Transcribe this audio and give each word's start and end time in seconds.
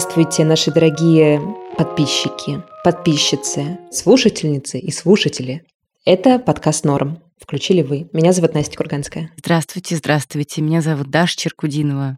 Здравствуйте, 0.00 0.46
наши 0.46 0.72
дорогие 0.72 1.42
подписчики, 1.76 2.62
подписчицы, 2.84 3.78
слушательницы 3.92 4.78
и 4.78 4.90
слушатели. 4.90 5.62
Это 6.06 6.38
подкаст 6.38 6.86
«Норм». 6.86 7.18
Включили 7.38 7.82
вы. 7.82 8.08
Меня 8.14 8.32
зовут 8.32 8.54
Настя 8.54 8.78
Курганская. 8.78 9.30
Здравствуйте, 9.36 9.96
здравствуйте. 9.96 10.62
Меня 10.62 10.80
зовут 10.80 11.10
Даша 11.10 11.36
Черкудинова. 11.36 12.16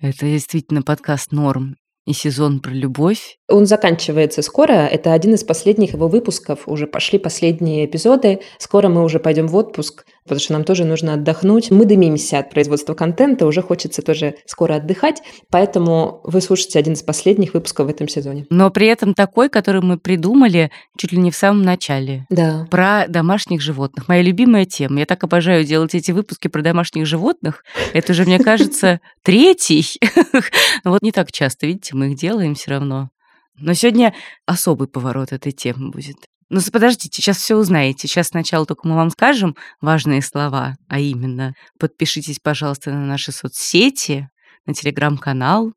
Это 0.00 0.26
действительно 0.26 0.82
подкаст 0.82 1.30
«Норм» 1.30 1.76
и 2.04 2.12
сезон 2.12 2.58
про 2.58 2.72
любовь. 2.72 3.38
Он 3.48 3.66
заканчивается 3.66 4.40
скоро. 4.40 4.72
Это 4.72 5.12
один 5.12 5.34
из 5.34 5.44
последних 5.44 5.92
его 5.92 6.08
выпусков. 6.08 6.66
Уже 6.66 6.86
пошли 6.86 7.18
последние 7.18 7.84
эпизоды. 7.84 8.40
Скоро 8.58 8.88
мы 8.88 9.04
уже 9.04 9.18
пойдем 9.18 9.48
в 9.48 9.56
отпуск, 9.56 10.06
потому 10.22 10.40
что 10.40 10.54
нам 10.54 10.64
тоже 10.64 10.84
нужно 10.84 11.12
отдохнуть. 11.14 11.70
Мы 11.70 11.84
дымимся 11.84 12.38
от 12.38 12.48
производства 12.48 12.94
контента, 12.94 13.46
уже 13.46 13.60
хочется 13.60 14.00
тоже 14.00 14.36
скоро 14.46 14.76
отдыхать. 14.76 15.22
Поэтому 15.50 16.20
вы 16.24 16.40
слушаете 16.40 16.78
один 16.78 16.94
из 16.94 17.02
последних 17.02 17.52
выпусков 17.52 17.86
в 17.86 17.90
этом 17.90 18.08
сезоне. 18.08 18.46
Но 18.48 18.70
при 18.70 18.86
этом 18.86 19.12
такой, 19.12 19.50
который 19.50 19.82
мы 19.82 19.98
придумали 19.98 20.70
чуть 20.96 21.12
ли 21.12 21.18
не 21.18 21.30
в 21.30 21.36
самом 21.36 21.62
начале. 21.62 22.26
Да. 22.30 22.66
Про 22.70 23.04
домашних 23.08 23.60
животных. 23.60 24.08
Моя 24.08 24.22
любимая 24.22 24.64
тема. 24.64 25.00
Я 25.00 25.06
так 25.06 25.22
обожаю 25.22 25.64
делать 25.64 25.94
эти 25.94 26.12
выпуски 26.12 26.48
про 26.48 26.62
домашних 26.62 27.04
животных. 27.04 27.62
Это 27.92 28.14
же, 28.14 28.24
мне 28.24 28.38
кажется, 28.38 29.00
третий. 29.22 30.00
Вот 30.84 31.02
не 31.02 31.12
так 31.12 31.32
часто, 31.32 31.66
видите, 31.66 31.94
мы 31.94 32.12
их 32.12 32.18
делаем 32.18 32.54
все 32.54 32.72
равно. 32.72 33.10
Но 33.56 33.74
сегодня 33.74 34.14
особый 34.46 34.88
поворот 34.88 35.32
этой 35.32 35.52
темы 35.52 35.90
будет. 35.90 36.16
Ну, 36.50 36.60
подождите, 36.72 37.20
сейчас 37.20 37.38
все 37.38 37.56
узнаете. 37.56 38.06
Сейчас 38.06 38.28
сначала 38.28 38.66
только 38.66 38.86
мы 38.86 38.96
вам 38.96 39.10
скажем 39.10 39.56
важные 39.80 40.22
слова, 40.22 40.76
а 40.88 40.98
именно 40.98 41.54
подпишитесь, 41.78 42.38
пожалуйста, 42.40 42.92
на 42.92 43.06
наши 43.06 43.32
соцсети, 43.32 44.28
на 44.66 44.74
телеграм-канал 44.74 45.72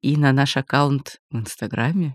и 0.00 0.16
на 0.16 0.32
наш 0.32 0.56
аккаунт 0.56 1.18
в 1.30 1.38
Инстаграме. 1.38 2.14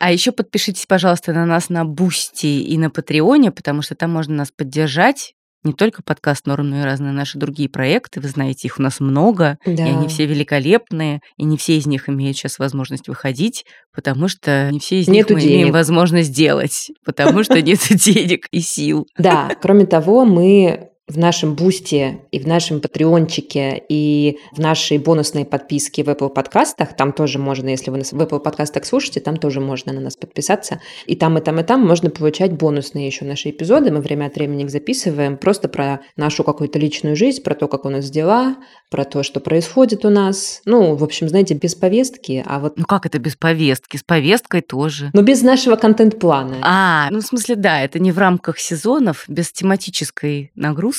А 0.00 0.10
еще 0.10 0.32
подпишитесь, 0.32 0.86
пожалуйста, 0.86 1.32
на 1.32 1.46
нас 1.46 1.68
на 1.68 1.84
Бусти 1.84 2.62
и 2.62 2.76
на 2.78 2.90
Патреоне, 2.90 3.52
потому 3.52 3.82
что 3.82 3.94
там 3.94 4.12
можно 4.12 4.34
нас 4.34 4.50
поддержать 4.50 5.33
не 5.64 5.72
только 5.72 6.02
подкаст 6.02 6.46
Норм, 6.46 6.70
но 6.70 6.80
и 6.80 6.84
разные 6.84 7.12
наши 7.12 7.38
другие 7.38 7.68
проекты. 7.68 8.20
Вы 8.20 8.28
знаете, 8.28 8.68
их 8.68 8.78
у 8.78 8.82
нас 8.82 9.00
много, 9.00 9.58
Да. 9.66 9.72
и 9.72 9.90
они 9.90 10.08
все 10.08 10.26
великолепные, 10.26 11.20
и 11.36 11.44
не 11.44 11.56
все 11.56 11.76
из 11.78 11.86
них 11.86 12.08
имеют 12.08 12.36
сейчас 12.36 12.58
возможность 12.58 13.08
выходить, 13.08 13.64
потому 13.94 14.28
что 14.28 14.68
не 14.70 14.78
все 14.78 15.00
из 15.00 15.08
Нету 15.08 15.34
них 15.34 15.42
мы 15.42 15.48
имеем 15.48 15.60
денег. 15.62 15.74
возможность 15.74 16.32
делать, 16.32 16.90
потому 17.04 17.42
что 17.42 17.60
нет 17.62 17.80
денег 17.90 18.46
и 18.50 18.60
сил. 18.60 19.06
Да, 19.18 19.50
кроме 19.60 19.86
того, 19.86 20.24
мы 20.24 20.90
в 21.06 21.18
нашем 21.18 21.54
Бусти 21.54 22.20
и 22.30 22.38
в 22.38 22.46
нашем 22.46 22.80
патреончике 22.80 23.82
и 23.88 24.38
в 24.52 24.58
нашей 24.58 24.96
бонусной 24.96 25.44
подписке 25.44 26.02
в 26.02 26.08
Apple 26.08 26.30
подкастах, 26.30 26.96
там 26.96 27.12
тоже 27.12 27.38
можно, 27.38 27.68
если 27.68 27.90
вы 27.90 27.98
нас 27.98 28.12
в 28.12 28.20
Apple 28.20 28.40
подкастах 28.40 28.86
слушаете, 28.86 29.20
там 29.20 29.36
тоже 29.36 29.60
можно 29.60 29.92
на 29.92 30.00
нас 30.00 30.16
подписаться. 30.16 30.80
И 31.04 31.14
там, 31.14 31.36
и 31.36 31.42
там, 31.42 31.60
и 31.60 31.62
там 31.62 31.86
можно 31.86 32.08
получать 32.08 32.52
бонусные 32.52 33.06
еще 33.06 33.26
наши 33.26 33.50
эпизоды. 33.50 33.90
Мы 33.90 34.00
время 34.00 34.26
от 34.26 34.36
времени 34.36 34.64
их 34.64 34.70
записываем 34.70 35.36
просто 35.36 35.68
про 35.68 36.00
нашу 36.16 36.42
какую-то 36.42 36.78
личную 36.78 37.16
жизнь, 37.16 37.42
про 37.42 37.54
то, 37.54 37.68
как 37.68 37.84
у 37.84 37.90
нас 37.90 38.08
дела, 38.08 38.56
про 38.90 39.04
то, 39.04 39.22
что 39.22 39.40
происходит 39.40 40.06
у 40.06 40.10
нас. 40.10 40.62
Ну, 40.64 40.94
в 40.94 41.04
общем, 41.04 41.28
знаете, 41.28 41.52
без 41.52 41.74
повестки, 41.74 42.42
а 42.46 42.60
вот 42.60 42.78
Ну 42.78 42.84
как 42.84 43.04
это 43.04 43.18
без 43.18 43.36
повестки? 43.36 43.98
С 43.98 44.02
повесткой 44.02 44.62
тоже. 44.62 45.10
но 45.12 45.20
без 45.20 45.42
нашего 45.42 45.76
контент-плана. 45.76 46.56
А, 46.62 47.08
ну 47.10 47.20
в 47.20 47.22
смысле, 47.24 47.56
да, 47.56 47.82
это 47.82 47.98
не 47.98 48.10
в 48.10 48.18
рамках 48.18 48.58
сезонов, 48.58 49.24
без 49.28 49.52
тематической 49.52 50.50
нагрузки. 50.54 50.93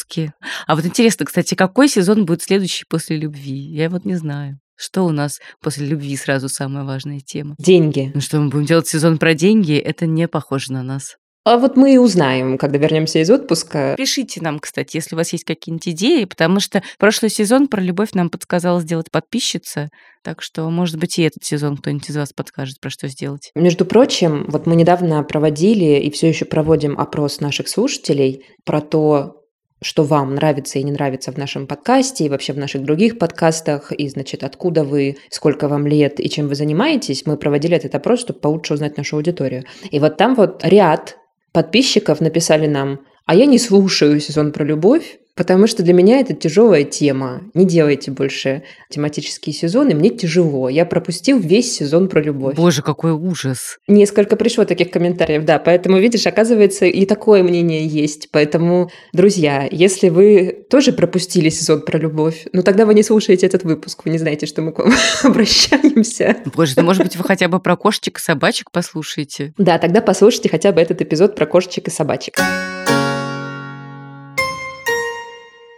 А 0.68 0.76
вот 0.76 0.86
интересно, 0.86 1.26
кстати, 1.26 1.56
какой 1.56 1.88
сезон 1.88 2.26
будет 2.26 2.42
следующий 2.42 2.86
после 2.88 3.18
любви? 3.18 3.56
Я 3.56 3.90
вот 3.90 4.06
не 4.06 4.16
знаю. 4.16 4.60
Что 4.78 5.04
у 5.04 5.12
нас 5.12 5.40
после 5.62 5.88
любви 5.88 6.18
сразу 6.18 6.50
самая 6.50 6.84
важная 6.84 7.22
тема? 7.22 7.56
Деньги. 7.58 8.12
Ну 8.14 8.20
что, 8.20 8.40
мы 8.40 8.50
будем 8.50 8.66
делать 8.66 8.88
сезон 8.88 9.18
про 9.18 9.34
деньги? 9.34 9.76
Это 9.78 10.06
не 10.06 10.28
похоже 10.28 10.74
на 10.74 10.84
нас. 10.84 11.16
А 11.46 11.60
вот 11.60 11.78
мы 11.78 11.94
и 11.94 11.98
узнаем, 12.00 12.58
когда 12.58 12.80
вернемся 12.80 13.20
из 13.20 13.30
отпуска. 13.30 13.94
Пишите 13.96 14.42
нам, 14.42 14.58
кстати, 14.58 14.98
если 14.98 15.14
у 15.14 15.18
вас 15.18 15.32
есть 15.32 15.44
какие-нибудь 15.44 15.90
идеи, 15.90 16.26
потому 16.26 16.60
что 16.60 16.82
прошлый 16.98 17.30
сезон 17.30 17.68
про 17.68 17.82
любовь 17.82 18.14
нам 18.14 18.32
подсказала 18.32 18.82
сделать 18.82 19.12
подписчица, 19.12 19.90
так 20.24 20.42
что, 20.42 20.68
может 20.72 20.98
быть, 20.98 21.20
и 21.20 21.22
этот 21.22 21.44
сезон 21.44 21.78
кто-нибудь 21.78 22.10
из 22.10 22.18
вас 22.18 22.34
подскажет, 22.34 22.80
про 22.80 22.90
что 22.90 23.08
сделать. 23.08 23.52
Между 23.54 23.86
прочим, 23.86 24.46
вот 24.50 24.66
мы 24.66 24.76
недавно 24.76 25.22
проводили 25.22 26.00
и 26.00 26.10
все 26.10 26.28
еще 26.28 26.46
проводим 26.46 26.98
опрос 26.98 27.40
наших 27.40 27.70
слушателей 27.70 28.44
про 28.64 28.82
то, 28.82 29.45
что 29.82 30.04
вам 30.04 30.36
нравится 30.36 30.80
и 30.80 30.84
не 30.84 30.92
нравится 30.92 31.32
в 31.32 31.38
нашем 31.38 31.68
подкасте 31.68 32.26
и 32.26 32.30
вообще 32.30 32.54
в 32.54 32.58
наших 32.58 32.84
других 32.84 33.20
подкастах, 33.20 33.92
и, 33.92 34.08
значит, 34.08 34.44
откуда 34.44 34.84
вы, 34.84 35.18
сколько 35.30 35.68
вам 35.68 35.86
лет 35.86 36.20
и 36.20 36.30
чем 36.30 36.48
вы 36.48 36.56
занимаетесь. 36.56 37.26
Мы 37.26 37.38
проводили 37.38 37.76
этот 37.76 37.96
опрос, 37.96 38.22
чтобы 38.22 38.40
получше 38.40 38.74
узнать 38.74 38.98
нашу 38.98 39.18
аудиторию. 39.18 39.66
И 39.92 40.00
вот 40.00 40.18
там 40.18 40.36
вот 40.36 40.64
ряд 40.64 41.18
подписчиков 41.52 42.22
написали 42.22 42.68
нам, 42.68 43.02
а 43.26 43.36
я 43.36 43.46
не 43.46 43.60
слушаю 43.60 44.20
сезон 44.20 44.52
про 44.52 44.64
любовь, 44.64 45.20
потому 45.36 45.68
что 45.68 45.84
для 45.84 45.94
меня 45.94 46.20
это 46.20 46.34
тяжелая 46.34 46.84
тема. 46.84 47.42
Не 47.54 47.66
делайте 47.66 48.12
больше 48.12 48.64
тематические 48.90 49.54
сезоны, 49.54 49.94
мне 49.94 50.10
тяжело. 50.10 50.70
Я 50.70 50.86
пропустил 50.86 51.38
весь 51.38 51.76
сезон 51.76 52.08
про 52.08 52.22
любовь. 52.22 52.56
Боже, 52.56 52.82
какой 52.82 53.12
ужас. 53.12 53.78
Несколько 53.88 54.36
пришло 54.36 54.66
таких 54.66 54.92
комментариев, 54.92 55.44
да, 55.46 55.60
поэтому, 55.60 56.00
видишь, 56.00 56.26
оказывается, 56.26 56.86
и 56.86 57.06
такое 57.06 57.44
мнение 57.44 57.86
есть. 57.86 58.30
Поэтому, 58.32 58.90
друзья, 59.14 59.68
если 59.70 60.10
вы 60.10 60.66
тоже 60.70 60.94
пропустили 60.94 61.50
сезон 61.50 61.82
про 61.82 61.98
любовь, 61.98 62.48
ну 62.54 62.64
тогда 62.64 62.86
вы 62.86 62.94
не 62.94 63.04
слушаете 63.04 63.46
этот 63.46 63.64
выпуск, 63.64 64.02
вы 64.06 64.12
не 64.12 64.18
знаете, 64.18 64.46
что 64.46 64.62
мы 64.62 64.72
к 64.72 64.80
вам 64.80 64.94
обращаемся. 65.24 66.38
Боже, 66.56 66.74
ну, 66.78 66.84
может 66.84 67.04
быть, 67.04 67.16
вы 67.16 67.24
хотя 67.24 67.48
бы 67.48 67.60
про 67.60 67.76
кошечек 67.76 68.18
и 68.18 68.22
собачек 68.22 68.72
послушаете? 68.72 69.54
Да, 69.58 69.78
тогда 69.78 70.02
послушайте 70.02 70.50
хотя 70.50 70.72
бы 70.72 70.82
этот 70.82 71.02
эпизод 71.02 71.36
про 71.36 71.46
кошечек 71.46 71.88
и 71.88 71.92
собачек. 71.92 72.40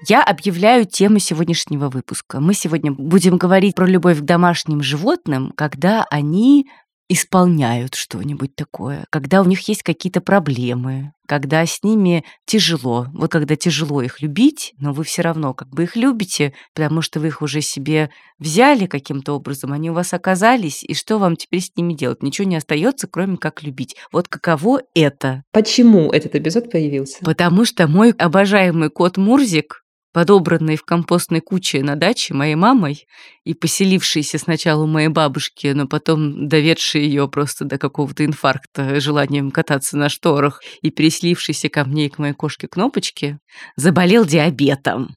Я 0.08 0.24
объявляю 0.24 0.86
тему 0.86 1.20
сегодняшнего 1.20 1.90
выпуска. 1.90 2.40
Мы 2.40 2.54
сегодня 2.54 2.94
будем 2.94 3.38
говорить 3.38 3.76
про 3.76 3.86
любовь 3.86 4.20
к 4.20 4.22
домашним 4.22 4.82
животным, 4.82 5.52
когда 5.54 6.06
они 6.10 6.68
исполняют 7.10 7.96
что-нибудь 7.96 8.56
такое, 8.56 9.06
когда 9.10 9.42
у 9.42 9.46
них 9.46 9.68
есть 9.68 9.84
какие-то 9.84 10.22
проблемы, 10.22 11.12
когда 11.28 11.66
с 11.66 11.84
ними 11.84 12.24
тяжело. 12.46 13.08
Вот 13.14 13.32
когда 13.32 13.58
тяжело 13.58 14.02
их 14.02 14.22
любить, 14.22 14.74
но 14.78 14.94
вы 14.94 15.04
все 15.04 15.24
равно 15.24 15.54
как 15.54 15.70
бы 15.70 15.84
их 15.84 15.98
любите, 15.98 16.54
потому 16.74 17.02
что 17.02 17.20
вы 17.20 17.28
их 17.28 17.42
уже 17.42 17.60
себе 17.60 18.10
взяли 18.40 18.86
каким-то 18.86 19.34
образом, 19.34 19.74
они 19.74 19.90
у 19.90 19.94
вас 19.94 20.14
оказались, 20.14 20.84
и 20.84 20.94
что 20.94 21.18
вам 21.18 21.36
теперь 21.36 21.62
с 21.62 21.76
ними 21.76 21.94
делать? 21.94 22.24
Ничего 22.24 22.48
не 22.48 22.56
остается, 22.56 23.08
кроме 23.08 23.36
как 23.36 23.62
любить. 23.62 23.98
Вот 24.14 24.30
каково 24.30 24.84
это? 24.94 25.44
Почему 25.52 26.12
этот 26.12 26.36
эпизод 26.36 26.72
появился? 26.72 27.20
Потому 27.26 27.66
что 27.66 27.88
мой 27.88 28.12
обожаемый 28.12 28.90
кот 28.90 29.18
Мурзик, 29.18 29.84
подобранный 30.14 30.78
в 30.78 30.84
компостной 30.84 31.42
куче 31.42 31.84
на 31.84 31.96
даче 31.96 32.34
моей 32.34 32.56
мамой 32.56 33.06
и 33.44 33.54
поселившийся 33.54 34.38
сначала 34.38 34.84
у 34.84 34.88
моей 34.88 35.10
бабушки, 35.10 35.68
но 35.68 35.88
потом 35.88 36.48
доведший 36.48 37.04
ее 37.04 37.28
просто 37.28 37.66
до 37.66 37.78
какого-то 37.78 38.26
инфаркта 38.26 39.00
желанием 39.00 39.52
кататься 39.52 39.98
на 39.98 40.10
шторах 40.10 40.62
и 40.82 40.90
переселившийся 40.90 41.70
ко 41.70 41.86
мне 41.86 42.08
и 42.08 42.10
к 42.10 42.18
моей 42.18 42.34
кошке 42.34 42.68
Кнопочке, 42.68 43.40
заболел 43.76 44.26
диабетом. 44.26 45.17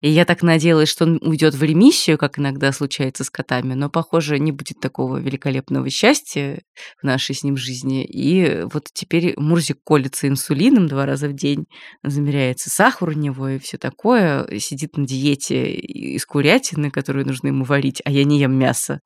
И 0.00 0.08
я 0.08 0.24
так 0.24 0.42
надеялась, 0.42 0.88
что 0.88 1.04
он 1.04 1.18
уйдет 1.22 1.54
в 1.54 1.62
ремиссию, 1.62 2.18
как 2.18 2.38
иногда 2.38 2.70
случается 2.70 3.24
с 3.24 3.30
котами, 3.30 3.74
но, 3.74 3.90
похоже, 3.90 4.38
не 4.38 4.52
будет 4.52 4.78
такого 4.80 5.16
великолепного 5.16 5.90
счастья 5.90 6.62
в 7.00 7.04
нашей 7.04 7.34
с 7.34 7.42
ним 7.42 7.56
жизни. 7.56 8.04
И 8.04 8.62
вот 8.72 8.88
теперь 8.92 9.34
Мурзик 9.36 9.78
колется 9.82 10.28
инсулином 10.28 10.86
два 10.86 11.04
раза 11.04 11.28
в 11.28 11.32
день, 11.32 11.66
замеряется 12.04 12.70
сахар 12.70 13.08
у 13.08 13.12
него 13.12 13.48
и 13.48 13.58
все 13.58 13.76
такое, 13.76 14.58
сидит 14.60 14.96
на 14.96 15.04
диете 15.04 15.72
из 15.72 16.24
курятины, 16.24 16.92
которую 16.92 17.26
нужно 17.26 17.48
ему 17.48 17.64
варить, 17.64 18.00
а 18.04 18.12
я 18.12 18.22
не 18.22 18.38
ем 18.38 18.54
мясо. 18.56 19.00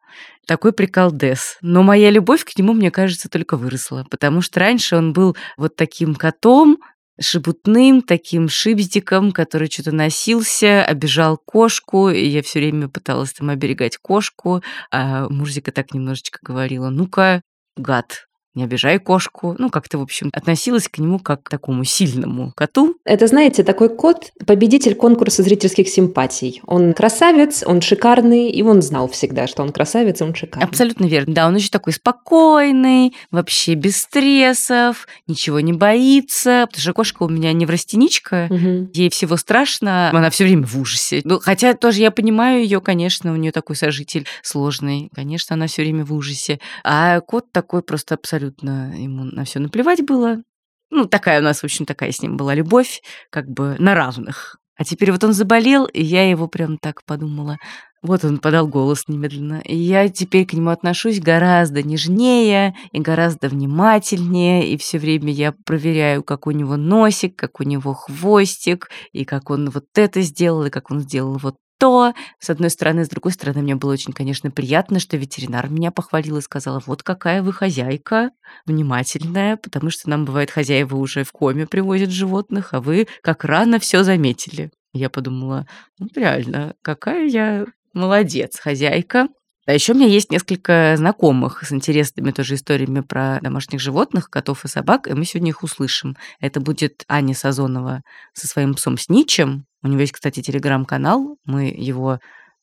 Такой 0.47 0.73
приколдес. 0.73 1.57
Но 1.63 1.83
моя 1.83 2.11
любовь 2.11 2.45
к 2.45 2.59
нему, 2.59 2.75
мне 2.75 2.91
кажется, 2.91 3.31
только 3.31 3.57
выросла, 3.57 4.07
потому 4.11 4.43
что 4.43 4.61
раньше 4.61 4.97
он 4.97 5.15
был 5.15 5.37
вот 5.57 5.75
таким 5.77 6.15
котом, 6.15 6.79
шебутным, 7.23 8.03
таким 8.03 8.49
шибздиком, 8.49 9.33
который 9.33 9.71
что-то 9.71 9.93
носился, 9.93 10.85
обижал 10.85 11.39
кошку, 11.39 12.11
и 12.11 12.27
я 12.27 12.43
все 12.43 12.59
время 12.59 12.89
пыталась 12.89 13.33
там 13.33 13.51
оберегать 13.51 13.97
кошку, 13.97 14.63
а 14.91 15.29
Мурзика 15.29 15.73
так 15.73 15.95
немножечко 15.95 16.39
говорила, 16.43 16.91
ну-ка, 16.91 17.43
гад, 17.77 18.27
не 18.55 18.65
обижай 18.65 18.99
кошку. 18.99 19.57
Ну, 19.59 19.71
как-то, 19.71 19.99
в 19.99 20.03
общем, 20.03 20.31
относилась 20.33 20.89
к 20.89 20.99
нему 20.99 21.19
как 21.19 21.45
к 21.45 21.49
такому 21.49 21.85
сильному 21.85 22.53
коту. 22.55 22.97
Это, 23.05 23.27
знаете, 23.27 23.65
такой 23.65 23.89
кот– 23.89 24.31
победитель 24.47 24.95
конкурса 24.95 25.43
зрительских 25.43 25.89
симпатий. 25.89 26.61
Он 26.67 26.93
красавец, 26.93 27.63
он 27.67 27.81
шикарный, 27.81 28.51
и 28.51 28.63
он 28.63 28.83
знал 28.83 29.09
всегда, 29.09 29.47
что 29.47 29.63
он 29.63 29.73
красавец, 29.73 30.21
и 30.21 30.25
он 30.25 30.35
шикарный. 30.35 30.69
Абсолютно 30.69 31.07
верно. 31.07 31.35
Да, 31.35 31.47
он 31.47 31.57
еще 31.57 31.71
такой 31.71 31.95
спокойный, 31.95 33.15
вообще 33.31 33.75
без 33.75 34.03
стрессов, 34.03 35.07
ничего 35.27 35.61
не 35.61 35.73
боится. 35.73 36.67
Потому 36.67 36.83
что 36.83 36.93
кошка 36.93 37.23
у 37.23 37.29
меня 37.29 37.53
неврастеничка, 37.53 38.49
угу. 38.51 38.91
ей 38.93 39.09
всего 39.09 39.37
страшно, 39.37 40.11
она 40.11 40.29
все 40.31 40.45
время 40.45 40.67
в 40.67 40.79
ужасе. 40.79 41.23
Ну, 41.25 41.39
хотя 41.41 41.73
тоже 41.75 42.01
я 42.01 42.11
понимаю 42.11 42.63
ее, 42.63 42.81
конечно, 42.81 43.33
у 43.33 43.37
нее 43.37 43.53
такой 43.53 43.77
сожитель 43.77 44.27
сложный. 44.43 45.09
Конечно, 45.15 45.55
она 45.55 45.67
все 45.69 45.83
время 45.83 46.05
в 46.05 46.13
ужасе. 46.13 46.61
А 46.85 47.21
кот 47.21 47.51
такой 47.51 47.83
просто 47.83 48.15
абсолютно 48.15 48.42
ему 48.49 49.25
на 49.25 49.45
все 49.45 49.59
наплевать 49.59 50.05
было. 50.05 50.43
Ну, 50.91 51.07
такая 51.07 51.41
у 51.41 51.43
нас, 51.43 51.61
в 51.61 51.65
общем, 51.65 51.87
такая 51.87 52.13
с 52.13 52.21
ним 52.21 52.37
была 52.37 52.55
любовь, 52.55 53.01
как 53.31 53.49
бы 53.49 53.77
на 53.79 53.95
равных. 53.95 54.59
А 54.77 54.85
теперь 54.85 55.13
вот 55.13 55.23
он 55.23 55.33
заболел, 55.33 55.87
и 55.87 56.03
я 56.03 56.29
его 56.29 56.49
прям 56.49 56.77
так 56.77 57.05
подумала. 57.05 57.59
Вот 58.03 58.25
он 58.25 58.39
подал 58.39 58.67
голос 58.67 59.05
немедленно. 59.07 59.61
И 59.65 59.77
я 59.77 60.09
теперь 60.09 60.45
к 60.45 60.55
нему 60.55 60.71
отношусь 60.71 61.21
гораздо 61.21 61.83
нежнее 61.83 62.75
и 62.91 63.01
гораздо 63.01 63.49
внимательнее. 63.49 64.69
И 64.69 64.77
все 64.77 64.99
время 64.99 65.33
я 65.33 65.55
проверяю, 65.65 66.25
как 66.25 66.49
у 66.49 66.51
него 66.51 66.77
носик, 66.77 67.37
как 67.37 67.61
у 67.61 67.63
него 67.63 67.95
хвостик, 67.95 68.91
и 69.13 69.25
как 69.25 69.51
он 69.51 69.71
вот 69.71 69.85
это 69.95 70.21
сделал, 70.23 70.65
и 70.65 70.71
как 70.71 70.91
он 70.91 71.01
сделал 71.01 71.39
вот 71.39 71.57
то. 71.83 72.15
С 72.39 72.49
одной 72.49 72.71
стороны, 72.71 73.05
с 73.05 73.09
другой 73.09 73.33
стороны, 73.33 73.61
мне 73.61 73.75
было 73.75 73.95
очень, 73.95 74.13
конечно, 74.13 74.53
приятно, 74.53 75.01
что 75.01 75.17
ветеринар 75.17 75.69
меня 75.69 75.91
похвалил 75.91 76.37
и 76.37 76.41
сказала, 76.41 76.81
вот 76.87 77.03
какая 77.03 77.43
вы 77.43 77.53
хозяйка, 77.53 78.31
внимательная, 78.67 79.57
потому 79.57 79.91
что 79.91 80.09
нам, 80.09 80.25
бывает, 80.25 80.53
хозяева 80.53 80.95
уже 80.95 81.25
в 81.25 81.33
коме 81.33 81.67
привозят 81.67 82.11
животных, 82.11 82.73
а 82.73 82.81
вы 82.81 83.09
как 83.21 83.45
рано 83.45 83.81
все 83.81 84.05
заметили. 84.05 84.71
Я 84.93 85.11
подумала, 85.11 85.67
ну, 85.99 86.07
реально, 86.15 86.77
какая 86.83 87.27
я 87.27 87.67
молодец, 87.93 88.61
хозяйка. 88.61 89.27
А 89.67 89.73
еще 89.73 89.93
у 89.93 89.97
меня 89.97 90.07
есть 90.07 90.31
несколько 90.31 90.95
знакомых 90.97 91.65
с 91.65 91.73
интересными 91.73 92.31
тоже 92.31 92.55
историями 92.55 93.01
про 93.01 93.41
домашних 93.43 93.81
животных, 93.81 94.31
котов 94.31 94.65
и 94.65 94.69
собак, 94.69 95.09
и 95.09 95.15
мы 95.15 95.25
сегодня 95.25 95.51
их 95.51 95.65
услышим. 95.65 96.17
Это 96.39 96.61
будет 96.61 97.03
Аня 97.09 97.35
Сазонова 97.35 98.03
со 98.35 98.47
своим 98.47 98.75
псом 98.75 98.99
Сничем, 98.99 99.67
у 99.83 99.89
него 99.89 100.01
есть, 100.01 100.13
кстати, 100.13 100.43
телеграм-канал. 100.43 101.39
Мы 101.45 101.67
его 101.67 102.19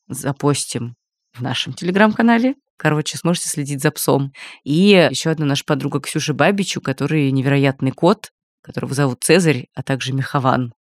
запостим 0.08 0.94
в 1.32 1.42
нашем 1.42 1.72
телеграм-канале. 1.72 2.54
Короче, 2.76 3.18
сможете 3.18 3.48
следить 3.48 3.82
за 3.82 3.90
псом. 3.90 4.32
И 4.64 5.08
еще 5.10 5.30
одна 5.30 5.44
наша 5.44 5.64
подруга 5.64 6.00
Ксюша 6.00 6.32
Бабич, 6.32 6.78
у 6.78 6.80
которой 6.80 7.30
невероятный 7.30 7.90
кот, 7.90 8.30
которого 8.62 8.94
зовут 8.94 9.22
Цезарь, 9.22 9.66
а 9.74 9.82
также 9.82 10.12
Мехован. 10.12 10.72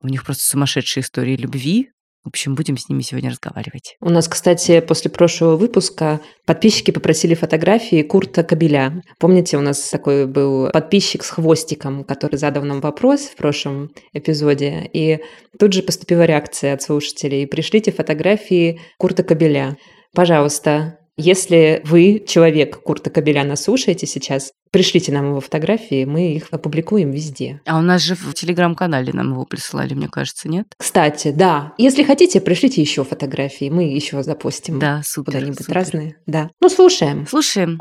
У 0.00 0.08
них 0.08 0.24
просто 0.24 0.44
сумасшедшие 0.44 1.02
истории 1.02 1.36
любви. 1.36 1.90
В 2.24 2.28
общем, 2.28 2.54
будем 2.54 2.78
с 2.78 2.88
ними 2.88 3.02
сегодня 3.02 3.30
разговаривать. 3.30 3.96
У 4.00 4.08
нас, 4.08 4.28
кстати, 4.28 4.80
после 4.80 5.10
прошлого 5.10 5.56
выпуска 5.56 6.20
подписчики 6.46 6.90
попросили 6.90 7.34
фотографии 7.34 8.02
Курта 8.02 8.42
Кабеля. 8.42 9.02
Помните, 9.18 9.58
у 9.58 9.60
нас 9.60 9.90
такой 9.90 10.26
был 10.26 10.70
подписчик 10.70 11.22
с 11.22 11.28
хвостиком, 11.28 12.02
который 12.02 12.36
задал 12.36 12.64
нам 12.64 12.80
вопрос 12.80 13.20
в 13.22 13.36
прошлом 13.36 13.90
эпизоде. 14.14 14.88
И 14.94 15.20
тут 15.58 15.74
же 15.74 15.82
поступила 15.82 16.22
реакция 16.22 16.72
от 16.72 16.80
слушателей. 16.80 17.46
Пришлите 17.46 17.92
фотографии 17.92 18.80
Курта 18.96 19.22
Кабеля. 19.22 19.76
Пожалуйста, 20.14 20.98
если 21.16 21.82
вы, 21.84 22.22
человек 22.26 22.82
Курта 22.82 23.10
Кабеляна, 23.10 23.56
слушаете 23.56 24.06
сейчас, 24.06 24.52
пришлите 24.70 25.12
нам 25.12 25.28
его 25.28 25.40
фотографии, 25.40 26.04
мы 26.04 26.34
их 26.34 26.48
опубликуем 26.50 27.10
везде. 27.12 27.60
А 27.66 27.78
у 27.78 27.82
нас 27.82 28.02
же 28.02 28.14
в 28.16 28.34
телеграм-канале 28.34 29.12
нам 29.12 29.32
его 29.32 29.44
присылали, 29.44 29.94
мне 29.94 30.08
кажется, 30.08 30.48
нет? 30.48 30.66
Кстати, 30.76 31.30
да. 31.30 31.72
Если 31.78 32.02
хотите, 32.02 32.40
пришлите 32.40 32.80
еще 32.80 33.04
фотографии, 33.04 33.70
мы 33.70 33.84
еще 33.84 34.22
запустим. 34.22 34.78
Да, 34.78 35.02
супер. 35.04 35.34
Куда-нибудь 35.34 35.68
разные. 35.68 36.16
Да. 36.26 36.50
Ну, 36.60 36.68
слушаем. 36.68 37.26
Слушаем. 37.28 37.78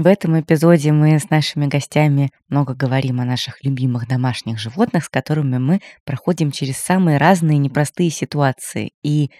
В 0.00 0.06
этом 0.06 0.40
эпизоде 0.40 0.92
мы 0.92 1.18
с 1.18 1.28
нашими 1.28 1.66
гостями 1.66 2.30
много 2.48 2.72
говорим 2.72 3.20
о 3.20 3.26
наших 3.26 3.62
любимых 3.62 4.08
домашних 4.08 4.58
животных, 4.58 5.04
с 5.04 5.08
которыми 5.10 5.58
мы 5.58 5.82
проходим 6.06 6.52
через 6.52 6.78
самые 6.78 7.18
разные 7.18 7.58
непростые 7.58 8.08
ситуации. 8.08 8.92
И 9.02 9.30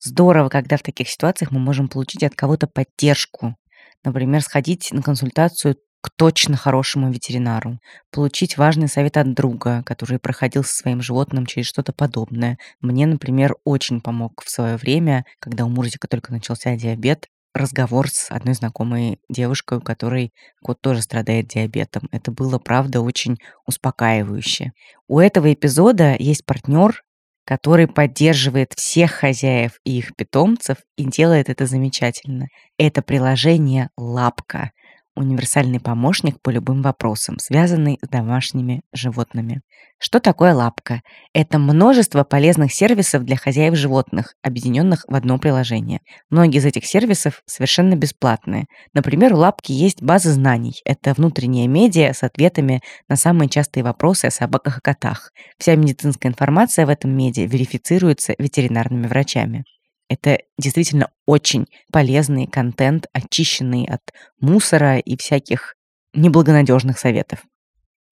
здорово, 0.00 0.48
когда 0.48 0.78
в 0.78 0.82
таких 0.82 1.10
ситуациях 1.10 1.50
мы 1.50 1.58
можем 1.58 1.88
получить 1.88 2.22
от 2.22 2.34
кого-то 2.34 2.66
поддержку. 2.66 3.56
Например, 4.04 4.40
сходить 4.40 4.88
на 4.90 5.02
консультацию 5.02 5.76
к 6.00 6.08
точно 6.16 6.56
хорошему 6.56 7.12
ветеринару, 7.12 7.78
получить 8.10 8.56
важный 8.56 8.88
совет 8.88 9.18
от 9.18 9.34
друга, 9.34 9.82
который 9.84 10.18
проходил 10.18 10.64
со 10.64 10.76
своим 10.76 11.02
животным 11.02 11.44
через 11.44 11.66
что-то 11.66 11.92
подобное. 11.92 12.56
Мне, 12.80 13.06
например, 13.06 13.56
очень 13.64 14.00
помог 14.00 14.42
в 14.42 14.48
свое 14.48 14.78
время, 14.78 15.26
когда 15.40 15.66
у 15.66 15.68
Мурзика 15.68 16.08
только 16.08 16.32
начался 16.32 16.74
диабет, 16.74 17.26
разговор 17.58 18.08
с 18.08 18.30
одной 18.30 18.54
знакомой 18.54 19.18
девушкой, 19.28 19.78
у 19.78 19.80
которой 19.80 20.32
кот 20.62 20.80
тоже 20.80 21.02
страдает 21.02 21.48
диабетом. 21.48 22.08
Это 22.12 22.30
было, 22.30 22.58
правда, 22.58 23.00
очень 23.00 23.36
успокаивающе. 23.66 24.72
У 25.08 25.18
этого 25.18 25.52
эпизода 25.52 26.16
есть 26.18 26.44
партнер, 26.44 27.02
который 27.44 27.86
поддерживает 27.86 28.72
всех 28.74 29.12
хозяев 29.12 29.78
и 29.84 29.98
их 29.98 30.16
питомцев 30.16 30.78
и 30.96 31.04
делает 31.04 31.48
это 31.48 31.66
замечательно. 31.66 32.48
Это 32.76 33.02
приложение 33.02 33.90
«Лапка» 33.96 34.72
универсальный 35.16 35.80
помощник 35.80 36.40
по 36.42 36.50
любым 36.50 36.82
вопросам, 36.82 37.38
связанный 37.38 37.98
с 38.02 38.08
домашними 38.08 38.82
животными. 38.92 39.62
Что 39.98 40.20
такое 40.20 40.54
лапка? 40.54 41.00
Это 41.32 41.58
множество 41.58 42.22
полезных 42.22 42.72
сервисов 42.72 43.24
для 43.24 43.36
хозяев 43.36 43.74
животных, 43.76 44.34
объединенных 44.42 45.04
в 45.08 45.14
одно 45.14 45.38
приложение. 45.38 46.00
Многие 46.30 46.58
из 46.58 46.66
этих 46.66 46.84
сервисов 46.84 47.42
совершенно 47.46 47.94
бесплатные. 47.94 48.66
Например, 48.92 49.32
у 49.32 49.38
лапки 49.38 49.72
есть 49.72 50.02
база 50.02 50.32
знаний. 50.32 50.74
Это 50.84 51.14
внутренняя 51.14 51.66
медиа 51.66 52.12
с 52.12 52.22
ответами 52.22 52.82
на 53.08 53.16
самые 53.16 53.48
частые 53.48 53.84
вопросы 53.84 54.26
о 54.26 54.30
собаках 54.30 54.78
и 54.78 54.80
котах. 54.82 55.30
Вся 55.58 55.74
медицинская 55.76 56.30
информация 56.30 56.84
в 56.84 56.90
этом 56.90 57.16
медиа 57.16 57.46
верифицируется 57.46 58.34
ветеринарными 58.38 59.06
врачами. 59.06 59.64
Это 60.08 60.38
действительно 60.58 61.10
очень 61.26 61.66
полезный 61.92 62.46
контент, 62.46 63.06
очищенный 63.12 63.86
от 63.86 64.02
мусора 64.40 64.98
и 64.98 65.16
всяких 65.16 65.74
неблагонадежных 66.14 66.98
советов. 66.98 67.40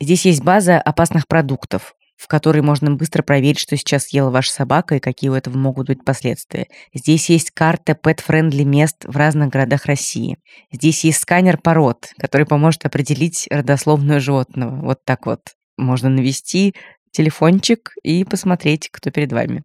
Здесь 0.01 0.25
есть 0.27 0.43
база 0.43 0.81
опасных 0.81 1.29
продуктов, 1.29 1.95
в 2.17 2.27
которой 2.27 2.63
можно 2.63 2.91
быстро 2.91 3.23
проверить, 3.23 3.59
что 3.59 3.77
сейчас 3.77 4.05
съела 4.05 4.31
ваша 4.31 4.53
собака 4.53 4.97
и 4.97 5.01
какие 5.01 5.31
у 5.31 5.35
этого 5.35 5.57
могут 5.57 5.89
быть 5.89 6.05
последствия. 6.05 6.67
Здесь 6.93 7.29
есть 7.31 7.51
карта 7.51 7.93
pet-friendly 7.93 8.65
мест 8.65 9.05
в 9.05 9.17
разных 9.17 9.51
городах 9.51 9.87
России. 9.87 10.39
Здесь 10.73 11.05
есть 11.05 11.21
сканер 11.21 11.59
пород, 11.59 12.13
который 12.19 12.47
поможет 12.47 12.85
определить 12.87 13.47
родословную 13.51 14.21
животного. 14.21 14.81
Вот 14.85 15.05
так 15.05 15.27
вот 15.27 15.41
можно 15.77 16.09
навести 16.09 16.75
телефончик 17.15 17.93
и 18.03 18.25
посмотреть, 18.25 18.91
кто 18.91 19.11
перед 19.11 19.33
вами. 19.33 19.63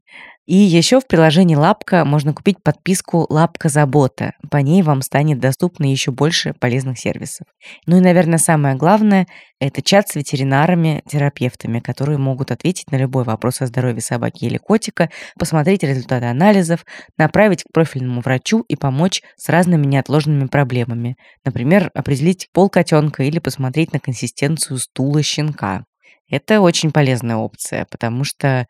И 0.49 0.55
еще 0.55 0.99
в 0.99 1.05
приложении 1.05 1.53
Лапка 1.53 2.03
можно 2.05 2.33
купить 2.33 2.57
подписку 2.63 3.27
Лапка 3.29 3.69
Забота. 3.69 4.31
По 4.49 4.57
ней 4.57 4.81
вам 4.81 5.03
станет 5.03 5.37
доступно 5.39 5.85
еще 5.85 6.09
больше 6.09 6.55
полезных 6.59 6.97
сервисов. 6.97 7.45
Ну 7.85 7.97
и, 7.97 7.99
наверное, 7.99 8.39
самое 8.39 8.73
главное– 8.73 9.27
это 9.59 9.83
чат 9.83 10.09
с 10.09 10.15
ветеринарами, 10.15 11.03
терапевтами, 11.07 11.81
которые 11.81 12.17
могут 12.17 12.49
ответить 12.49 12.91
на 12.91 12.95
любой 12.95 13.25
вопрос 13.25 13.61
о 13.61 13.67
здоровье 13.67 14.01
собаки 14.01 14.45
или 14.45 14.57
котика, 14.57 15.11
посмотреть 15.37 15.83
результаты 15.83 16.25
анализов, 16.25 16.83
направить 17.15 17.61
к 17.61 17.71
профильному 17.71 18.21
врачу 18.21 18.65
и 18.67 18.75
помочь 18.75 19.21
с 19.35 19.49
разными 19.49 19.85
неотложными 19.85 20.47
проблемами. 20.47 21.15
Например, 21.45 21.91
определить 21.93 22.47
пол 22.53 22.69
котенка 22.69 23.21
или 23.21 23.37
посмотреть 23.37 23.93
на 23.93 23.99
консистенцию 23.99 24.79
стула 24.79 25.21
щенка. 25.21 25.85
Это 26.29 26.61
очень 26.61 26.91
полезная 26.91 27.37
опция, 27.37 27.85
потому 27.89 28.23
что 28.23 28.67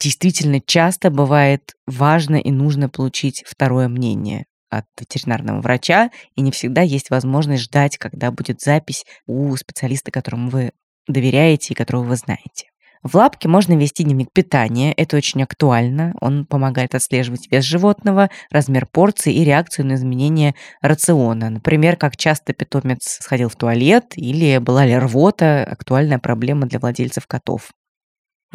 действительно 0.00 0.60
часто 0.60 1.10
бывает 1.10 1.72
важно 1.86 2.36
и 2.36 2.50
нужно 2.50 2.88
получить 2.88 3.44
второе 3.46 3.88
мнение 3.88 4.46
от 4.68 4.86
ветеринарного 4.98 5.60
врача, 5.60 6.10
и 6.34 6.40
не 6.40 6.50
всегда 6.50 6.82
есть 6.82 7.10
возможность 7.10 7.62
ждать, 7.62 7.98
когда 7.98 8.30
будет 8.30 8.60
запись 8.60 9.04
у 9.26 9.54
специалиста, 9.56 10.10
которому 10.10 10.50
вы 10.50 10.72
доверяете 11.06 11.72
и 11.72 11.76
которого 11.76 12.02
вы 12.04 12.16
знаете. 12.16 12.68
В 13.06 13.14
лапке 13.14 13.46
можно 13.46 13.74
вести 13.74 14.02
дневник 14.02 14.32
питания, 14.32 14.92
это 14.92 15.16
очень 15.16 15.40
актуально. 15.40 16.12
Он 16.20 16.44
помогает 16.44 16.96
отслеживать 16.96 17.46
вес 17.52 17.62
животного, 17.62 18.30
размер 18.50 18.86
порции 18.86 19.32
и 19.32 19.44
реакцию 19.44 19.86
на 19.86 19.94
изменения 19.94 20.56
рациона. 20.82 21.50
Например, 21.50 21.96
как 21.96 22.16
часто 22.16 22.52
питомец 22.52 23.18
сходил 23.20 23.48
в 23.48 23.54
туалет 23.54 24.06
или 24.16 24.58
была 24.58 24.84
ли 24.84 24.98
рвота, 24.98 25.62
актуальная 25.62 26.18
проблема 26.18 26.66
для 26.66 26.80
владельцев 26.80 27.28
котов. 27.28 27.70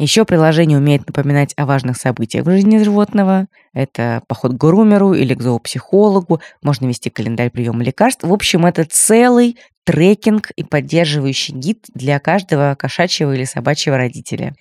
Еще 0.02 0.24
приложение 0.24 0.78
умеет 0.78 1.06
напоминать 1.06 1.54
о 1.56 1.64
важных 1.64 1.96
событиях 1.96 2.44
в 2.44 2.50
жизни 2.50 2.82
животного. 2.82 3.46
Это 3.72 4.24
поход 4.26 4.54
к 4.54 4.56
грумеру 4.56 5.14
или 5.14 5.32
к 5.32 5.40
зоопсихологу. 5.40 6.40
Можно 6.60 6.86
вести 6.86 7.08
календарь 7.08 7.50
приема 7.50 7.84
лекарств. 7.84 8.24
В 8.24 8.32
общем, 8.32 8.66
это 8.66 8.84
целый 8.84 9.58
трекинг 9.84 10.50
и 10.56 10.64
поддерживающий 10.64 11.54
гид 11.54 11.84
для 11.94 12.18
каждого 12.18 12.74
кошачьего 12.74 13.32
или 13.32 13.44
собачьего 13.44 13.96
родителя. 13.96 14.56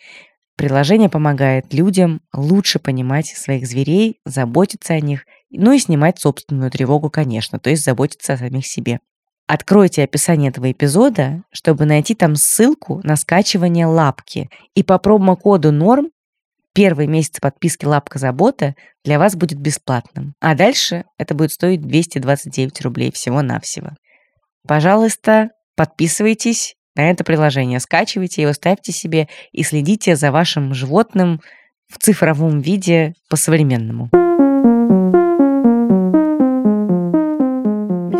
Приложение 0.58 1.10
помогает 1.10 1.74
людям 1.74 2.22
лучше 2.36 2.78
понимать 2.78 3.26
своих 3.26 3.66
зверей, 3.66 4.20
заботиться 4.24 4.94
о 4.94 5.00
них, 5.00 5.26
ну 5.50 5.72
и 5.72 5.80
снимать 5.80 6.20
собственную 6.20 6.70
тревогу, 6.70 7.10
конечно, 7.10 7.58
то 7.58 7.72
есть 7.72 7.84
заботиться 7.84 8.34
о 8.34 8.38
самих 8.38 8.68
себе. 8.68 9.00
Откройте 9.54 10.04
описание 10.04 10.50
этого 10.50 10.72
эпизода, 10.72 11.44
чтобы 11.52 11.84
найти 11.84 12.16
там 12.16 12.38
ссылку 12.38 13.02
на 13.04 13.18
скачивание 13.18 13.86
лапки. 13.86 14.50
И 14.76 14.82
по 14.82 14.98
промокоду 14.98 15.74
норм 15.74 16.08
первый 16.74 17.08
месяц 17.08 17.42
подписки 17.42 17.84
«Лапка 17.84 18.18
забота» 18.18 18.76
для 19.04 19.20
вас 19.20 19.36
будет 19.36 19.60
бесплатным. 19.60 20.36
А 20.40 20.56
дальше 20.56 21.04
это 21.18 21.36
будет 21.36 21.52
стоить 21.52 21.82
229 21.82 22.80
рублей 22.80 23.12
всего-навсего. 23.12 23.90
Пожалуйста, 24.66 25.50
подписывайтесь 25.76 26.76
на 26.96 27.10
это 27.10 27.26
приложение, 27.26 27.82
скачивайте 27.82 28.44
его, 28.44 28.54
ставьте 28.54 28.94
себе 28.94 29.28
и 29.52 29.64
следите 29.64 30.16
за 30.16 30.32
вашим 30.32 30.74
животным 30.74 31.42
в 31.90 31.98
цифровом 32.00 32.62
виде 32.62 33.16
по-современному. 33.30 34.10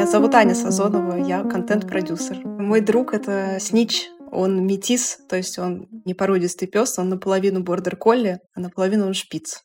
Меня 0.02 0.10
зовут 0.10 0.34
Аня 0.34 0.56
Сазонова, 0.56 1.16
я 1.16 1.44
контент-продюсер. 1.44 2.44
Мой 2.44 2.82
друг— 2.82 3.14
это 3.14 3.60
Снич, 3.60 4.10
он 4.32 4.66
метис, 4.66 5.20
то 5.30 5.36
есть 5.36 5.60
он 5.60 5.88
не 6.06 6.16
породистый 6.16 6.68
пес, 6.68 6.98
он 6.98 7.10
наполовину 7.10 7.62
бордер-колли, 7.62 8.40
а 8.56 8.60
наполовину 8.60 9.06
он 9.06 9.14
шпиц. 9.14 9.62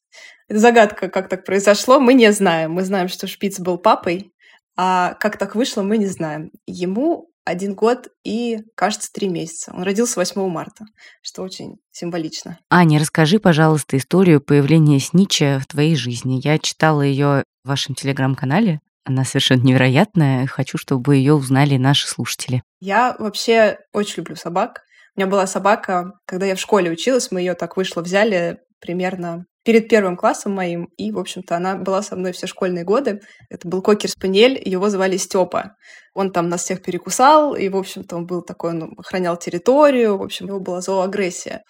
Это 0.49 0.59
загадка, 0.59 1.09
как 1.09 1.31
так 1.31 1.47
произошло, 1.47 2.00
мы 2.00 2.12
не 2.12 2.31
знаем. 2.33 2.73
Мы 2.73 2.85
знаем, 2.85 3.09
что 3.09 3.26
шпиц 3.26 3.61
был 3.61 3.78
папой, 3.78 4.31
а 4.76 5.14
как 5.14 5.38
так 5.38 5.55
вышло, 5.55 5.81
мы 5.81 5.97
не 5.97 6.07
знаем. 6.07 6.50
Ему 6.66 7.31
один 7.47 7.75
год 7.75 8.09
и, 8.23 8.59
кажется, 8.75 9.09
три 9.11 9.31
месяца. 9.31 9.73
Он 9.75 9.85
родился 9.85 10.21
8 10.21 10.50
марта, 10.50 10.85
что 11.23 11.45
очень 11.45 11.78
символично. 11.93 12.59
Аня, 12.69 13.00
расскажи, 13.00 13.38
пожалуйста, 13.38 13.97
историю 13.97 14.43
появления 14.43 15.00
Снича 15.00 15.61
в 15.61 15.66
твоей 15.66 15.97
жизни. 15.97 16.43
Я 16.45 16.59
читала 16.59 17.00
ее 17.00 17.43
в 17.64 17.69
вашем 17.69 17.95
телеграм-канале. 17.95 18.81
Она 19.07 19.25
совершенно 19.25 19.63
невероятная. 19.63 20.47
Хочу, 20.49 20.79
чтобы 20.79 21.15
ее 21.15 21.35
узнали 21.35 21.77
наши 21.77 22.09
слушатели. 22.09 22.63
Я 22.81 23.15
вообще 23.21 23.79
очень 23.93 24.17
люблю 24.19 24.35
собак. 24.35 24.83
У 25.15 25.21
меня 25.21 25.31
была 25.31 25.47
собака, 25.47 26.13
когда 26.27 26.45
я 26.45 26.57
в 26.57 26.61
школе 26.61 26.91
училась, 26.91 27.31
мы 27.31 27.41
ее 27.41 27.55
так 27.55 27.77
вышло 27.77 28.03
взяли 28.03 28.59
примерно 28.81 29.47
перед 29.65 29.89
первым 29.89 30.17
классом 30.17 30.55
моим, 30.55 30.89
и, 30.97 31.11
в 31.11 31.19
общем-то, 31.19 31.57
она 31.57 31.77
была 31.77 32.03
со 32.03 32.15
мной 32.15 32.33
все 32.33 32.47
школьные 32.47 32.85
годы. 32.85 33.21
Это 33.49 33.67
был 33.67 33.81
кокер-спаниель, 33.81 34.61
его 34.65 34.89
звали 34.91 35.17
Степа. 35.17 35.77
Он 36.15 36.31
там 36.31 36.49
нас 36.49 36.65
всех 36.65 36.83
перекусал, 36.83 37.55
и, 37.55 37.69
в 37.69 37.77
общем-то, 37.77 38.17
он 38.17 38.27
был 38.27 38.43
такой, 38.43 38.71
он 38.71 38.95
охранял 38.97 39.37
территорию, 39.37 40.19
в 40.19 40.23
общем, 40.23 40.47
у 40.47 40.49
него 40.49 40.61
была 40.61 40.81
зооагрессия. 40.81 41.63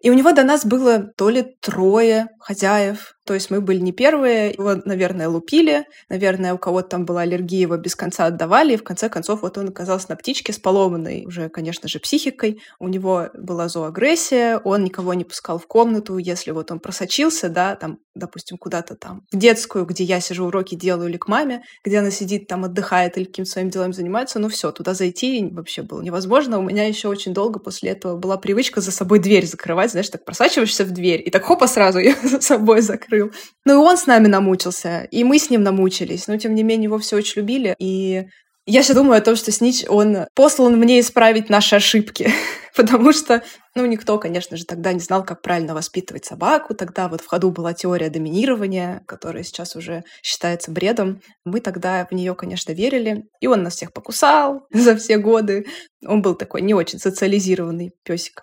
И 0.00 0.10
у 0.10 0.14
него 0.14 0.32
до 0.32 0.44
нас 0.44 0.64
было 0.64 1.00
то 1.16 1.28
ли 1.28 1.44
трое 1.60 2.28
хозяев, 2.40 3.14
то 3.30 3.34
есть 3.34 3.48
мы 3.48 3.60
были 3.60 3.78
не 3.78 3.92
первые, 3.92 4.50
его, 4.50 4.74
наверное, 4.84 5.28
лупили, 5.28 5.86
наверное, 6.08 6.52
у 6.52 6.58
кого-то 6.58 6.88
там 6.88 7.04
была 7.04 7.20
аллергия, 7.20 7.60
его 7.60 7.76
без 7.76 7.94
конца 7.94 8.26
отдавали, 8.26 8.72
и 8.74 8.76
в 8.76 8.82
конце 8.82 9.08
концов 9.08 9.42
вот 9.42 9.56
он 9.56 9.68
оказался 9.68 10.06
на 10.08 10.16
птичке 10.16 10.52
с 10.52 10.58
поломанной 10.58 11.26
уже, 11.26 11.48
конечно 11.48 11.88
же, 11.88 12.00
психикой. 12.00 12.60
У 12.80 12.88
него 12.88 13.28
была 13.34 13.68
зооагрессия, 13.68 14.58
он 14.58 14.82
никого 14.82 15.14
не 15.14 15.22
пускал 15.22 15.60
в 15.60 15.68
комнату, 15.68 16.18
если 16.18 16.50
вот 16.50 16.72
он 16.72 16.80
просочился, 16.80 17.48
да, 17.48 17.76
там, 17.76 18.00
допустим, 18.16 18.58
куда-то 18.58 18.96
там 18.96 19.22
в 19.30 19.36
детскую, 19.36 19.84
где 19.84 20.02
я 20.02 20.18
сижу, 20.18 20.46
уроки 20.46 20.74
делаю, 20.74 21.08
или 21.08 21.16
к 21.16 21.28
маме, 21.28 21.62
где 21.84 22.00
она 22.00 22.10
сидит 22.10 22.48
там, 22.48 22.64
отдыхает 22.64 23.16
или 23.16 23.26
каким-то 23.26 23.52
своим 23.52 23.70
делом 23.70 23.92
занимается, 23.92 24.40
ну 24.40 24.48
все, 24.48 24.72
туда 24.72 24.92
зайти 24.92 25.48
вообще 25.52 25.82
было 25.82 26.02
невозможно. 26.02 26.58
У 26.58 26.62
меня 26.62 26.88
еще 26.88 27.06
очень 27.06 27.32
долго 27.32 27.60
после 27.60 27.90
этого 27.90 28.16
была 28.16 28.38
привычка 28.38 28.80
за 28.80 28.90
собой 28.90 29.20
дверь 29.20 29.46
закрывать, 29.46 29.92
знаешь, 29.92 30.08
так 30.08 30.24
просачиваешься 30.24 30.84
в 30.84 30.90
дверь, 30.90 31.22
и 31.24 31.30
так 31.30 31.44
хопа 31.44 31.68
сразу 31.68 31.98
я 32.00 32.16
за 32.24 32.40
собой 32.40 32.80
закрыл 32.80 33.19
открыл. 33.20 33.32
Ну 33.64 33.74
и 33.74 33.76
он 33.76 33.96
с 33.96 34.06
нами 34.06 34.26
намучился, 34.26 35.04
и 35.10 35.24
мы 35.24 35.38
с 35.38 35.50
ним 35.50 35.62
намучились, 35.62 36.26
но 36.26 36.36
тем 36.36 36.54
не 36.54 36.62
менее 36.62 36.84
его 36.84 36.98
все 36.98 37.16
очень 37.16 37.40
любили, 37.40 37.74
и 37.78 38.26
я 38.66 38.82
все 38.82 38.94
думаю 38.94 39.18
о 39.18 39.22
том, 39.22 39.36
что 39.36 39.50
Снич, 39.50 39.84
он 39.88 40.26
послан 40.34 40.76
мне 40.76 41.00
исправить 41.00 41.48
наши 41.48 41.76
ошибки, 41.76 42.30
потому 42.76 43.12
что, 43.12 43.42
ну, 43.74 43.86
никто, 43.86 44.18
конечно 44.18 44.56
же, 44.56 44.64
тогда 44.64 44.92
не 44.92 45.00
знал, 45.00 45.24
как 45.24 45.42
правильно 45.42 45.74
воспитывать 45.74 46.26
собаку. 46.26 46.74
Тогда 46.74 47.08
вот 47.08 47.20
в 47.20 47.26
ходу 47.26 47.50
была 47.50 47.72
теория 47.72 48.10
доминирования, 48.10 49.02
которая 49.08 49.42
сейчас 49.42 49.74
уже 49.76 50.04
считается 50.22 50.70
бредом. 50.70 51.20
Мы 51.44 51.60
тогда 51.60 52.06
в 52.08 52.14
нее, 52.14 52.34
конечно, 52.34 52.72
верили, 52.72 53.24
и 53.40 53.46
он 53.46 53.62
нас 53.62 53.74
всех 53.76 53.92
покусал 53.92 54.66
за 54.72 54.94
все 54.94 55.16
годы. 55.16 55.66
Он 56.06 56.22
был 56.22 56.34
такой 56.34 56.60
не 56.60 56.74
очень 56.74 56.98
социализированный 56.98 57.92
песик. 58.04 58.42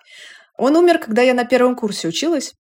Он 0.58 0.74
умер, 0.76 0.98
когда 0.98 1.22
я 1.22 1.32
на 1.32 1.44
первом 1.44 1.76
курсе 1.76 2.08
училась. 2.08 2.52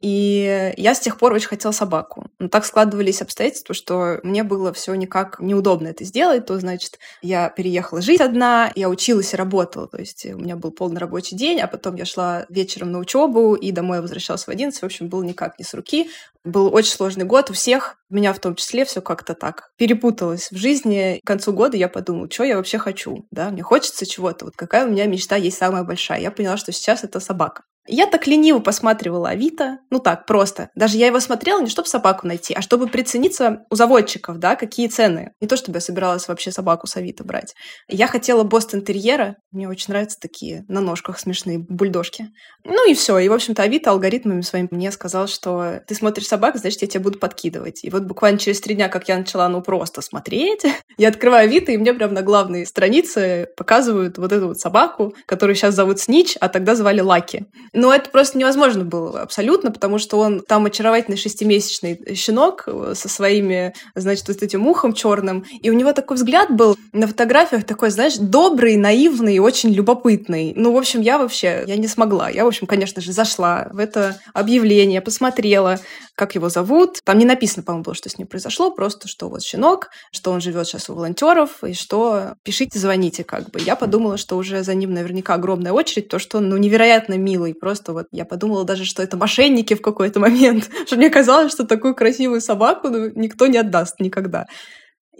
И 0.00 0.72
я 0.76 0.94
с 0.94 1.00
тех 1.00 1.18
пор 1.18 1.34
очень 1.34 1.48
хотела 1.48 1.72
собаку. 1.72 2.26
Но 2.38 2.48
так 2.48 2.64
складывались 2.64 3.20
обстоятельства, 3.20 3.74
что 3.74 4.18
мне 4.22 4.42
было 4.44 4.72
все 4.72 4.94
никак 4.94 5.40
неудобно 5.40 5.88
это 5.88 6.04
сделать. 6.04 6.46
То, 6.46 6.58
значит, 6.58 6.98
я 7.20 7.50
переехала 7.50 8.00
жить 8.00 8.20
одна, 8.20 8.72
я 8.74 8.88
училась 8.88 9.34
и 9.34 9.36
работала. 9.36 9.88
То 9.88 9.98
есть 9.98 10.24
у 10.24 10.38
меня 10.38 10.56
был 10.56 10.70
полный 10.70 10.98
рабочий 10.98 11.36
день, 11.36 11.60
а 11.60 11.66
потом 11.66 11.96
я 11.96 12.06
шла 12.06 12.46
вечером 12.48 12.92
на 12.92 12.98
учебу 12.98 13.54
и 13.54 13.72
домой 13.72 14.00
возвращалась 14.00 14.44
в 14.44 14.48
11. 14.48 14.80
В 14.80 14.84
общем, 14.84 15.08
было 15.08 15.22
никак 15.22 15.58
не 15.58 15.64
с 15.64 15.74
руки. 15.74 16.08
Был 16.44 16.72
очень 16.74 16.92
сложный 16.92 17.26
год 17.26 17.50
у 17.50 17.52
всех, 17.52 17.96
меня 18.08 18.32
в 18.32 18.38
том 18.38 18.54
числе 18.54 18.86
все 18.86 19.02
как-то 19.02 19.34
так 19.34 19.72
перепуталось 19.76 20.50
в 20.50 20.56
жизни. 20.56 21.20
К 21.22 21.26
концу 21.26 21.52
года 21.52 21.76
я 21.76 21.88
подумала, 21.88 22.30
что 22.30 22.44
я 22.44 22.56
вообще 22.56 22.78
хочу, 22.78 23.26
да, 23.30 23.50
мне 23.50 23.62
хочется 23.62 24.06
чего-то, 24.06 24.46
вот 24.46 24.56
какая 24.56 24.86
у 24.86 24.90
меня 24.90 25.04
мечта 25.04 25.36
есть 25.36 25.58
самая 25.58 25.84
большая. 25.84 26.20
Я 26.20 26.30
поняла, 26.30 26.56
что 26.56 26.72
сейчас 26.72 27.04
это 27.04 27.20
собака. 27.20 27.64
Я 27.86 28.06
так 28.06 28.26
лениво 28.26 28.58
посматривала 28.60 29.30
Авито, 29.30 29.78
ну 29.90 29.98
так, 29.98 30.26
просто. 30.26 30.70
Даже 30.74 30.98
я 30.98 31.06
его 31.06 31.18
смотрела 31.18 31.60
не 31.60 31.68
чтобы 31.68 31.88
собаку 31.88 32.26
найти, 32.26 32.52
а 32.54 32.62
чтобы 32.62 32.86
прицениться 32.86 33.64
у 33.70 33.74
заводчиков, 33.74 34.38
да, 34.38 34.54
какие 34.54 34.86
цены. 34.88 35.32
Не 35.40 35.48
то, 35.48 35.56
чтобы 35.56 35.76
я 35.76 35.80
собиралась 35.80 36.28
вообще 36.28 36.52
собаку 36.52 36.86
с 36.86 36.96
Авито 36.96 37.24
брать. 37.24 37.54
Я 37.88 38.06
хотела 38.06 38.42
Бостон 38.42 38.82
терьера, 38.82 39.36
мне 39.50 39.68
очень 39.68 39.86
нравятся 39.88 40.18
такие 40.20 40.64
на 40.68 40.80
ножках 40.80 41.18
смешные 41.18 41.58
бульдожки. 41.58 42.28
Ну 42.64 42.88
и 42.88 42.94
все. 42.94 43.18
И, 43.18 43.28
в 43.28 43.32
общем-то, 43.32 43.62
Авито 43.62 43.90
алгоритмами 43.90 44.42
своими 44.42 44.68
мне 44.70 44.92
сказал, 44.92 45.26
что 45.26 45.80
ты 45.86 45.94
смотришь 45.94 46.28
собак, 46.28 46.56
значит, 46.56 46.82
я 46.82 46.88
тебе 46.88 47.02
буду 47.02 47.18
подкидывать. 47.18 47.82
И 47.82 47.90
вот 47.90 48.02
буквально 48.02 48.38
через 48.38 48.60
три 48.60 48.74
дня, 48.74 48.88
как 48.88 49.08
я 49.08 49.16
начала, 49.16 49.48
ну, 49.48 49.62
просто 49.62 50.02
смотреть, 50.02 50.64
я 50.98 51.08
открываю 51.08 51.44
Авито, 51.44 51.72
и 51.72 51.78
мне 51.78 51.94
прям 51.94 52.12
на 52.12 52.22
главной 52.22 52.66
странице 52.66 53.48
показывают 53.56 54.18
вот 54.18 54.32
эту 54.32 54.48
вот 54.48 54.60
собаку, 54.60 55.14
которую 55.26 55.56
сейчас 55.56 55.74
зовут 55.74 55.98
Снич, 55.98 56.36
а 56.40 56.48
тогда 56.48 56.74
звали 56.74 57.00
Лаки. 57.00 57.46
Но 57.72 57.94
это 57.94 58.10
просто 58.10 58.38
невозможно 58.38 58.84
было 58.84 59.22
абсолютно, 59.22 59.70
потому 59.70 59.98
что 59.98 60.18
он 60.18 60.40
там 60.40 60.66
очаровательный 60.66 61.16
шестимесячный 61.16 62.14
щенок 62.14 62.64
э, 62.66 62.94
со 62.96 63.08
своими, 63.08 63.74
значит, 63.94 64.28
вот 64.28 64.42
этим 64.42 64.66
ухом 64.66 64.92
черным. 64.92 65.44
И 65.62 65.70
у 65.70 65.74
него 65.74 65.92
такой 65.92 66.16
взгляд 66.16 66.50
был 66.50 66.76
на 66.92 67.06
фотографиях 67.06 67.64
такой, 67.64 67.90
знаешь, 67.90 68.16
добрый, 68.16 68.76
наивный, 68.76 69.38
очень 69.38 69.70
любопытный. 69.72 70.52
Ну, 70.56 70.72
в 70.72 70.76
общем, 70.76 71.00
я 71.00 71.18
вообще, 71.18 71.64
я 71.66 71.76
не 71.76 71.86
смогла. 71.86 72.28
Я, 72.28 72.44
в 72.44 72.48
общем, 72.48 72.66
конечно 72.66 73.00
же, 73.00 73.12
зашла 73.12 73.68
в 73.72 73.78
это 73.78 74.20
объявление, 74.34 75.00
посмотрела, 75.00 75.78
как 76.14 76.34
его 76.34 76.48
зовут. 76.48 76.98
Там 77.04 77.18
не 77.18 77.24
написано, 77.24 77.62
по-моему, 77.62 77.84
было, 77.84 77.94
что 77.94 78.08
с 78.08 78.18
ним 78.18 78.26
произошло, 78.26 78.70
просто 78.70 79.08
что 79.08 79.28
вот 79.28 79.42
щенок, 79.42 79.90
что 80.12 80.32
он 80.32 80.40
живет 80.40 80.66
сейчас 80.66 80.90
у 80.90 80.94
волонтеров, 80.94 81.62
и 81.64 81.72
что 81.72 82.34
пишите, 82.42 82.78
звоните, 82.78 83.24
как 83.24 83.50
бы. 83.50 83.60
Я 83.60 83.76
подумала, 83.76 84.16
что 84.16 84.36
уже 84.36 84.62
за 84.62 84.74
ним 84.74 84.92
наверняка 84.92 85.34
огромная 85.34 85.72
очередь, 85.72 86.08
то, 86.08 86.18
что 86.18 86.38
он, 86.38 86.48
ну, 86.48 86.56
невероятно 86.56 87.14
милый, 87.14 87.54
просто 87.60 87.92
вот 87.92 88.06
я 88.10 88.24
подумала 88.24 88.64
даже, 88.64 88.84
что 88.84 89.02
это 89.02 89.16
мошенники 89.16 89.74
в 89.74 89.82
какой-то 89.82 90.20
момент, 90.20 90.70
что 90.86 90.96
мне 90.96 91.10
казалось, 91.10 91.52
что 91.52 91.66
такую 91.66 91.94
красивую 91.94 92.40
собаку 92.40 92.88
ну, 92.88 93.10
никто 93.14 93.46
не 93.46 93.58
отдаст 93.58 94.00
никогда. 94.00 94.46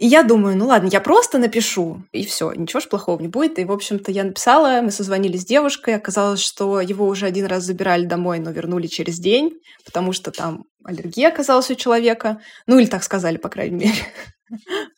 И 0.01 0.07
я 0.07 0.23
думаю, 0.23 0.57
ну 0.57 0.65
ладно, 0.65 0.89
я 0.91 0.99
просто 0.99 1.37
напишу, 1.37 2.03
и 2.11 2.25
все, 2.25 2.51
ничего 2.53 2.79
ж 2.79 2.89
плохого 2.89 3.21
не 3.21 3.27
будет. 3.27 3.59
И, 3.59 3.65
в 3.65 3.71
общем-то, 3.71 4.11
я 4.11 4.23
написала, 4.23 4.81
мы 4.81 4.89
созвонились 4.89 5.41
с 5.41 5.45
девушкой, 5.45 5.95
оказалось, 5.95 6.41
что 6.41 6.81
его 6.81 7.05
уже 7.05 7.27
один 7.27 7.45
раз 7.45 7.65
забирали 7.65 8.05
домой, 8.05 8.39
но 8.39 8.49
вернули 8.49 8.87
через 8.87 9.19
день, 9.19 9.51
потому 9.85 10.11
что 10.11 10.31
там 10.31 10.63
аллергия 10.83 11.27
оказалась 11.27 11.69
у 11.69 11.75
человека. 11.75 12.41
Ну, 12.65 12.79
или 12.79 12.87
так 12.87 13.03
сказали, 13.03 13.37
по 13.37 13.49
крайней 13.49 13.75
мере. 13.85 13.93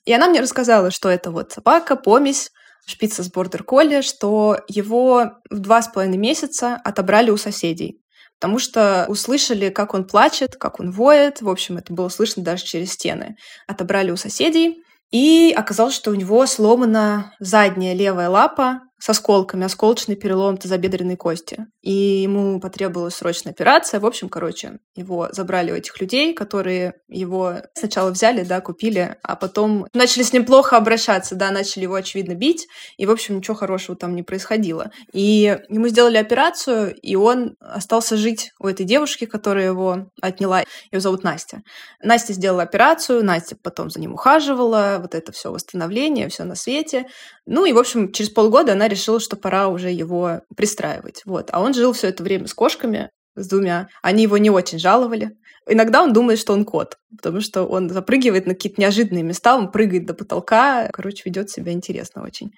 И 0.05 0.13
она 0.13 0.29
мне 0.29 0.39
рассказала, 0.39 0.89
что 0.89 1.09
это 1.09 1.31
вот 1.31 1.51
собака, 1.51 1.97
помесь, 1.97 2.49
шпица 2.85 3.23
с 3.23 3.31
бордер-колли, 3.31 4.01
что 4.01 4.59
его 4.67 5.31
в 5.49 5.59
два 5.59 5.81
с 5.81 5.87
половиной 5.87 6.17
месяца 6.17 6.79
отобрали 6.83 7.31
у 7.31 7.37
соседей. 7.37 7.99
Потому 8.39 8.59
что 8.59 9.05
услышали, 9.07 9.69
как 9.69 9.93
он 9.93 10.05
плачет, 10.05 10.57
как 10.57 10.79
он 10.79 10.91
воет. 10.91 11.41
В 11.41 11.49
общем, 11.49 11.77
это 11.77 11.93
было 11.93 12.09
слышно 12.09 12.43
даже 12.43 12.65
через 12.65 12.91
стены. 12.91 13.37
Отобрали 13.67 14.11
у 14.11 14.17
соседей. 14.17 14.83
И 15.11 15.53
оказалось, 15.55 15.93
что 15.93 16.11
у 16.11 16.15
него 16.15 16.45
сломана 16.45 17.35
задняя 17.39 17.93
левая 17.93 18.29
лапа 18.29 18.81
с 19.03 19.09
осколками, 19.09 19.65
осколочный 19.65 20.15
перелом 20.15 20.55
тазобедренной 20.55 21.17
кости. 21.17 21.67
И 21.81 21.91
ему 21.91 22.61
потребовалась 22.61 23.15
срочная 23.15 23.51
операция. 23.51 23.99
В 23.99 24.05
общем, 24.05 24.29
короче, 24.29 24.79
его 24.95 25.27
забрали 25.29 25.73
у 25.73 25.75
этих 25.75 25.99
людей, 25.99 26.33
которые 26.33 26.93
его 27.09 27.55
сначала 27.73 28.11
взяли, 28.11 28.45
да, 28.45 28.61
купили, 28.61 29.17
а 29.21 29.35
потом 29.35 29.87
начали 29.93 30.23
с 30.23 30.31
ним 30.31 30.45
плохо 30.45 30.77
обращаться, 30.77 31.35
да, 31.35 31.51
начали 31.51 31.83
его, 31.83 31.95
очевидно, 31.95 32.33
бить, 32.33 32.65
и, 32.95 33.05
в 33.05 33.11
общем, 33.11 33.35
ничего 33.35 33.57
хорошего 33.57 33.97
там 33.97 34.15
не 34.15 34.23
происходило. 34.23 34.89
И 35.11 35.59
ему 35.67 35.89
сделали 35.89 36.15
операцию, 36.15 36.95
и 36.95 37.17
он 37.17 37.57
остался 37.59 38.15
жить 38.15 38.51
у 38.57 38.67
этой 38.67 38.85
девушки, 38.85 39.25
которая 39.25 39.65
его 39.65 40.07
отняла. 40.21 40.63
Ее 40.93 41.01
зовут 41.01 41.25
Настя. 41.25 41.61
Настя 42.01 42.31
сделала 42.31 42.63
операцию, 42.63 43.21
Настя 43.21 43.57
потом 43.61 43.89
за 43.89 43.99
ним 43.99 44.13
ухаживала, 44.13 44.99
вот 45.01 45.13
это 45.13 45.33
все 45.33 45.51
восстановление, 45.51 46.29
все 46.29 46.45
на 46.45 46.55
свете. 46.55 47.05
Ну 47.45 47.65
и, 47.65 47.73
в 47.73 47.77
общем, 47.77 48.11
через 48.11 48.29
полгода 48.29 48.73
она 48.73 48.87
решила, 48.87 49.19
что 49.19 49.35
пора 49.35 49.67
уже 49.67 49.89
его 49.89 50.41
пристраивать. 50.55 51.21
Вот. 51.25 51.49
А 51.51 51.61
он 51.61 51.73
жил 51.73 51.93
все 51.93 52.07
это 52.07 52.23
время 52.23 52.47
с 52.47 52.53
кошками, 52.53 53.09
с 53.35 53.47
двумя. 53.47 53.87
Они 54.01 54.23
его 54.23 54.37
не 54.37 54.49
очень 54.49 54.79
жаловали. 54.79 55.31
Иногда 55.67 56.03
он 56.03 56.13
думает, 56.13 56.39
что 56.39 56.53
он 56.53 56.65
кот, 56.65 56.97
потому 57.17 57.41
что 57.41 57.63
он 57.63 57.89
запрыгивает 57.89 58.45
на 58.45 58.53
какие-то 58.53 58.81
неожиданные 58.81 59.23
места, 59.23 59.55
он 59.55 59.71
прыгает 59.71 60.05
до 60.05 60.13
потолка, 60.13 60.89
короче, 60.91 61.23
ведет 61.25 61.49
себя 61.49 61.71
интересно 61.71 62.23
очень. 62.23 62.51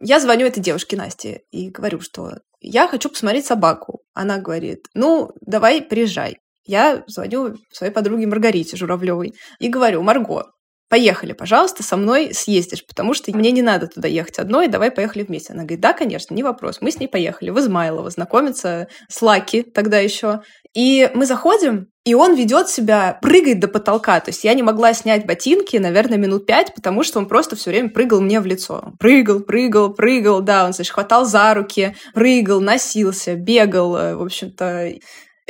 Я 0.00 0.20
звоню 0.20 0.46
этой 0.46 0.60
девушке 0.60 0.96
Насте 0.96 1.42
и 1.50 1.70
говорю, 1.70 2.00
что 2.00 2.38
я 2.60 2.88
хочу 2.88 3.08
посмотреть 3.08 3.46
собаку. 3.46 4.00
Она 4.14 4.38
говорит, 4.38 4.86
ну, 4.94 5.32
давай 5.40 5.82
приезжай. 5.82 6.38
Я 6.64 7.02
звоню 7.06 7.56
своей 7.72 7.92
подруге 7.92 8.26
Маргарите 8.26 8.76
Журавлевой 8.76 9.34
и 9.58 9.68
говорю, 9.68 10.02
Марго, 10.02 10.52
поехали, 10.88 11.32
пожалуйста, 11.32 11.82
со 11.82 11.96
мной 11.96 12.32
съездишь, 12.32 12.86
потому 12.86 13.14
что 13.14 13.34
мне 13.36 13.50
не 13.50 13.62
надо 13.62 13.86
туда 13.86 14.08
ехать 14.08 14.38
одной, 14.38 14.68
давай 14.68 14.90
поехали 14.90 15.22
вместе. 15.22 15.52
Она 15.52 15.62
говорит, 15.62 15.80
да, 15.80 15.92
конечно, 15.92 16.34
не 16.34 16.42
вопрос. 16.42 16.78
Мы 16.80 16.90
с 16.90 16.98
ней 16.98 17.08
поехали 17.08 17.50
в 17.50 17.58
Измайлово 17.58 18.10
знакомиться 18.10 18.88
с 19.08 19.20
Лаки 19.22 19.62
тогда 19.62 19.98
еще. 19.98 20.40
И 20.74 21.10
мы 21.14 21.26
заходим, 21.26 21.88
и 22.04 22.14
он 22.14 22.34
ведет 22.34 22.68
себя, 22.68 23.18
прыгает 23.20 23.60
до 23.60 23.68
потолка. 23.68 24.20
То 24.20 24.30
есть 24.30 24.44
я 24.44 24.54
не 24.54 24.62
могла 24.62 24.94
снять 24.94 25.26
ботинки, 25.26 25.76
наверное, 25.76 26.18
минут 26.18 26.46
пять, 26.46 26.74
потому 26.74 27.02
что 27.02 27.18
он 27.18 27.26
просто 27.26 27.56
все 27.56 27.70
время 27.70 27.90
прыгал 27.90 28.20
мне 28.20 28.40
в 28.40 28.46
лицо. 28.46 28.92
Прыгал, 28.98 29.40
прыгал, 29.40 29.92
прыгал, 29.92 30.40
да, 30.40 30.64
он, 30.64 30.72
значит, 30.72 30.92
хватал 30.92 31.24
за 31.24 31.52
руки, 31.54 31.96
прыгал, 32.14 32.60
носился, 32.60 33.34
бегал, 33.34 33.96
э, 33.96 34.14
в 34.14 34.22
общем-то. 34.22 34.92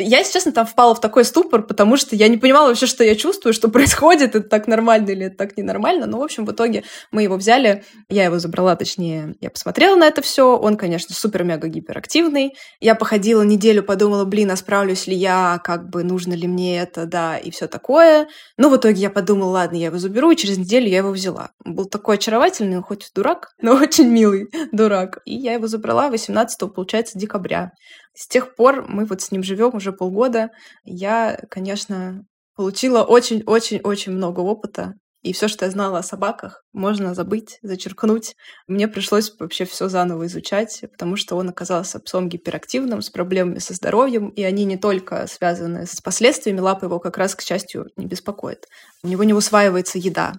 Я, 0.00 0.18
если 0.18 0.34
честно, 0.34 0.52
там 0.52 0.64
впала 0.64 0.94
в 0.94 1.00
такой 1.00 1.24
ступор, 1.24 1.62
потому 1.64 1.96
что 1.96 2.14
я 2.14 2.28
не 2.28 2.36
понимала 2.36 2.68
вообще, 2.68 2.86
что 2.86 3.02
я 3.02 3.16
чувствую, 3.16 3.52
что 3.52 3.68
происходит, 3.68 4.36
это 4.36 4.48
так 4.48 4.68
нормально 4.68 5.10
или 5.10 5.26
это 5.26 5.36
так 5.36 5.56
ненормально. 5.56 6.06
Но, 6.06 6.18
в 6.18 6.22
общем, 6.22 6.46
в 6.46 6.52
итоге 6.52 6.84
мы 7.10 7.24
его 7.24 7.36
взяли, 7.36 7.84
я 8.08 8.24
его 8.24 8.38
забрала, 8.38 8.76
точнее, 8.76 9.34
я 9.40 9.50
посмотрела 9.50 9.96
на 9.96 10.06
это 10.06 10.22
все. 10.22 10.56
Он, 10.56 10.76
конечно, 10.76 11.16
супер-мега-гиперактивный. 11.16 12.54
Я 12.78 12.94
походила 12.94 13.42
неделю, 13.42 13.82
подумала, 13.82 14.24
блин, 14.24 14.52
а 14.52 14.56
справлюсь 14.56 15.08
ли 15.08 15.16
я, 15.16 15.60
как 15.64 15.90
бы, 15.90 16.04
нужно 16.04 16.34
ли 16.34 16.46
мне 16.46 16.80
это, 16.80 17.06
да, 17.06 17.36
и 17.36 17.50
все 17.50 17.66
такое. 17.66 18.28
Но 18.56 18.70
в 18.70 18.76
итоге 18.76 19.00
я 19.00 19.10
подумала, 19.10 19.50
ладно, 19.50 19.76
я 19.76 19.86
его 19.86 19.98
заберу, 19.98 20.30
и 20.30 20.36
через 20.36 20.58
неделю 20.58 20.86
я 20.86 20.98
его 20.98 21.10
взяла. 21.10 21.50
Он 21.64 21.74
был 21.74 21.86
такой 21.86 22.14
очаровательный, 22.14 22.80
хоть 22.82 23.10
дурак, 23.16 23.50
но 23.60 23.74
очень 23.74 24.08
милый 24.08 24.46
дурак. 24.70 25.18
И 25.24 25.34
я 25.34 25.54
его 25.54 25.66
забрала 25.66 26.08
18, 26.08 26.72
получается, 26.72 27.18
декабря. 27.18 27.72
С 28.18 28.26
тех 28.26 28.56
пор 28.56 28.84
мы 28.88 29.04
вот 29.04 29.22
с 29.22 29.30
ним 29.30 29.44
живем 29.44 29.76
уже 29.76 29.92
полгода. 29.92 30.50
Я, 30.82 31.38
конечно, 31.50 32.24
получила 32.56 33.04
очень-очень-очень 33.04 34.10
много 34.10 34.40
опыта. 34.40 34.94
И 35.22 35.32
все, 35.32 35.46
что 35.46 35.66
я 35.66 35.70
знала 35.70 35.98
о 36.00 36.02
собаках, 36.02 36.64
можно 36.72 37.14
забыть, 37.14 37.60
зачеркнуть. 37.62 38.34
Мне 38.66 38.88
пришлось 38.88 39.32
вообще 39.38 39.64
все 39.66 39.88
заново 39.88 40.26
изучать, 40.26 40.80
потому 40.90 41.14
что 41.14 41.36
он 41.36 41.48
оказался 41.50 42.00
псом 42.00 42.28
гиперактивным, 42.28 43.02
с 43.02 43.10
проблемами 43.10 43.60
со 43.60 43.74
здоровьем, 43.74 44.30
и 44.30 44.42
они 44.42 44.64
не 44.64 44.76
только 44.76 45.28
связаны 45.28 45.86
с 45.86 46.00
последствиями, 46.00 46.58
лапы 46.58 46.86
его 46.86 46.98
как 46.98 47.18
раз, 47.18 47.36
к 47.36 47.42
счастью, 47.42 47.86
не 47.96 48.06
беспокоит. 48.06 48.66
У 49.04 49.08
него 49.08 49.22
не 49.22 49.32
усваивается 49.32 49.98
еда, 49.98 50.34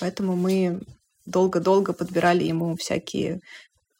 поэтому 0.00 0.36
мы 0.36 0.80
долго-долго 1.26 1.92
подбирали 1.92 2.44
ему 2.44 2.76
всякие 2.76 3.40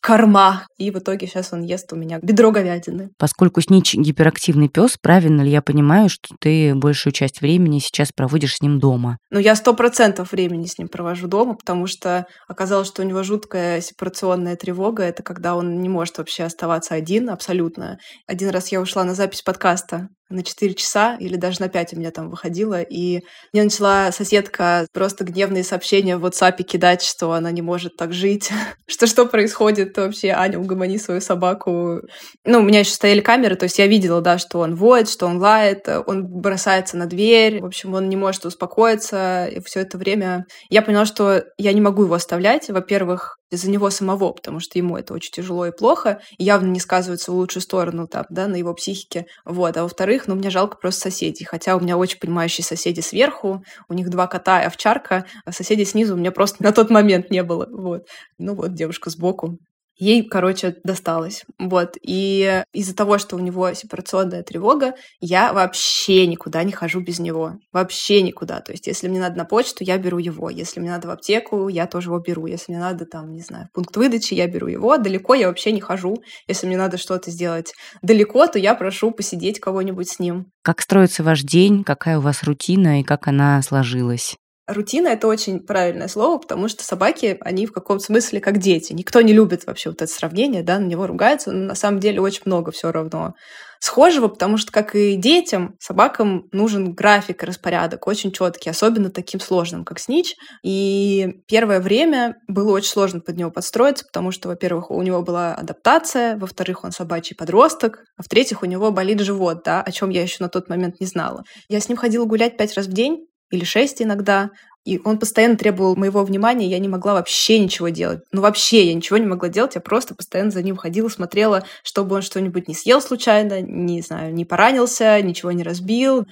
корма. 0.00 0.66
И 0.78 0.90
в 0.90 0.98
итоге 0.98 1.26
сейчас 1.26 1.52
он 1.52 1.62
ест 1.62 1.92
у 1.92 1.96
меня 1.96 2.18
бедро 2.22 2.50
говядины. 2.50 3.10
Поскольку 3.18 3.60
Снич 3.60 3.94
гиперактивный 3.94 4.68
пес, 4.68 4.96
правильно 5.00 5.42
ли 5.42 5.50
я 5.50 5.62
понимаю, 5.62 6.08
что 6.08 6.34
ты 6.40 6.74
большую 6.74 7.12
часть 7.12 7.40
времени 7.40 7.78
сейчас 7.78 8.10
проводишь 8.12 8.56
с 8.56 8.62
ним 8.62 8.78
дома? 8.78 9.18
Ну, 9.30 9.38
я 9.38 9.54
сто 9.54 9.74
процентов 9.74 10.32
времени 10.32 10.66
с 10.66 10.78
ним 10.78 10.88
провожу 10.88 11.28
дома, 11.28 11.54
потому 11.54 11.86
что 11.86 12.26
оказалось, 12.48 12.88
что 12.88 13.02
у 13.02 13.04
него 13.04 13.22
жуткая 13.22 13.80
сепарационная 13.80 14.56
тревога. 14.56 15.02
Это 15.02 15.22
когда 15.22 15.54
он 15.54 15.80
не 15.80 15.88
может 15.88 16.18
вообще 16.18 16.44
оставаться 16.44 16.94
один 16.94 17.30
абсолютно. 17.30 17.98
Один 18.26 18.50
раз 18.50 18.72
я 18.72 18.80
ушла 18.80 19.04
на 19.04 19.14
запись 19.14 19.42
подкаста 19.42 20.08
на 20.30 20.42
4 20.42 20.74
часа 20.74 21.16
или 21.18 21.36
даже 21.36 21.60
на 21.60 21.68
5 21.68 21.94
у 21.94 21.98
меня 21.98 22.10
там 22.10 22.30
выходила, 22.30 22.80
и 22.80 23.20
мне 23.52 23.64
начала 23.64 24.12
соседка 24.12 24.86
просто 24.92 25.24
гневные 25.24 25.64
сообщения 25.64 26.16
в 26.16 26.24
WhatsApp 26.24 26.62
кидать, 26.62 27.02
что 27.02 27.32
она 27.32 27.50
не 27.50 27.62
может 27.62 27.96
так 27.96 28.12
жить, 28.12 28.50
что 28.86 29.06
что 29.06 29.26
происходит 29.26 29.96
вообще, 29.96 30.28
Аня, 30.28 30.58
угомони 30.58 30.98
свою 30.98 31.20
собаку. 31.20 32.00
Ну, 32.44 32.60
у 32.60 32.62
меня 32.62 32.80
еще 32.80 32.92
стояли 32.92 33.20
камеры, 33.20 33.56
то 33.56 33.64
есть 33.64 33.78
я 33.78 33.86
видела, 33.86 34.20
да, 34.20 34.38
что 34.38 34.60
он 34.60 34.76
воет, 34.76 35.08
что 35.08 35.26
он 35.26 35.38
лает, 35.38 35.88
он 36.06 36.26
бросается 36.26 36.96
на 36.96 37.06
дверь, 37.06 37.60
в 37.60 37.66
общем, 37.66 37.94
он 37.94 38.08
не 38.08 38.16
может 38.16 38.46
успокоиться, 38.46 39.46
и 39.46 39.60
все 39.64 39.80
это 39.80 39.98
время 39.98 40.46
я 40.68 40.82
поняла, 40.82 41.04
что 41.04 41.44
я 41.58 41.72
не 41.72 41.80
могу 41.80 42.04
его 42.04 42.14
оставлять. 42.14 42.68
Во-первых, 42.68 43.39
из-за 43.50 43.70
него 43.70 43.90
самого, 43.90 44.32
потому 44.32 44.60
что 44.60 44.78
ему 44.78 44.96
это 44.96 45.14
очень 45.14 45.32
тяжело 45.32 45.66
и 45.66 45.72
плохо, 45.72 46.20
и 46.38 46.44
явно 46.44 46.68
не 46.68 46.80
сказывается 46.80 47.32
в 47.32 47.34
лучшую 47.34 47.62
сторону 47.62 48.06
там, 48.06 48.26
да, 48.30 48.46
на 48.46 48.56
его 48.56 48.74
психике. 48.74 49.26
Вот. 49.44 49.76
А 49.76 49.82
во-вторых, 49.82 50.26
ну, 50.28 50.34
мне 50.34 50.50
жалко 50.50 50.76
просто 50.76 51.02
соседей. 51.02 51.44
Хотя 51.44 51.76
у 51.76 51.80
меня 51.80 51.98
очень 51.98 52.18
понимающие 52.18 52.64
соседи 52.64 53.00
сверху, 53.00 53.64
у 53.88 53.94
них 53.94 54.08
два 54.10 54.26
кота 54.26 54.62
и 54.62 54.66
овчарка, 54.66 55.26
а 55.44 55.52
соседей 55.52 55.84
снизу 55.84 56.14
у 56.14 56.18
меня 56.18 56.32
просто 56.32 56.62
на 56.62 56.72
тот 56.72 56.90
момент 56.90 57.30
не 57.30 57.42
было. 57.42 57.66
Вот. 57.70 58.06
Ну 58.38 58.54
вот, 58.54 58.74
девушка 58.74 59.10
сбоку 59.10 59.58
ей, 60.00 60.26
короче, 60.28 60.76
досталось. 60.82 61.44
Вот. 61.58 61.96
И 62.02 62.64
из-за 62.72 62.96
того, 62.96 63.18
что 63.18 63.36
у 63.36 63.38
него 63.38 63.72
сепарационная 63.74 64.42
тревога, 64.42 64.94
я 65.20 65.52
вообще 65.52 66.26
никуда 66.26 66.64
не 66.64 66.72
хожу 66.72 67.00
без 67.00 67.18
него. 67.18 67.58
Вообще 67.72 68.22
никуда. 68.22 68.60
То 68.60 68.72
есть, 68.72 68.86
если 68.86 69.08
мне 69.08 69.20
надо 69.20 69.36
на 69.36 69.44
почту, 69.44 69.84
я 69.84 69.98
беру 69.98 70.18
его. 70.18 70.50
Если 70.50 70.80
мне 70.80 70.90
надо 70.90 71.08
в 71.08 71.10
аптеку, 71.10 71.68
я 71.68 71.86
тоже 71.86 72.08
его 72.08 72.18
беру. 72.18 72.46
Если 72.46 72.72
мне 72.72 72.80
надо, 72.80 73.04
там, 73.04 73.32
не 73.32 73.42
знаю, 73.42 73.68
пункт 73.72 73.96
выдачи, 73.96 74.34
я 74.34 74.48
беру 74.48 74.66
его. 74.66 74.96
Далеко 74.96 75.34
я 75.34 75.48
вообще 75.48 75.70
не 75.72 75.80
хожу. 75.80 76.22
Если 76.48 76.66
мне 76.66 76.76
надо 76.76 76.96
что-то 76.96 77.30
сделать 77.30 77.72
далеко, 78.02 78.46
то 78.46 78.58
я 78.58 78.74
прошу 78.74 79.10
посидеть 79.10 79.60
кого-нибудь 79.60 80.08
с 80.08 80.18
ним. 80.18 80.46
Как 80.62 80.80
строится 80.80 81.22
ваш 81.22 81.42
день? 81.42 81.84
Какая 81.84 82.18
у 82.18 82.22
вас 82.22 82.42
рутина 82.42 83.00
и 83.00 83.04
как 83.04 83.28
она 83.28 83.60
сложилась? 83.62 84.36
Рутина— 84.72 85.08
это 85.08 85.26
очень 85.26 85.60
правильное 85.60 86.08
слово, 86.08 86.38
потому 86.38 86.68
что 86.68 86.84
собаки, 86.84 87.38
они 87.40 87.66
в 87.66 87.72
каком-то 87.72 88.04
смысле 88.04 88.40
как 88.40 88.58
дети. 88.58 88.92
Никто 88.92 89.20
не 89.20 89.32
любит 89.32 89.66
вообще 89.66 89.90
вот 89.90 90.02
это 90.02 90.12
сравнение, 90.12 90.62
да, 90.62 90.78
на 90.78 90.86
него 90.86 91.06
ругаются, 91.06 91.52
но 91.52 91.66
на 91.66 91.74
самом 91.74 92.00
деле 92.00 92.20
очень 92.20 92.42
много 92.44 92.70
все 92.70 92.92
равно 92.92 93.34
схожего, 93.80 94.28
потому 94.28 94.58
что, 94.58 94.70
как 94.70 94.94
и 94.94 95.16
детям, 95.16 95.74
собакам 95.80 96.48
нужен 96.52 96.92
график 96.92 97.42
и 97.42 97.46
распорядок 97.46 98.06
очень 98.06 98.30
четкий, 98.30 98.68
особенно 98.68 99.10
таким 99.10 99.40
сложным, 99.40 99.84
как 99.84 99.98
снич. 99.98 100.36
И 100.62 101.42
первое 101.48 101.80
время 101.80 102.36
было 102.46 102.72
очень 102.72 102.90
сложно 102.90 103.20
под 103.20 103.36
него 103.36 103.50
подстроиться, 103.50 104.04
потому 104.04 104.32
что, 104.32 104.48
во-первых, 104.48 104.90
у 104.90 105.00
него 105.00 105.22
была 105.22 105.54
адаптация, 105.54 106.36
во-вторых, 106.36 106.84
он 106.84 106.92
собачий 106.92 107.34
подросток, 107.34 108.04
а 108.18 108.22
в-третьих, 108.22 108.62
у 108.62 108.66
него 108.66 108.90
болит 108.90 109.20
живот, 109.20 109.62
да, 109.64 109.80
о 109.80 109.90
чем 109.90 110.10
я 110.10 110.22
еще 110.22 110.36
на 110.40 110.50
тот 110.50 110.68
момент 110.68 111.00
не 111.00 111.06
знала. 111.06 111.42
Я 111.68 111.80
с 111.80 111.88
ним 111.88 111.96
ходила 111.96 112.26
гулять 112.26 112.58
пять 112.58 112.76
раз 112.76 112.86
в 112.86 112.92
день, 112.92 113.26
или 113.50 113.64
шесть 113.64 114.02
иногда. 114.02 114.50
И 114.84 114.98
он 115.04 115.18
постоянно 115.18 115.56
требовал 115.56 115.94
моего 115.94 116.24
внимания, 116.24 116.66
я 116.66 116.78
не 116.78 116.88
могла 116.88 117.12
вообще 117.12 117.58
ничего 117.58 117.90
делать. 117.90 118.20
Ну, 118.32 118.40
вообще 118.40 118.86
я 118.86 118.94
ничего 118.94 119.18
не 119.18 119.26
могла 119.26 119.50
делать, 119.50 119.74
я 119.74 119.80
просто 119.80 120.14
постоянно 120.14 120.50
за 120.50 120.62
ним 120.62 120.76
ходила, 120.76 121.08
смотрела, 121.08 121.64
чтобы 121.82 122.16
он 122.16 122.22
что-нибудь 122.22 122.66
не 122.66 122.74
съел 122.74 123.02
случайно, 123.02 123.60
не 123.60 124.00
знаю, 124.00 124.34
не 124.34 124.46
поранился, 124.46 125.20
ничего 125.20 125.52
не 125.52 125.62
разбил. 125.62 126.26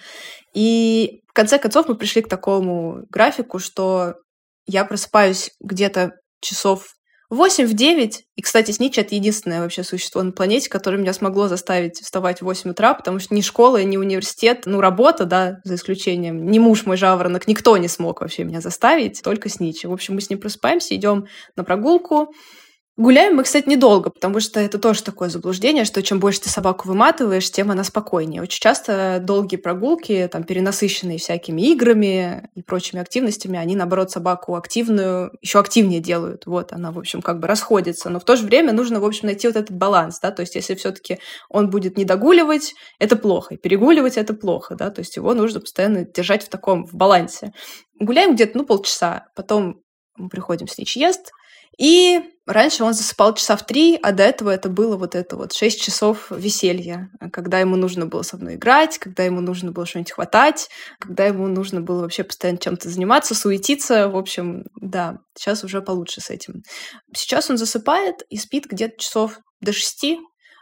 И 0.54 1.20
в 1.28 1.35
конце 1.35 1.59
концов 1.59 1.88
мы 1.88 1.94
пришли 1.94 2.22
к 2.22 2.28
такому 2.28 3.04
графику, 3.11 3.59
что 3.59 4.14
я 4.66 4.85
просыпаюсь 4.87 5.50
где-то 5.61 6.12
часов 6.40 6.94
8 7.31 7.67
в 7.67 7.75
9. 7.75 8.25
И, 8.37 8.43
кстати, 8.43 8.71
Снич— 8.71 8.97
это 8.99 9.14
единственное 9.14 9.61
вообще 9.61 9.85
существо 9.85 10.23
на 10.23 10.33
планете, 10.33 10.71
которое 10.71 10.97
меня 10.97 11.12
смогло 11.12 11.47
заставить 11.47 12.01
вставать 12.01 12.41
в 12.41 12.45
8 12.45 12.71
утра, 12.71 12.95
потому 12.95 13.19
что 13.19 13.35
ни 13.35 13.43
школа, 13.43 13.83
ни 13.83 13.99
университет, 13.99 14.62
ну, 14.64 14.81
работа, 14.81 15.27
да, 15.27 15.61
за 15.64 15.75
исключением, 15.75 16.51
ни 16.51 16.59
муж 16.59 16.87
мой 16.87 16.97
жаворонок, 16.97 17.47
никто 17.47 17.77
не 17.77 17.88
смог 17.88 18.23
вообще 18.23 18.45
меня 18.45 18.62
заставить, 18.62 19.23
только 19.23 19.51
Снич. 19.51 19.85
В 19.85 19.93
общем, 19.93 20.14
мы 20.14 20.23
с 20.23 20.31
ним 20.31 20.38
просыпаемся, 20.38 20.95
идем 20.95 21.27
на 21.55 21.64
прогулку, 21.64 22.33
Гуляем 22.99 23.37
мы, 23.37 23.45
кстати, 23.45 23.69
недолго, 23.69 24.11
потому 24.11 24.41
что 24.41 24.59
это 24.59 24.77
тоже 24.77 25.05
такое 25.05 25.29
заблуждение, 25.29 25.85
что 25.85 26.03
чем 26.03 26.19
больше 26.19 26.41
ты 26.41 26.49
собаку 26.49 26.89
выматываешь, 26.89 27.49
тем 27.49 27.71
она 27.71 27.85
спокойнее. 27.85 28.43
Очень 28.43 28.61
часто 28.61 29.21
долгие 29.23 29.55
прогулки, 29.55 30.29
там, 30.33 30.43
перенасыщенные 30.43 31.19
всякими 31.19 31.63
играми 31.71 32.51
и 32.57 32.63
прочими 32.63 33.01
активностями, 33.01 33.57
они, 33.57 33.77
наоборот, 33.77 34.11
собаку 34.11 34.57
активную 34.57 35.31
еще 35.41 35.61
активнее 35.61 36.01
делают. 36.01 36.47
Вот, 36.47 36.73
она, 36.73 36.91
в 36.91 36.99
общем, 36.99 37.23
как 37.23 37.39
бы 37.39 37.47
расходится. 37.47 38.11
Но 38.11 38.19
в 38.19 38.25
то 38.25 38.35
же 38.35 38.45
время 38.45 38.73
нужно, 38.73 38.99
в 38.99 39.05
общем, 39.05 39.27
найти 39.27 39.47
вот 39.47 39.55
этот 39.55 39.77
баланс, 39.77 40.19
да, 40.19 40.33
то 40.33 40.41
есть 40.41 40.57
если 40.57 40.75
все 40.75 40.91
таки 40.91 41.21
он 41.49 41.71
будет 41.71 41.97
не 41.97 42.05
догуливать, 42.05 42.75
это 42.99 43.15
плохо, 43.15 43.55
и 43.55 43.59
перегуливать 43.59 44.17
это 44.17 44.35
плохо, 44.35 44.75
да, 44.75 44.91
то 44.91 45.03
есть 45.03 45.15
его 45.15 45.35
нужно 45.35 45.61
постоянно 45.61 46.05
держать 46.05 46.45
в 46.45 46.49
таком, 46.49 46.85
в 46.85 46.95
балансе. 46.95 47.53
Гуляем 48.01 48.35
где-то, 48.35 48.59
ну, 48.59 48.67
полчаса, 48.67 49.29
потом 49.37 49.83
мы 50.17 50.29
приходим 50.29 50.67
с 50.67 50.77
ест, 50.97 51.31
и 51.79 52.21
раньше 52.45 52.83
он 52.83 52.93
засыпал 52.93 53.35
часа 53.35 53.57
в 53.57 53.64
три, 53.64 53.99
а 54.03 54.12
до 54.12 54.25
этого 54.25 54.51
это 54.51 54.69
было 54.69 54.97
вот 54.97 55.14
это 55.14 55.37
вот 55.37 55.53
шесть 55.53 55.81
часов 55.81 56.31
веселья, 56.31 57.11
когда 57.33 57.61
ему 57.61 57.77
нужно 57.77 58.07
было 58.07 58.23
со 58.23 58.37
мной 58.37 58.57
играть, 58.57 58.99
когда 58.99 59.23
ему 59.23 59.41
нужно 59.41 59.71
было 59.71 59.87
что-нибудь 59.87 60.12
хватать, 60.12 60.69
когда 60.99 61.25
ему 61.27 61.47
нужно 61.47 61.81
было 61.81 62.03
вообще 62.03 62.25
постоянно 62.25 62.59
чем-то 62.59 62.88
заниматься, 62.88 63.35
суетиться. 63.35 64.09
В 64.09 64.17
общем, 64.17 64.64
да, 64.81 65.19
сейчас 65.37 65.62
уже 65.62 65.81
получше 65.81 66.21
с 66.21 66.31
этим. 66.31 66.62
Сейчас 67.14 67.49
он 67.49 67.59
засыпает 67.59 68.23
и 68.29 68.37
спит 68.37 68.67
где-то 68.67 68.99
часов 68.99 69.41
до 69.61 69.73
шести, 69.73 70.19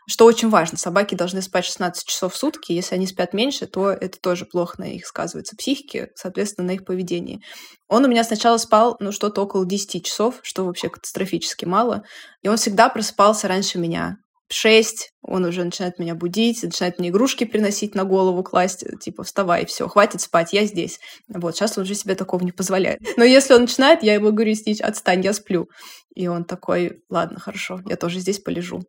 что 0.08 0.24
очень 0.24 0.48
важно, 0.48 0.78
собаки 0.78 1.14
должны 1.14 1.42
спать 1.42 1.64
16 1.64 2.06
часов 2.06 2.34
в 2.34 2.36
сутки. 2.36 2.72
Если 2.72 2.94
они 2.94 3.06
спят 3.06 3.32
меньше, 3.32 3.66
то 3.66 3.90
это 3.90 4.18
тоже 4.20 4.46
плохо 4.46 4.80
на 4.80 4.84
их 4.84 5.06
сказывается 5.06 5.56
психике, 5.56 6.10
соответственно, 6.14 6.68
на 6.68 6.70
их 6.72 6.84
поведении. 6.84 7.40
Он 7.88 8.04
у 8.04 8.08
меня 8.08 8.22
сначала 8.22 8.56
спал, 8.58 8.96
ну, 9.00 9.10
что-то 9.10 9.42
около 9.42 9.66
10 9.66 10.04
часов, 10.04 10.40
что 10.42 10.64
вообще 10.64 10.88
катастрофически 10.88 11.64
мало. 11.64 12.04
И 12.42 12.48
он 12.48 12.56
всегда 12.56 12.88
просыпался 12.88 13.48
раньше 13.48 13.78
меня. 13.78 14.16
В 14.48 14.54
6 14.54 15.10
он 15.22 15.44
уже 15.44 15.64
начинает 15.64 15.98
меня 15.98 16.14
будить, 16.14 16.62
начинает 16.62 17.00
мне 17.00 17.08
игрушки 17.08 17.42
приносить 17.42 17.96
на 17.96 18.04
голову, 18.04 18.44
класть, 18.44 18.84
типа, 19.00 19.24
вставай, 19.24 19.66
все, 19.66 19.88
хватит 19.88 20.20
спать, 20.20 20.52
я 20.52 20.66
здесь. 20.66 21.00
Вот, 21.28 21.56
сейчас 21.56 21.76
он 21.76 21.82
уже 21.82 21.96
себе 21.96 22.14
такого 22.14 22.44
не 22.44 22.52
позволяет. 22.52 23.00
Но 23.16 23.24
если 23.24 23.54
он 23.54 23.62
начинает, 23.62 24.04
я 24.04 24.14
ему 24.14 24.30
говорю, 24.30 24.54
Стич, 24.54 24.80
отстань, 24.80 25.22
я 25.22 25.32
сплю. 25.32 25.68
И 26.14 26.28
он 26.28 26.44
такой, 26.44 27.00
ладно, 27.10 27.40
хорошо, 27.40 27.80
я 27.86 27.96
тоже 27.96 28.20
здесь 28.20 28.38
полежу. 28.38 28.82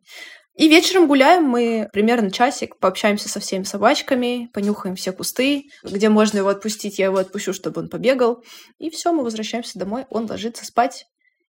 И 0.58 0.66
вечером 0.68 1.06
гуляем 1.06 1.44
мы 1.44 1.88
примерно 1.92 2.32
часик, 2.32 2.78
пообщаемся 2.80 3.28
со 3.28 3.38
всеми 3.38 3.62
собачками, 3.62 4.50
понюхаем 4.52 4.96
все 4.96 5.12
кусты, 5.12 5.66
где 5.84 6.08
можно 6.08 6.38
его 6.38 6.48
отпустить, 6.48 6.98
я 6.98 7.04
его 7.06 7.18
отпущу, 7.18 7.52
чтобы 7.52 7.80
он 7.80 7.88
побегал. 7.88 8.42
И 8.78 8.90
все, 8.90 9.12
мы 9.12 9.22
возвращаемся 9.22 9.78
домой, 9.78 10.06
он 10.10 10.26
ложится 10.28 10.66
спать. 10.66 11.06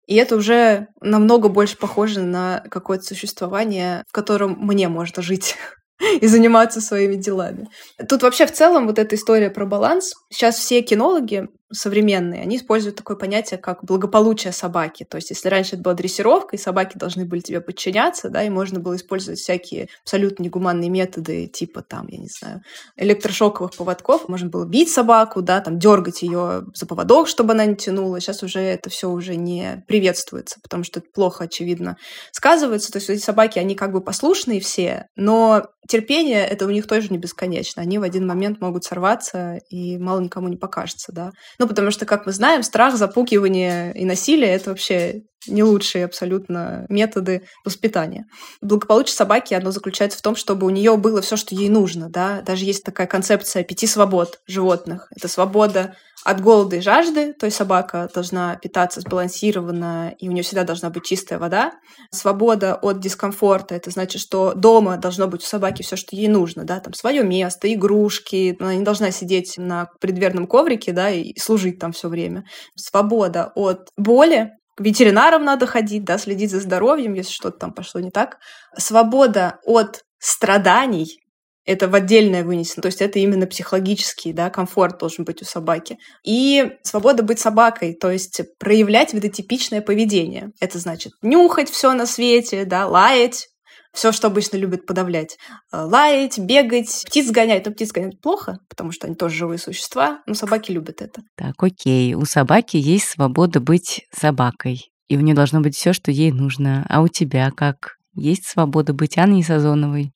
И 0.06 0.16
это 0.16 0.36
уже 0.36 0.88
намного 1.00 1.48
больше 1.48 1.78
похоже 1.78 2.20
на 2.20 2.62
какое-то 2.70 3.04
существование, 3.04 4.04
в 4.06 4.12
котором 4.12 4.58
мне 4.60 4.88
можно 4.88 5.22
жить 5.22 5.56
и 6.20 6.26
заниматься 6.26 6.82
своими 6.82 7.14
делами. 7.14 7.68
Тут 8.06 8.22
вообще 8.22 8.46
в 8.46 8.52
целом 8.52 8.86
вот 8.86 8.98
эта 8.98 9.14
история 9.14 9.48
про 9.48 9.64
баланс. 9.64 10.12
Сейчас 10.28 10.58
все 10.58 10.82
кинологи 10.82 11.48
современные, 11.72 12.42
они 12.42 12.56
используют 12.56 12.96
такое 12.96 13.16
понятие, 13.16 13.58
как 13.58 13.84
благополучие 13.84 14.52
собаки. 14.52 15.04
То 15.04 15.16
есть, 15.16 15.30
если 15.30 15.48
раньше 15.48 15.74
это 15.74 15.82
была 15.82 15.94
дрессировка, 15.94 16.56
и 16.56 16.58
собаки 16.58 16.96
должны 16.96 17.24
были 17.24 17.40
тебе 17.40 17.60
подчиняться, 17.60 18.28
да, 18.28 18.42
и 18.42 18.50
можно 18.50 18.80
было 18.80 18.96
использовать 18.96 19.38
всякие 19.38 19.88
абсолютно 20.02 20.42
негуманные 20.42 20.90
методы, 20.90 21.46
типа 21.46 21.82
там, 21.82 22.06
я 22.08 22.18
не 22.18 22.28
знаю, 22.28 22.62
электрошоковых 22.96 23.76
поводков, 23.76 24.28
можно 24.28 24.48
было 24.48 24.64
бить 24.64 24.90
собаку, 24.90 25.42
да, 25.42 25.60
там, 25.60 25.78
дергать 25.78 26.22
ее 26.22 26.64
за 26.74 26.86
поводок, 26.86 27.28
чтобы 27.28 27.52
она 27.52 27.64
не 27.64 27.76
тянула. 27.76 28.20
Сейчас 28.20 28.42
уже 28.42 28.60
это 28.60 28.90
все 28.90 29.08
уже 29.10 29.36
не 29.36 29.84
приветствуется, 29.86 30.58
потому 30.62 30.84
что 30.84 31.00
это 31.00 31.08
плохо, 31.12 31.44
очевидно, 31.44 31.96
сказывается. 32.32 32.92
То 32.92 32.98
есть, 32.98 33.10
эти 33.10 33.22
собаки, 33.22 33.58
они 33.58 33.74
как 33.74 33.92
бы 33.92 34.00
послушные 34.00 34.60
все, 34.60 35.06
но 35.16 35.66
терпение 35.88 36.46
это 36.46 36.66
у 36.66 36.70
них 36.70 36.86
тоже 36.86 37.08
не 37.10 37.18
бесконечно. 37.18 37.82
Они 37.82 37.98
в 37.98 38.02
один 38.02 38.26
момент 38.26 38.60
могут 38.60 38.84
сорваться, 38.84 39.58
и 39.70 39.98
мало 39.98 40.20
никому 40.20 40.48
не 40.48 40.56
покажется, 40.56 41.12
да. 41.12 41.32
Ну, 41.60 41.68
потому 41.68 41.90
что, 41.90 42.06
как 42.06 42.24
мы 42.24 42.32
знаем, 42.32 42.62
страх, 42.62 42.96
запугивание 42.96 43.92
и 43.94 44.06
насилие— 44.06 44.48
это 44.54 44.70
вообще 44.70 45.24
не 45.46 45.62
лучшие 45.62 46.06
абсолютно 46.06 46.86
методы 46.88 47.42
воспитания. 47.66 48.24
Благополучие 48.62 49.14
собаки, 49.14 49.52
оно 49.52 49.70
заключается 49.70 50.18
в 50.18 50.22
том, 50.22 50.36
чтобы 50.36 50.66
у 50.66 50.70
нее 50.70 50.96
было 50.96 51.20
все, 51.20 51.36
что 51.36 51.54
ей 51.54 51.68
нужно, 51.68 52.08
да. 52.08 52.40
Даже 52.40 52.64
есть 52.64 52.82
такая 52.82 53.06
концепция 53.06 53.62
пяти 53.62 53.86
свобод 53.86 54.40
животных. 54.46 55.08
Это 55.14 55.28
свобода 55.28 55.96
от 56.24 56.40
голода 56.40 56.76
и 56.76 56.80
жажды, 56.80 57.32
то 57.32 57.46
есть 57.46 57.56
собака 57.56 58.08
должна 58.12 58.56
питаться 58.56 59.00
сбалансированно, 59.00 60.14
и 60.18 60.28
у 60.28 60.32
нее 60.32 60.42
всегда 60.42 60.64
должна 60.64 60.90
быть 60.90 61.04
чистая 61.04 61.38
вода. 61.38 61.72
Свобода 62.10 62.74
от 62.74 63.00
дискомфорта, 63.00 63.74
это 63.74 63.90
значит, 63.90 64.20
что 64.20 64.52
дома 64.54 64.98
должно 64.98 65.28
быть 65.28 65.42
у 65.42 65.46
собаки 65.46 65.82
все, 65.82 65.96
что 65.96 66.14
ей 66.14 66.28
нужно, 66.28 66.64
да, 66.64 66.80
там 66.80 66.92
свое 66.92 67.22
место, 67.24 67.72
игрушки, 67.72 68.56
она 68.60 68.74
не 68.74 68.84
должна 68.84 69.10
сидеть 69.10 69.54
на 69.56 69.88
предверном 70.00 70.46
коврике, 70.46 70.92
да, 70.92 71.10
и 71.10 71.38
служить 71.38 71.78
там 71.78 71.92
все 71.92 72.08
время. 72.08 72.44
Свобода 72.76 73.52
от 73.54 73.88
боли, 73.96 74.50
к 74.76 74.82
ветеринарам 74.82 75.44
надо 75.44 75.66
ходить, 75.66 76.04
да, 76.04 76.18
следить 76.18 76.50
за 76.50 76.60
здоровьем, 76.60 77.14
если 77.14 77.32
что-то 77.32 77.58
там 77.58 77.72
пошло 77.72 78.00
не 78.00 78.10
так. 78.10 78.38
Свобода 78.76 79.58
от 79.64 80.02
страданий, 80.18 81.18
это 81.64 81.88
в 81.88 81.94
отдельное 81.94 82.44
вынесено. 82.44 82.82
То 82.82 82.86
есть 82.86 83.00
это 83.00 83.18
именно 83.18 83.46
психологический 83.46 84.32
да, 84.32 84.50
комфорт 84.50 84.98
должен 84.98 85.24
быть 85.24 85.42
у 85.42 85.44
собаки. 85.44 85.98
И 86.24 86.72
свобода 86.82 87.22
быть 87.22 87.38
собакой, 87.38 87.94
то 87.94 88.10
есть 88.10 88.40
проявлять 88.58 89.12
видотипичное 89.14 89.80
поведение. 89.80 90.50
Это 90.60 90.78
значит 90.78 91.12
нюхать 91.22 91.70
все 91.70 91.92
на 91.92 92.06
свете, 92.06 92.64
да, 92.64 92.86
лаять, 92.86 93.48
все, 93.92 94.12
что 94.12 94.28
обычно 94.28 94.56
любят 94.56 94.86
подавлять. 94.86 95.36
Э, 95.72 95.82
лаять, 95.82 96.38
бегать, 96.38 97.04
птиц 97.06 97.30
гонять. 97.30 97.66
Но 97.66 97.72
птиц 97.72 97.90
гонять 97.92 98.20
плохо, 98.20 98.58
потому 98.68 98.92
что 98.92 99.06
они 99.06 99.16
тоже 99.16 99.34
живые 99.36 99.58
существа, 99.58 100.22
но 100.26 100.34
собаки 100.34 100.70
любят 100.70 101.02
это. 101.02 101.22
Так, 101.36 101.54
окей. 101.62 102.14
У 102.14 102.24
собаки 102.24 102.76
есть 102.76 103.06
свобода 103.06 103.60
быть 103.60 104.06
собакой. 104.12 104.92
И 105.08 105.16
у 105.16 105.20
нее 105.20 105.34
должно 105.34 105.60
быть 105.60 105.74
все, 105.74 105.92
что 105.92 106.12
ей 106.12 106.30
нужно. 106.30 106.86
А 106.88 107.02
у 107.02 107.08
тебя 107.08 107.50
как? 107.50 107.96
Есть 108.14 108.46
свобода 108.46 108.92
быть 108.92 109.18
Анной 109.18 109.42
Сазоновой? 109.42 110.12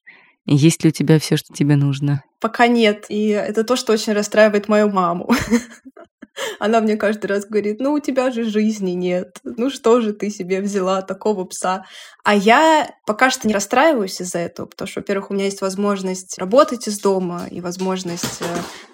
Есть 0.46 0.84
ли 0.84 0.90
у 0.90 0.92
тебя 0.92 1.18
все, 1.18 1.36
что 1.36 1.54
тебе 1.54 1.76
нужно? 1.76 2.22
Пока 2.40 2.66
нет. 2.66 3.06
И 3.08 3.28
это 3.28 3.64
то, 3.64 3.76
что 3.76 3.92
очень 3.92 4.12
расстраивает 4.12 4.68
мою 4.68 4.90
маму. 4.90 5.30
Она 6.58 6.80
мне 6.80 6.96
каждый 6.96 7.26
раз 7.26 7.46
говорит, 7.46 7.80
ну, 7.80 7.92
у 7.92 8.00
тебя 8.00 8.30
же 8.30 8.44
жизни 8.44 8.90
нет. 8.90 9.38
Ну, 9.44 9.70
что 9.70 10.00
же 10.00 10.12
ты 10.12 10.30
себе 10.30 10.60
взяла 10.60 11.00
такого 11.02 11.44
пса? 11.44 11.84
А 12.24 12.34
я 12.34 12.90
пока 13.06 13.30
что 13.30 13.46
не 13.46 13.54
расстраиваюсь 13.54 14.20
из-за 14.20 14.38
этого, 14.38 14.66
потому 14.66 14.88
что, 14.88 15.00
во-первых, 15.00 15.30
у 15.30 15.34
меня 15.34 15.44
есть 15.44 15.60
возможность 15.60 16.36
работать 16.38 16.88
из 16.88 16.98
дома 16.98 17.46
и 17.50 17.60
возможность 17.60 18.40
э, 18.40 18.44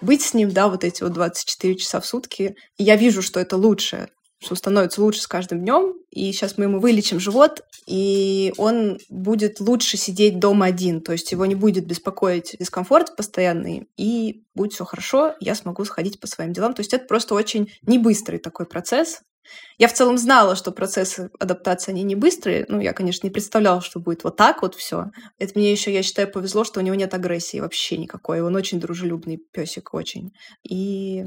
быть 0.03 0.23
с 0.23 0.35
ним, 0.35 0.51
да, 0.51 0.69
вот 0.69 0.85
эти 0.85 1.03
вот 1.03 1.13
24 1.13 1.77
часа 1.77 2.01
в 2.01 2.07
сутки. 2.07 2.57
И 2.77 2.85
я 2.85 2.97
вижу, 2.97 3.23
что 3.23 3.41
это 3.41 3.57
лучше 3.57 4.09
что 4.41 4.55
становится 4.55 5.03
лучше 5.03 5.21
с 5.21 5.27
каждым 5.27 5.61
днем. 5.61 5.95
И 6.11 6.33
сейчас 6.33 6.57
мы 6.57 6.65
ему 6.65 6.81
вылечим 6.81 7.21
живот, 7.21 7.63
и 7.87 8.53
он 8.57 8.99
будет 9.09 9.61
лучше 9.61 9.97
сидеть 9.97 10.39
дома 10.39 10.67
один. 10.67 11.03
То 11.03 11.13
есть 11.13 11.31
его 11.31 11.47
не 11.47 11.55
будет 11.55 11.87
беспокоить 11.87 12.57
дискомфорт 12.59 13.17
постоянный, 13.17 13.89
и 13.97 14.45
будет 14.55 14.73
все 14.73 14.85
хорошо, 14.85 15.35
я 15.41 15.55
смогу 15.55 15.85
сходить 15.85 16.19
по 16.21 16.27
своим 16.27 16.53
делам. 16.53 16.75
То 16.75 16.81
есть 16.81 16.95
это 16.95 17.07
просто 17.07 17.35
очень 17.35 17.73
не 17.83 17.99
быстрый 17.99 18.39
такой 18.39 18.67
процесс. 18.67 19.21
Я 19.79 19.89
в 19.89 19.93
целом 19.93 20.17
знала, 20.17 20.57
что 20.57 20.71
процессы 20.71 21.31
адаптации, 21.39 21.91
они 21.91 22.03
не 22.03 22.15
быстрые. 22.15 22.67
Ну, 22.69 22.81
я, 22.81 22.93
конечно, 22.93 23.27
не 23.27 23.33
представляла, 23.33 23.81
что 23.81 23.99
будет 23.99 24.25
вот 24.25 24.37
так 24.37 24.63
вот 24.63 24.75
все. 24.75 25.07
Это 25.39 25.59
мне 25.59 25.73
еще, 25.73 25.93
я 25.93 26.03
считаю, 26.03 26.31
повезло, 26.31 26.65
что 26.65 26.81
у 26.81 26.83
него 26.83 26.95
нет 26.95 27.15
агрессии 27.15 27.61
вообще 27.61 27.97
никакой. 27.97 28.43
Он 28.43 28.55
очень 28.55 28.79
дружелюбный 28.79 29.39
песик, 29.39 29.93
очень. 29.95 30.33
И 30.63 31.25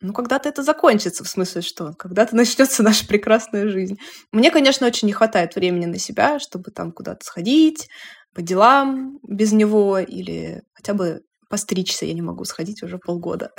ну, 0.00 0.12
когда-то 0.12 0.48
это 0.48 0.62
закончится, 0.62 1.24
в 1.24 1.28
смысле, 1.28 1.62
что 1.62 1.92
когда-то 1.94 2.36
начнется 2.36 2.82
наша 2.82 3.06
прекрасная 3.06 3.68
жизнь. 3.68 3.98
Мне, 4.32 4.50
конечно, 4.50 4.86
очень 4.86 5.06
не 5.06 5.12
хватает 5.12 5.54
времени 5.54 5.86
на 5.86 5.98
себя, 5.98 6.38
чтобы 6.38 6.70
там 6.70 6.92
куда-то 6.92 7.24
сходить, 7.24 7.88
по 8.34 8.42
делам 8.42 9.18
без 9.22 9.52
него, 9.52 9.98
или 9.98 10.62
хотя 10.74 10.94
бы 10.94 11.22
постричься 11.48 12.04
я 12.06 12.14
не 12.14 12.22
могу 12.22 12.44
сходить 12.44 12.82
уже 12.82 12.98
полгода. 12.98 13.50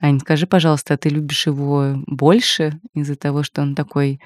Ань, 0.00 0.20
скажи, 0.20 0.46
пожалуйста, 0.46 0.94
а 0.94 0.96
ты 0.96 1.08
любишь 1.08 1.46
его 1.46 1.96
больше 2.06 2.80
из-за 2.94 3.16
того, 3.16 3.42
что 3.42 3.62
он 3.62 3.74
такой 3.74 4.20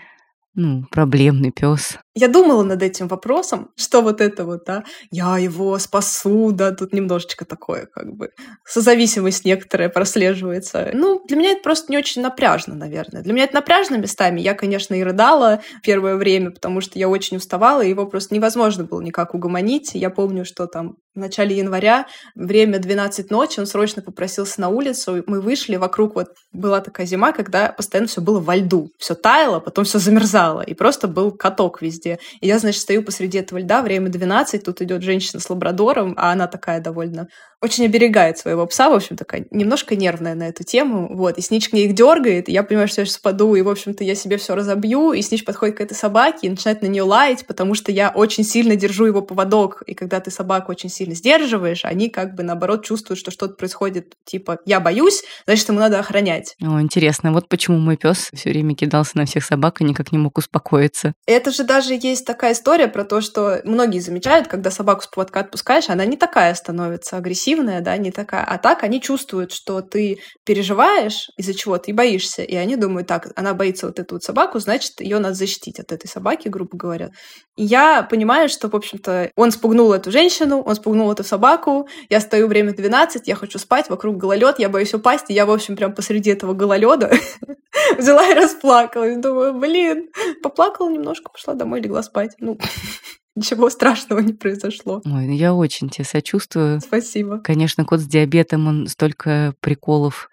ну, 0.55 0.85
проблемный 0.91 1.51
пес. 1.51 1.99
Я 2.15 2.29
думала 2.29 2.63
над 2.63 2.83
этим 2.83 3.09
вопросом, 3.09 3.71
что 3.75 4.03
вот 4.03 4.21
это 4.21 4.45
вот, 4.45 4.65
да, 4.67 4.85
я 5.11 5.39
его 5.39 5.79
спасу, 5.79 6.53
да, 6.53 6.73
тут 6.73 6.93
немножечко 6.93 7.47
такое, 7.47 7.87
как 7.87 8.13
бы, 8.13 8.31
созависимость 8.67 9.47
некоторая 9.47 9.89
прослеживается. 9.89 10.91
Ну, 10.93 11.23
для 11.27 11.39
меня 11.39 11.53
это 11.53 11.63
просто 11.63 11.91
не 11.91 11.97
очень 11.97 12.21
напряжно, 12.21 12.75
наверное. 12.75 13.23
Для 13.23 13.33
меня 13.33 13.45
это 13.45 13.55
напряжно 13.55 13.97
местами. 13.97 14.43
Я, 14.43 14.53
конечно, 14.53 14.95
и 14.95 15.03
рыдала 15.03 15.63
первое 15.83 16.17
время, 16.17 16.51
потому 16.51 16.83
что 16.83 16.99
я 16.99 17.09
очень 17.09 17.39
уставала, 17.39 17.81
и 17.81 17.89
его 17.89 18.05
просто 18.07 18.35
невозможно 18.35 18.85
было 18.85 19.01
никак 19.01 19.35
угомонить. 19.35 19.93
Я 19.95 20.11
помню, 20.11 20.45
что 20.45 20.67
там 20.67 20.97
в 21.15 21.19
начале 21.19 21.57
января, 21.57 22.07
время 22.35 22.79
12 22.79 23.31
ночи, 23.31 23.61
он 23.61 23.67
срочно 23.67 24.03
попросился 24.03 24.61
на 24.61 24.69
улицу, 24.69 25.23
мы 25.27 25.41
вышли, 25.41 25.77
вокруг 25.77 26.15
вот 26.15 26.29
была 26.53 26.81
такая 26.81 27.07
зима, 27.07 27.33
когда 27.33 27.69
постоянно 27.71 28.09
все 28.09 28.21
было 28.21 28.41
во 28.41 28.57
льду, 28.57 28.91
все 28.99 29.15
таяло, 29.15 29.61
потом 29.61 29.85
все 29.85 29.99
замерзало, 29.99 30.63
и 30.63 30.75
просто 30.75 31.09
был 31.09 31.33
каток 31.33 31.83
везде. 31.83 32.02
И 32.07 32.47
я, 32.47 32.59
значит, 32.59 32.83
стою 32.83 33.03
посреди 33.03 33.39
этого 33.39 33.59
льда, 33.59 33.83
время 33.83 34.09
12, 34.09 34.65
тут 34.65 34.83
идет 34.83 35.03
женщина 35.03 35.41
с 35.41 35.49
лабрадором, 35.49 36.15
а 36.17 36.33
она 36.33 36.47
такая 36.47 36.81
довольно 36.81 37.29
очень 37.63 37.85
оберегает 37.85 38.39
своего 38.39 38.67
пса, 38.67 38.91
в 38.91 38.95
общем, 38.95 39.17
такая 39.17 39.47
немножко 39.53 39.95
нервная 39.95 40.35
на 40.35 40.49
эту 40.49 40.65
тему, 40.65 41.09
вот, 41.15 41.39
и 41.39 41.41
Снич 41.41 41.69
к 41.69 41.73
ней 41.73 41.87
их 41.87 41.95
дергает, 41.95 42.49
и 42.49 42.53
я 42.53 42.65
понимаю, 42.65 42.89
что 42.89 43.01
я 43.01 43.07
сейчас 43.07 43.15
спаду, 43.15 43.55
и, 43.55 43.63
в 43.63 43.69
общем-то, 43.69 44.03
я 44.03 44.17
себе 44.17 44.37
все 44.37 44.57
разобью, 44.57 45.13
и 45.13 45.23
Снич 45.23 45.45
подходит 45.45 45.77
к 45.77 45.81
этой 45.81 45.95
собаке 45.95 46.49
и 46.49 46.51
начинает 46.51 46.83
на 46.83 46.87
нее 46.87 47.05
лаять, 47.05 47.47
потому 47.47 47.75
что 47.75 47.93
я 47.93 48.11
очень 48.11 48.43
сильно 48.43 48.75
держу 48.75 49.07
его 49.07 49.23
поводок, 49.23 49.83
и 49.87 49.95
когда 49.95 50.19
ты 50.19 50.33
собаку 50.33 50.73
очень 50.73 50.89
сильно 50.89 51.15
сдерживаешь, 51.15 51.85
они 51.85 52.11
как 52.11 52.35
бы, 52.35 52.43
наоборот, 52.43 52.85
чувствуют, 52.85 53.21
что 53.21 53.31
что-то 53.31 53.55
происходит, 53.55 54.17
типа, 54.25 54.59
я 54.67 54.81
боюсь, 54.81 55.23
значит, 55.47 55.69
ему 55.69 55.79
надо 55.79 56.01
охранять. 56.01 56.57
О, 56.61 56.81
интересно, 56.81 57.33
вот 57.33 57.49
почему 57.49 57.79
мой 57.79 57.97
пес 57.97 58.31
все 58.35 58.51
время 58.51 58.75
кидался 58.75 59.17
на 59.17 59.25
всех 59.25 59.45
собак 59.45 59.81
и 59.81 59.85
никак 59.85 60.11
не 60.11 60.19
мог 60.19 60.37
успокоиться. 60.37 61.15
Это 61.27 61.53
же 61.53 61.63
даже 61.63 61.92
есть 61.95 62.27
такая 62.27 62.53
история 62.53 62.89
про 62.89 63.05
то, 63.05 63.21
что 63.21 63.61
многие 63.65 63.99
замечают, 63.99 64.49
когда 64.49 64.71
собаку 64.71 65.03
с 65.03 65.07
поводка 65.07 65.41
отпускаешь, 65.41 65.89
она 65.89 66.05
не 66.05 66.17
такая 66.17 66.55
становится 66.55 67.17
агрессивная, 67.17 67.81
да, 67.81 67.97
не 67.97 68.11
такая. 68.11 68.45
А 68.45 68.59
так 68.59 68.83
они 68.83 69.01
чувствуют, 69.01 69.53
что 69.53 69.81
ты 69.81 70.19
переживаешь 70.45 71.29
из-за 71.37 71.55
чего-то 71.55 71.91
и 71.91 71.95
боишься. 71.95 72.43
И 72.43 72.55
они 72.55 72.77
думают, 72.77 73.09
так, 73.09 73.29
она 73.37 73.55
боится 73.55 73.87
вот 73.87 73.99
эту 73.99 74.15
вот 74.17 74.23
собаку, 74.23 74.59
значит, 74.59 75.01
ее 75.01 75.19
надо 75.19 75.35
защитить 75.35 75.79
от 75.79 75.93
этой 75.93 76.09
собаки, 76.09 76.49
грубо 76.49 76.77
говоря. 76.77 77.11
И 77.57 77.65
я 77.65 78.03
понимаю, 78.03 78.49
что, 78.49 78.69
в 78.69 78.75
общем-то, 78.75 79.31
он 79.37 79.51
спугнул 79.51 79.93
эту 79.93 80.11
женщину, 80.11 80.63
он 80.63 80.75
спугнул 80.75 81.13
эту 81.13 81.23
собаку, 81.23 81.87
я 82.09 82.21
стою 82.21 82.47
время 82.47 82.73
12, 82.73 83.29
я 83.29 83.35
хочу 83.35 83.59
спать, 83.59 83.91
вокруг 83.91 84.17
гололед, 84.17 84.59
я 84.59 84.71
боюсь 84.71 84.95
упасть, 84.95 85.27
и 85.29 85.35
я, 85.35 85.45
в 85.45 85.51
общем, 85.51 85.77
прям 85.77 85.95
посреди 85.95 86.31
этого 86.31 86.55
гололеда 86.55 87.13
взяла 87.99 88.27
и 88.27 88.35
расплакалась. 88.35 89.17
Думаю, 89.19 89.53
блин, 89.53 90.09
поплакала 90.43 90.89
немножко, 90.89 91.31
пошла 91.31 91.53
домой, 91.53 91.82
легла 91.83 92.03
спать. 92.03 92.35
Ну, 92.39 92.59
Ничего 93.35 93.71
страшного 93.71 94.21
не 94.21 94.35
произошло. 94.35 95.01
Ой, 95.05 95.27
ну 95.27 95.33
я 95.33 95.55
очень 95.55 95.89
тебе 95.89 96.05
сочувствую. 96.05 96.81
Спасибо. 96.81 97.39
Конечно, 97.39 97.85
кот 97.85 98.01
с 98.01 98.07
диабетом, 98.07 98.67
он 98.67 98.87
столько 98.89 99.55
приколов 99.61 100.29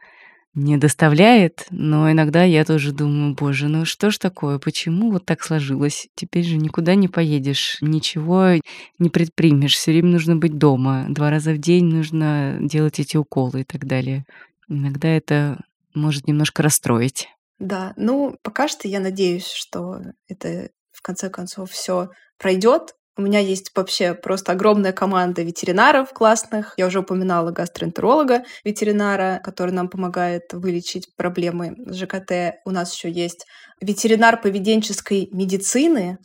не 0.54 0.78
доставляет, 0.78 1.66
но 1.70 2.12
иногда 2.12 2.44
я 2.44 2.66
тоже 2.66 2.92
думаю, 2.92 3.36
боже, 3.36 3.68
ну 3.70 3.86
что 3.86 4.10
ж 4.12 4.18
такое, 4.18 4.60
почему 4.60 5.12
вот 5.12 5.26
так 5.26 5.44
сложилось? 5.44 6.08
Теперь 6.16 6.44
же 6.44 6.58
никуда 6.58 6.96
не 6.96 7.08
поедешь, 7.08 7.78
ничего 7.82 8.60
не 8.98 9.10
предпримешь, 9.10 9.76
все 9.76 9.92
время 9.92 10.10
нужно 10.10 10.36
быть 10.36 10.58
дома, 10.58 11.06
два 11.08 11.30
раза 11.30 11.54
в 11.54 11.60
день 11.60 11.86
нужно 11.86 12.58
делать 12.60 13.00
эти 13.00 13.16
уколы 13.16 13.62
и 13.62 13.64
так 13.64 13.86
далее. 13.86 14.26
Иногда 14.68 15.08
это 15.08 15.62
может 15.94 16.28
немножко 16.28 16.64
расстроить. 16.64 17.30
Да, 17.60 17.94
ну 17.96 18.36
пока 18.42 18.68
что 18.68 18.88
я 18.88 19.00
надеюсь, 19.00 19.48
что 19.48 20.02
это 20.28 20.70
в 21.00 21.02
конце 21.02 21.30
концов 21.30 21.72
все 21.72 22.10
пройдет. 22.38 22.94
У 23.18 23.22
меня 23.22 23.40
есть 23.40 23.72
вообще 23.76 24.14
просто 24.14 24.52
огромная 24.52 24.94
команда 24.94 25.42
ветеринаров 25.42 26.14
классных. 26.14 26.74
Я 26.78 26.88
уже 26.88 27.00
упоминала 27.00 27.52
гастроэнтеролога 27.52 28.44
ветеринара, 28.64 29.42
который 29.44 29.72
нам 29.72 29.90
помогает 29.90 30.44
вылечить 30.52 31.16
проблемы 31.16 31.76
с 31.86 31.96
ЖКТ. 31.96 32.60
У 32.66 32.72
нас 32.72 32.94
еще 32.94 33.10
есть 33.10 33.46
ветеринар 33.82 34.40
поведенческой 34.42 35.30
медицины, 35.32 36.18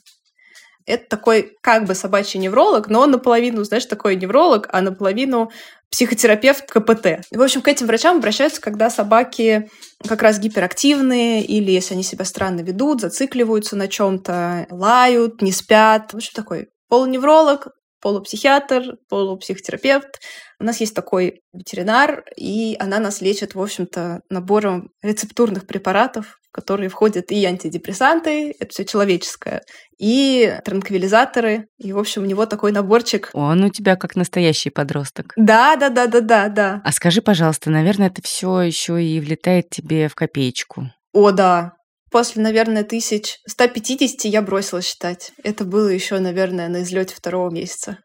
это 0.86 1.08
такой 1.08 1.56
как 1.62 1.86
бы 1.86 1.94
собачий 1.94 2.38
невролог, 2.38 2.88
но 2.88 3.00
он 3.00 3.12
наполовину, 3.12 3.64
знаешь, 3.64 3.86
такой 3.86 4.16
невролог, 4.16 4.68
а 4.70 4.82
наполовину 4.82 5.50
психотерапевт 5.94 6.68
КПТ. 6.72 7.24
В 7.30 7.40
общем, 7.40 7.62
к 7.62 7.68
этим 7.68 7.86
врачам 7.86 8.16
обращаются, 8.16 8.60
когда 8.60 8.90
собаки 8.90 9.70
как 10.04 10.22
раз 10.22 10.40
гиперактивные, 10.40 11.44
или 11.44 11.70
если 11.70 11.94
они 11.94 12.02
себя 12.02 12.24
странно 12.24 12.62
ведут, 12.62 13.00
зацикливаются 13.00 13.76
на 13.76 13.86
чем-то, 13.86 14.66
лают, 14.70 15.40
не 15.40 15.52
спят. 15.52 16.12
В 16.12 16.16
общем, 16.16 16.32
такой 16.34 16.68
полуневролог, 16.88 17.68
полупсихиатр, 18.04 18.98
полупсихотерапевт. 19.08 20.20
У 20.60 20.64
нас 20.64 20.78
есть 20.80 20.94
такой 20.94 21.40
ветеринар, 21.54 22.22
и 22.36 22.76
она 22.78 22.98
нас 22.98 23.22
лечит, 23.22 23.54
в 23.54 23.62
общем-то, 23.62 24.20
набором 24.28 24.90
рецептурных 25.02 25.66
препаратов, 25.66 26.38
в 26.42 26.52
которые 26.52 26.90
входят 26.90 27.32
и 27.32 27.42
антидепрессанты, 27.46 28.54
это 28.60 28.70
все 28.70 28.84
человеческое, 28.84 29.62
и 29.98 30.54
транквилизаторы. 30.66 31.66
И, 31.78 31.94
в 31.94 31.98
общем, 31.98 32.22
у 32.22 32.26
него 32.26 32.44
такой 32.44 32.72
наборчик. 32.72 33.30
Он 33.32 33.64
у 33.64 33.70
тебя 33.70 33.96
как 33.96 34.16
настоящий 34.16 34.68
подросток. 34.68 35.32
Да, 35.36 35.74
да, 35.76 35.88
да, 35.88 36.06
да, 36.06 36.20
да, 36.20 36.48
да. 36.48 36.82
А 36.84 36.92
скажи, 36.92 37.22
пожалуйста, 37.22 37.70
наверное, 37.70 38.08
это 38.08 38.20
все 38.22 38.60
еще 38.60 39.02
и 39.02 39.18
влетает 39.18 39.70
тебе 39.70 40.08
в 40.08 40.14
копеечку. 40.14 40.90
О, 41.14 41.30
да, 41.30 41.72
после, 42.14 42.44
наверное, 42.44 42.84
тысяч 42.84 43.40
150 43.44 44.26
я 44.26 44.40
бросила 44.40 44.80
считать. 44.80 45.32
Это 45.42 45.64
было 45.64 45.88
еще, 45.88 46.20
наверное, 46.20 46.68
на 46.68 46.84
излете 46.84 47.12
второго 47.12 47.50
месяца. 47.50 47.98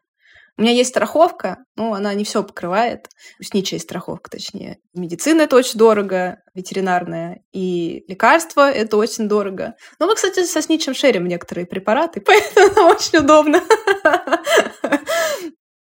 У 0.58 0.62
меня 0.62 0.72
есть 0.72 0.90
страховка, 0.90 1.58
но 1.76 1.94
она 1.94 2.12
не 2.14 2.24
все 2.24 2.42
покрывает. 2.42 3.06
Есть 3.38 3.84
страховка, 3.84 4.28
точнее. 4.28 4.78
Медицина 4.94 5.42
это 5.42 5.54
очень 5.54 5.78
дорого, 5.78 6.38
ветеринарная, 6.54 7.42
и 7.52 8.02
лекарства 8.08 8.68
это 8.68 8.96
очень 8.96 9.28
дорого. 9.28 9.74
Но 10.00 10.08
мы, 10.08 10.16
кстати, 10.16 10.44
со 10.44 10.60
сничем 10.60 10.92
шерим 10.92 11.28
некоторые 11.28 11.66
препараты, 11.66 12.20
поэтому 12.26 12.88
очень 12.88 13.18
удобно. 13.18 13.62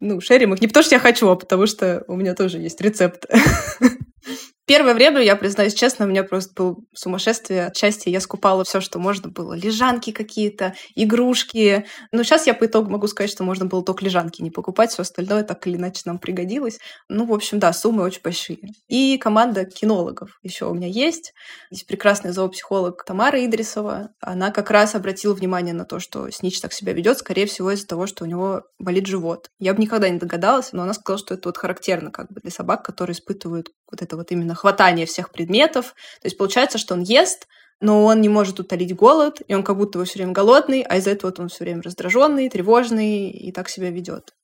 Ну, 0.04 0.20
шерим 0.20 0.52
их 0.52 0.60
не 0.60 0.66
потому, 0.66 0.82
что 0.82 0.96
я 0.96 0.98
хочу, 0.98 1.28
а 1.28 1.36
потому 1.36 1.68
что 1.68 2.02
у 2.08 2.16
меня 2.16 2.34
тоже 2.34 2.58
есть 2.58 2.80
рецепт. 2.80 3.24
Первое 4.64 4.94
время, 4.94 5.20
я 5.20 5.34
признаюсь 5.34 5.74
честно, 5.74 6.04
у 6.04 6.08
меня 6.08 6.22
просто 6.22 6.52
было 6.54 6.76
сумасшествие 6.94 7.66
от 7.66 7.76
счастья. 7.76 8.10
Я 8.12 8.20
скупала 8.20 8.62
все, 8.62 8.80
что 8.80 9.00
можно 9.00 9.28
было. 9.28 9.54
Лежанки 9.54 10.12
какие-то, 10.12 10.74
игрушки. 10.94 11.84
Но 12.12 12.22
сейчас 12.22 12.46
я 12.46 12.54
по 12.54 12.66
итогу 12.66 12.88
могу 12.88 13.08
сказать, 13.08 13.30
что 13.30 13.42
можно 13.42 13.66
было 13.66 13.84
только 13.84 14.04
лежанки 14.04 14.40
не 14.40 14.52
покупать, 14.52 14.92
все 14.92 15.02
остальное 15.02 15.42
так 15.42 15.66
или 15.66 15.76
иначе 15.76 16.02
нам 16.04 16.20
пригодилось. 16.20 16.78
Ну, 17.08 17.26
в 17.26 17.32
общем, 17.32 17.58
да, 17.58 17.72
суммы 17.72 18.04
очень 18.04 18.22
большие. 18.22 18.60
И 18.86 19.18
команда 19.18 19.64
кинологов 19.64 20.38
еще 20.44 20.66
у 20.66 20.74
меня 20.74 20.86
есть. 20.86 21.32
Есть 21.70 21.88
прекрасный 21.88 22.30
зоопсихолог 22.30 23.04
Тамара 23.04 23.44
Идрисова. 23.44 24.10
Она 24.20 24.52
как 24.52 24.70
раз 24.70 24.94
обратила 24.94 25.34
внимание 25.34 25.74
на 25.74 25.84
то, 25.84 25.98
что 25.98 26.30
Снич 26.30 26.60
так 26.60 26.72
себя 26.72 26.92
ведет, 26.92 27.18
скорее 27.18 27.46
всего, 27.46 27.72
из-за 27.72 27.88
того, 27.88 28.06
что 28.06 28.22
у 28.22 28.28
него 28.28 28.62
болит 28.78 29.06
живот. 29.06 29.48
Я 29.58 29.74
бы 29.74 29.82
никогда 29.82 30.08
не 30.08 30.20
догадалась, 30.20 30.72
но 30.72 30.84
она 30.84 30.94
сказала, 30.94 31.18
что 31.18 31.34
это 31.34 31.48
вот 31.48 31.56
характерно 31.56 32.12
как 32.12 32.30
бы 32.32 32.40
для 32.40 32.52
собак, 32.52 32.84
которые 32.84 33.14
испытывают 33.14 33.70
вот 33.90 34.00
это 34.02 34.16
вот 34.16 34.30
именно 34.30 34.51
хватание 34.54 35.06
всех 35.06 35.30
предметов. 35.30 35.94
То 36.20 36.26
есть 36.26 36.36
получается, 36.36 36.78
что 36.78 36.94
он 36.94 37.02
ест, 37.02 37.46
но 37.80 38.04
он 38.04 38.20
не 38.20 38.28
может 38.28 38.60
утолить 38.60 38.94
голод, 38.94 39.42
и 39.46 39.54
он 39.54 39.64
как 39.64 39.76
будто 39.76 39.98
бы 39.98 40.04
все 40.04 40.18
время 40.18 40.32
голодный, 40.32 40.82
а 40.82 40.96
из-за 40.98 41.10
этого 41.10 41.34
он 41.36 41.48
все 41.48 41.64
время 41.64 41.82
раздраженный, 41.82 42.48
тревожный 42.48 43.30
и 43.30 43.50
так 43.52 43.68
себя 43.68 43.90
ведет. 43.90 44.34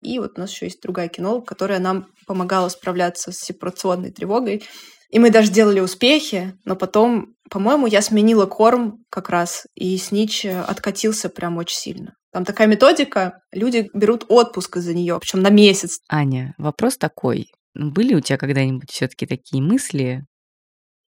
И 0.00 0.18
вот 0.18 0.32
у 0.36 0.40
нас 0.40 0.50
еще 0.50 0.66
есть 0.66 0.80
другая 0.80 1.08
кинолог, 1.08 1.46
которая 1.46 1.80
нам 1.80 2.06
помогала 2.26 2.68
справляться 2.68 3.32
с 3.32 3.38
сепарационной 3.38 4.10
тревогой. 4.10 4.62
И 5.10 5.18
мы 5.18 5.30
даже 5.30 5.50
делали 5.50 5.80
успехи, 5.80 6.54
но 6.64 6.76
потом, 6.76 7.34
по-моему, 7.50 7.86
я 7.86 8.02
сменила 8.02 8.46
корм 8.46 9.04
как 9.10 9.30
раз, 9.30 9.66
и 9.74 9.96
Снич 9.96 10.44
откатился 10.44 11.30
прям 11.30 11.56
очень 11.56 11.78
сильно. 11.78 12.14
Там 12.30 12.44
такая 12.44 12.66
методика, 12.66 13.40
люди 13.50 13.88
берут 13.94 14.26
отпуск 14.28 14.76
из-за 14.76 14.94
нее, 14.94 15.18
причем 15.18 15.40
на 15.40 15.48
месяц. 15.48 16.00
Аня, 16.10 16.54
вопрос 16.58 16.98
такой. 16.98 17.48
Были 17.74 18.14
у 18.14 18.20
тебя 18.20 18.38
когда-нибудь 18.38 18.90
все-таки 18.90 19.26
такие 19.26 19.62
мысли? 19.62 20.24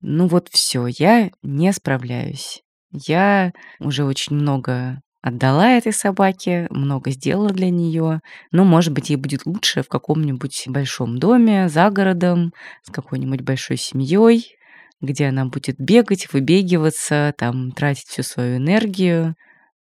Ну 0.00 0.26
вот 0.26 0.48
все, 0.50 0.86
я 0.86 1.30
не 1.42 1.72
справляюсь. 1.72 2.62
Я 2.90 3.52
уже 3.80 4.04
очень 4.04 4.36
много 4.36 5.00
отдала 5.26 5.72
этой 5.72 5.92
собаке, 5.92 6.68
много 6.70 7.10
сделала 7.10 7.50
для 7.50 7.68
нее. 7.70 8.20
Но, 8.52 8.64
может 8.64 8.92
быть, 8.92 9.10
ей 9.10 9.16
будет 9.16 9.44
лучше 9.44 9.82
в 9.82 9.88
каком-нибудь 9.88 10.64
большом 10.68 11.18
доме, 11.18 11.68
за 11.68 11.90
городом, 11.90 12.52
с 12.84 12.92
какой-нибудь 12.92 13.40
большой 13.40 13.76
семьей, 13.76 14.56
где 15.00 15.26
она 15.26 15.46
будет 15.46 15.76
бегать, 15.78 16.32
выбегиваться, 16.32 17.34
там, 17.36 17.72
тратить 17.72 18.06
всю 18.06 18.22
свою 18.22 18.58
энергию. 18.58 19.34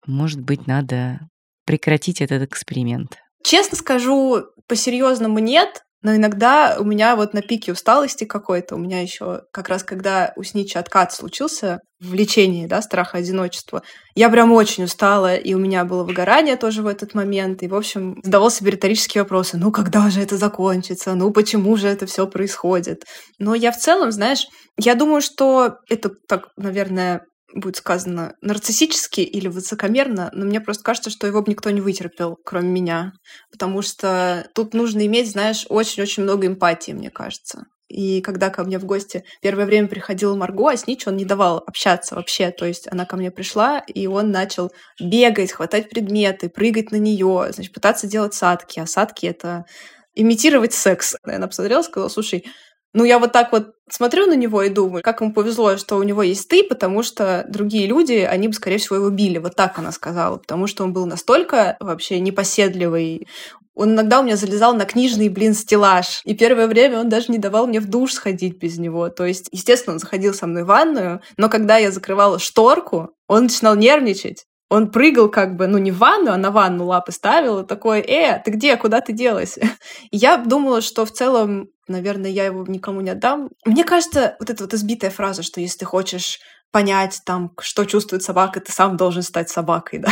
Может 0.08 0.42
быть, 0.42 0.66
надо 0.66 1.20
прекратить 1.66 2.22
этот 2.22 2.42
эксперимент. 2.42 3.18
Честно 3.44 3.78
скажу, 3.78 4.46
по-серьезному 4.68 5.38
нет, 5.38 5.84
но 6.02 6.16
иногда 6.16 6.78
у 6.80 6.84
меня 6.84 7.16
вот 7.16 7.34
на 7.34 7.42
пике 7.42 7.72
усталости 7.72 8.24
какой-то, 8.24 8.76
у 8.76 8.78
меня 8.78 9.02
еще 9.02 9.42
как 9.52 9.70
раз 9.70 9.84
когда 9.84 10.34
у 10.36 10.44
Снича 10.44 10.80
откат 10.80 11.12
случился 11.12 11.80
в 12.00 12.14
лечении, 12.14 12.68
да, 12.68 12.82
страха 12.82 13.18
одиночества, 13.18 13.84
я 14.16 14.30
прям 14.30 14.52
очень 14.52 14.86
устала, 14.86 15.36
и 15.36 15.54
у 15.54 15.60
меня 15.60 15.84
было 15.84 16.04
выгорание 16.04 16.56
тоже 16.56 16.82
в 16.82 16.88
этот 16.88 17.14
момент, 17.14 17.62
и, 17.64 17.68
в 17.68 17.76
общем, 17.76 18.20
задавал 18.24 18.50
себе 18.50 18.72
риторические 18.72 19.24
вопросы, 19.24 19.58
ну, 19.58 19.72
когда 19.72 20.10
же 20.10 20.22
это 20.22 20.38
закончится, 20.38 21.16
ну, 21.16 21.32
почему 21.32 21.76
же 21.76 21.88
это 21.88 22.06
все 22.06 22.26
происходит? 22.28 23.04
Но 23.38 23.54
я 23.54 23.72
в 23.72 23.78
целом, 23.78 24.12
знаешь, 24.12 24.48
я 24.78 24.96
думаю, 24.96 25.22
что 25.22 25.78
это 25.90 26.10
так, 26.28 26.48
наверное, 26.56 27.26
будет 27.54 27.78
сказано 27.78 28.36
нарциссически 28.42 29.22
или 29.22 29.48
высокомерно, 29.48 30.30
но 30.34 30.46
мне 30.46 30.62
просто 30.62 30.84
кажется, 30.84 31.10
что 31.10 31.28
его 31.28 31.42
бы 31.42 31.52
никто 31.52 31.70
не 31.70 31.82
вытерпел, 31.82 32.38
кроме 32.46 32.70
меня. 32.70 33.14
Потому 33.52 33.82
что 33.82 34.48
тут 34.54 34.74
нужно 34.74 35.06
иметь, 35.06 35.32
знаешь, 35.32 35.66
очень-очень 35.70 36.24
много 36.24 36.48
эмпатии, 36.48 36.92
мне 36.92 37.10
кажется. 37.10 37.66
И 37.90 38.22
когда 38.22 38.52
ко 38.52 38.64
мне 38.64 38.78
в 38.78 38.86
гости 38.86 39.24
первое 39.42 39.66
время 39.66 39.88
приходила 39.88 40.36
Марго, 40.36 40.70
а 40.70 40.78
с 40.78 40.86
Нич 40.86 41.08
он 41.08 41.18
не 41.18 41.26
давал 41.26 41.64
общаться 41.66 42.16
вообще. 42.16 42.52
То 42.52 42.66
есть 42.66 42.88
она 42.92 43.06
ко 43.06 43.18
мне 43.18 43.32
пришла, 43.32 43.80
и 43.80 44.06
он 44.06 44.32
начал 44.32 44.72
бегать, 45.02 45.52
хватать 45.52 45.90
предметы, 45.90 46.50
прыгать 46.50 46.92
на 46.92 46.98
нее, 46.98 47.50
значит, 47.52 47.74
пытаться 47.74 48.06
делать 48.06 48.36
садки. 48.36 48.80
А 48.80 48.86
садки— 48.86 49.26
это 49.28 49.66
имитировать 50.14 50.74
секс. 50.74 51.16
Она 51.24 51.48
посмотрела, 51.48 51.82
сказала, 51.82 52.10
слушай, 52.10 52.46
ну, 52.94 53.04
я 53.04 53.20
вот 53.20 53.32
так 53.32 53.52
вот 53.52 53.74
смотрю 53.90 54.26
на 54.26 54.36
него 54.36 54.64
и 54.64 54.70
думаю, 54.70 55.04
как 55.04 55.22
ему 55.22 55.34
повезло, 55.34 55.78
что 55.78 55.98
у 55.98 56.04
него 56.04 56.24
есть 56.24 56.48
ты, 56.48 56.64
потому 56.64 57.04
что 57.04 57.46
другие 57.48 57.88
люди, 57.88 58.14
они 58.14 58.48
бы, 58.48 58.54
скорее 58.54 58.78
всего, 58.78 58.96
его 58.96 59.10
били. 59.10 59.38
Вот 59.38 59.56
так 59.56 59.78
она 59.78 59.92
сказала. 59.92 60.38
Потому 60.38 60.68
что 60.68 60.84
он 60.84 60.94
был 60.94 61.06
настолько 61.06 61.78
вообще 61.80 62.20
непоседливый. 62.20 63.28
Он 63.76 63.94
иногда 63.94 64.20
у 64.20 64.24
меня 64.24 64.36
залезал 64.36 64.74
на 64.74 64.86
книжный, 64.86 65.30
блин, 65.30 65.54
стеллаж. 65.54 66.22
И 66.26 66.34
первое 66.34 66.68
время 66.68 67.00
он 67.00 67.10
даже 67.10 67.32
не 67.32 67.38
давал 67.38 67.68
мне 67.68 67.80
в 67.80 67.88
душ 67.88 68.14
сходить 68.14 68.58
без 68.58 68.78
него. 68.78 69.10
То 69.10 69.26
есть, 69.26 69.48
естественно, 69.52 69.94
он 69.94 70.00
заходил 70.00 70.34
со 70.34 70.48
мной 70.48 70.64
в 70.64 70.68
ванную, 70.68 71.22
но 71.38 71.48
когда 71.48 71.78
я 71.78 71.92
закрывала 71.92 72.40
шторку, 72.40 73.12
он 73.28 73.44
начинал 73.44 73.76
нервничать. 73.76 74.46
Он 74.70 74.92
прыгал 74.92 75.30
как 75.30 75.56
бы, 75.56 75.68
ну, 75.68 75.78
не 75.80 75.92
в 75.92 75.98
ванну, 75.98 76.32
а 76.32 76.38
на 76.38 76.52
ванну 76.52 76.86
лапы 76.86 77.12
ставил, 77.12 77.60
и 77.60 77.68
такой, 77.68 78.02
э, 78.02 78.40
ты 78.44 78.52
где, 78.52 78.78
куда 78.78 79.02
ты 79.02 79.14
делась? 79.14 79.58
я 80.12 80.38
думала, 80.38 80.82
что 80.82 81.06
в 81.06 81.12
целом 81.12 81.70
наверное, 81.90 82.30
я 82.30 82.46
его 82.46 82.64
никому 82.68 83.02
не 83.02 83.10
отдам. 83.10 83.50
Мне 83.66 83.84
кажется, 83.84 84.36
вот 84.40 84.50
эта 84.50 84.64
вот 84.64 84.74
избитая 84.74 85.12
фраза, 85.12 85.44
что 85.44 85.60
если 85.60 85.80
ты 85.80 85.86
хочешь 85.86 86.40
понять, 86.72 87.22
там, 87.26 87.52
что 87.60 87.86
чувствует 87.86 88.24
собака, 88.24 88.60
ты 88.60 88.72
сам 88.72 88.96
должен 88.96 89.24
стать 89.24 89.50
собакой, 89.50 90.00
да, 90.00 90.12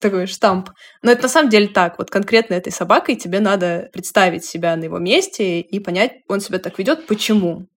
такой 0.00 0.26
штамп. 0.26 0.70
Но 1.02 1.12
это 1.12 1.22
на 1.22 1.28
самом 1.28 1.48
деле 1.48 1.68
так. 1.68 1.98
Вот 1.98 2.10
конкретно 2.10 2.54
этой 2.54 2.72
собакой 2.72 3.16
тебе 3.16 3.40
надо 3.40 3.88
представить 3.92 4.44
себя 4.44 4.76
на 4.76 4.84
его 4.84 4.98
месте 4.98 5.60
и 5.60 5.78
понять, 5.78 6.20
он 6.28 6.40
себя 6.40 6.58
так 6.58 6.78
ведет, 6.78 7.06
почему. 7.06 7.68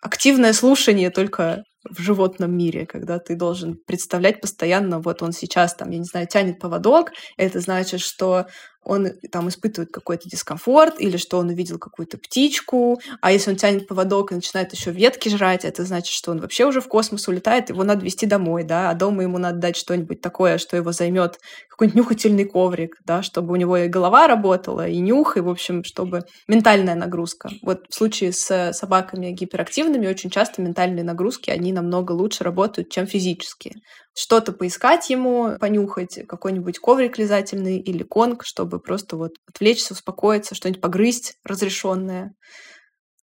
Активное 0.00 0.52
слушание 0.52 1.10
только 1.10 1.64
в 1.90 2.00
животном 2.00 2.56
мире, 2.56 2.86
когда 2.86 3.18
ты 3.18 3.36
должен 3.36 3.76
представлять 3.86 4.40
постоянно, 4.40 5.00
вот 5.00 5.22
он 5.22 5.32
сейчас 5.32 5.74
там, 5.74 5.90
я 5.90 5.98
не 5.98 6.04
знаю, 6.04 6.26
тянет 6.26 6.58
поводок, 6.58 7.12
это 7.36 7.60
значит, 7.60 8.00
что 8.00 8.46
он 8.84 9.08
там 9.30 9.48
испытывает 9.48 9.90
какой-то 9.90 10.28
дискомфорт, 10.28 11.00
или 11.00 11.16
что 11.16 11.38
он 11.38 11.48
увидел 11.48 11.78
какую-то 11.78 12.18
птичку, 12.18 13.00
а 13.20 13.32
если 13.32 13.50
он 13.50 13.56
тянет 13.56 13.86
поводок 13.86 14.32
и 14.32 14.34
начинает 14.34 14.72
еще 14.72 14.90
ветки 14.90 15.28
жрать, 15.28 15.64
это 15.64 15.84
значит, 15.84 16.12
что 16.12 16.30
он 16.30 16.40
вообще 16.40 16.66
уже 16.66 16.80
в 16.80 16.88
космос 16.88 17.28
улетает, 17.28 17.70
его 17.70 17.84
надо 17.84 18.04
вести 18.04 18.26
домой, 18.26 18.64
да, 18.64 18.90
а 18.90 18.94
дома 18.94 19.22
ему 19.22 19.38
надо 19.38 19.58
дать 19.58 19.76
что-нибудь 19.76 20.20
такое, 20.20 20.58
что 20.58 20.76
его 20.76 20.92
займет 20.92 21.38
какой-нибудь 21.68 21.96
нюхательный 21.96 22.44
коврик, 22.44 22.98
да, 23.04 23.22
чтобы 23.22 23.52
у 23.52 23.56
него 23.56 23.76
и 23.76 23.88
голова 23.88 24.28
работала, 24.28 24.86
и 24.86 24.98
нюх, 24.98 25.36
и, 25.36 25.40
в 25.40 25.48
общем, 25.48 25.82
чтобы 25.84 26.22
ментальная 26.46 26.94
нагрузка. 26.94 27.50
Вот 27.62 27.86
в 27.88 27.94
случае 27.94 28.32
с 28.32 28.72
собаками 28.72 29.30
гиперактивными 29.30 30.06
очень 30.06 30.30
часто 30.30 30.62
ментальные 30.62 31.04
нагрузки, 31.04 31.50
они 31.50 31.72
намного 31.72 32.12
лучше 32.12 32.44
работают, 32.44 32.90
чем 32.90 33.06
физические 33.06 33.74
что-то 34.14 34.52
поискать 34.52 35.10
ему, 35.10 35.56
понюхать, 35.58 36.26
какой-нибудь 36.26 36.78
коврик 36.78 37.18
лизательный 37.18 37.78
или 37.78 38.02
конг, 38.02 38.44
чтобы 38.44 38.78
просто 38.78 39.16
вот 39.16 39.32
отвлечься, 39.48 39.94
успокоиться, 39.94 40.54
что-нибудь 40.54 40.80
погрызть 40.80 41.36
разрешенное. 41.44 42.34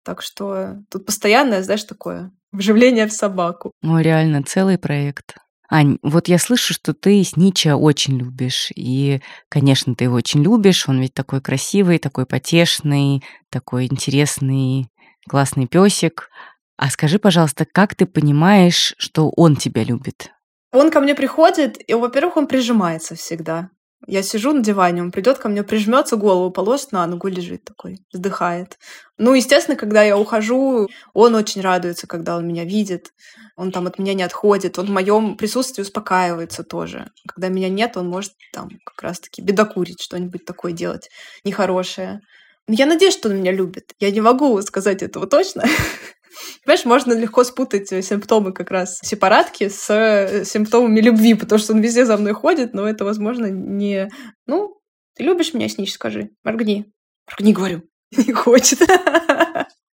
Так 0.04 0.20
что 0.20 0.78
тут 0.90 1.06
постоянное, 1.06 1.62
знаешь, 1.62 1.84
такое 1.84 2.32
вживление 2.52 3.06
в 3.06 3.12
собаку. 3.12 3.72
Ну, 3.82 3.98
реально, 4.00 4.42
целый 4.42 4.78
проект. 4.78 5.36
Ань, 5.70 5.96
вот 6.02 6.28
я 6.28 6.38
слышу, 6.38 6.74
что 6.74 6.92
ты 6.92 7.24
Снича 7.24 7.76
очень 7.76 8.18
любишь. 8.18 8.70
И, 8.76 9.22
конечно, 9.48 9.94
ты 9.94 10.04
его 10.04 10.16
очень 10.16 10.42
любишь. 10.42 10.86
Он 10.86 11.00
ведь 11.00 11.14
такой 11.14 11.40
красивый, 11.40 11.98
такой 11.98 12.26
потешный, 12.26 13.24
такой 13.48 13.86
интересный, 13.86 14.88
классный 15.26 15.66
песик. 15.66 16.28
А 16.76 16.90
скажи, 16.90 17.18
пожалуйста, 17.18 17.64
как 17.64 17.94
ты 17.94 18.04
понимаешь, 18.04 18.94
что 18.98 19.30
он 19.30 19.56
тебя 19.56 19.82
любит? 19.82 20.30
Он 20.72 20.90
ко 20.90 21.00
мне 21.00 21.14
приходит, 21.14 21.78
и, 21.88 21.94
во-первых, 21.94 22.36
он 22.36 22.46
прижимается 22.46 23.14
всегда. 23.14 23.70
Я 24.06 24.22
сижу 24.22 24.52
на 24.52 24.62
диване, 24.62 25.02
он 25.02 25.12
придет 25.12 25.38
ко 25.38 25.48
мне, 25.48 25.62
прижмется, 25.62 26.16
голову 26.16 26.50
положит 26.50 26.90
на 26.90 27.06
ногу, 27.06 27.28
лежит 27.28 27.64
такой, 27.64 27.98
вздыхает. 28.12 28.78
Ну, 29.16 29.32
естественно, 29.34 29.76
когда 29.76 30.02
я 30.02 30.18
ухожу, 30.18 30.88
он 31.14 31.34
очень 31.36 31.60
радуется, 31.60 32.08
когда 32.08 32.36
он 32.36 32.48
меня 32.48 32.64
видит. 32.64 33.12
Он 33.56 33.70
там 33.70 33.86
от 33.86 34.00
меня 34.00 34.14
не 34.14 34.24
отходит. 34.24 34.78
Он 34.78 34.86
в 34.86 34.90
моем 34.90 35.36
присутствии 35.36 35.82
успокаивается 35.82 36.64
тоже. 36.64 37.10
Когда 37.28 37.48
меня 37.48 37.68
нет, 37.68 37.96
он 37.96 38.08
может 38.08 38.32
там 38.52 38.70
как 38.84 39.02
раз-таки 39.02 39.40
бедокурить, 39.40 40.00
что-нибудь 40.00 40.44
такое 40.44 40.72
делать 40.72 41.08
нехорошее. 41.44 42.22
Я 42.66 42.86
надеюсь, 42.86 43.14
что 43.14 43.28
он 43.28 43.36
меня 43.36 43.52
любит. 43.52 43.92
Я 44.00 44.10
не 44.10 44.20
могу 44.20 44.60
сказать 44.62 45.02
этого 45.02 45.28
точно. 45.28 45.64
Понимаешь, 46.64 46.84
можно 46.84 47.12
легко 47.12 47.44
спутать 47.44 47.88
симптомы 47.88 48.52
как 48.52 48.70
раз 48.70 48.98
сепаратки 49.02 49.68
с 49.68 49.90
э, 49.90 50.44
симптомами 50.44 51.00
любви, 51.00 51.34
потому 51.34 51.58
что 51.58 51.72
он 51.72 51.80
везде 51.80 52.04
за 52.04 52.16
мной 52.16 52.32
ходит, 52.32 52.74
но 52.74 52.88
это, 52.88 53.04
возможно, 53.04 53.46
не... 53.46 54.10
Ну, 54.46 54.80
ты 55.14 55.24
любишь 55.24 55.54
меня, 55.54 55.68
Снич, 55.68 55.92
скажи. 55.92 56.30
Моргни. 56.44 56.86
Моргни, 57.28 57.52
говорю. 57.52 57.82
Не 58.16 58.32
хочет. 58.32 58.80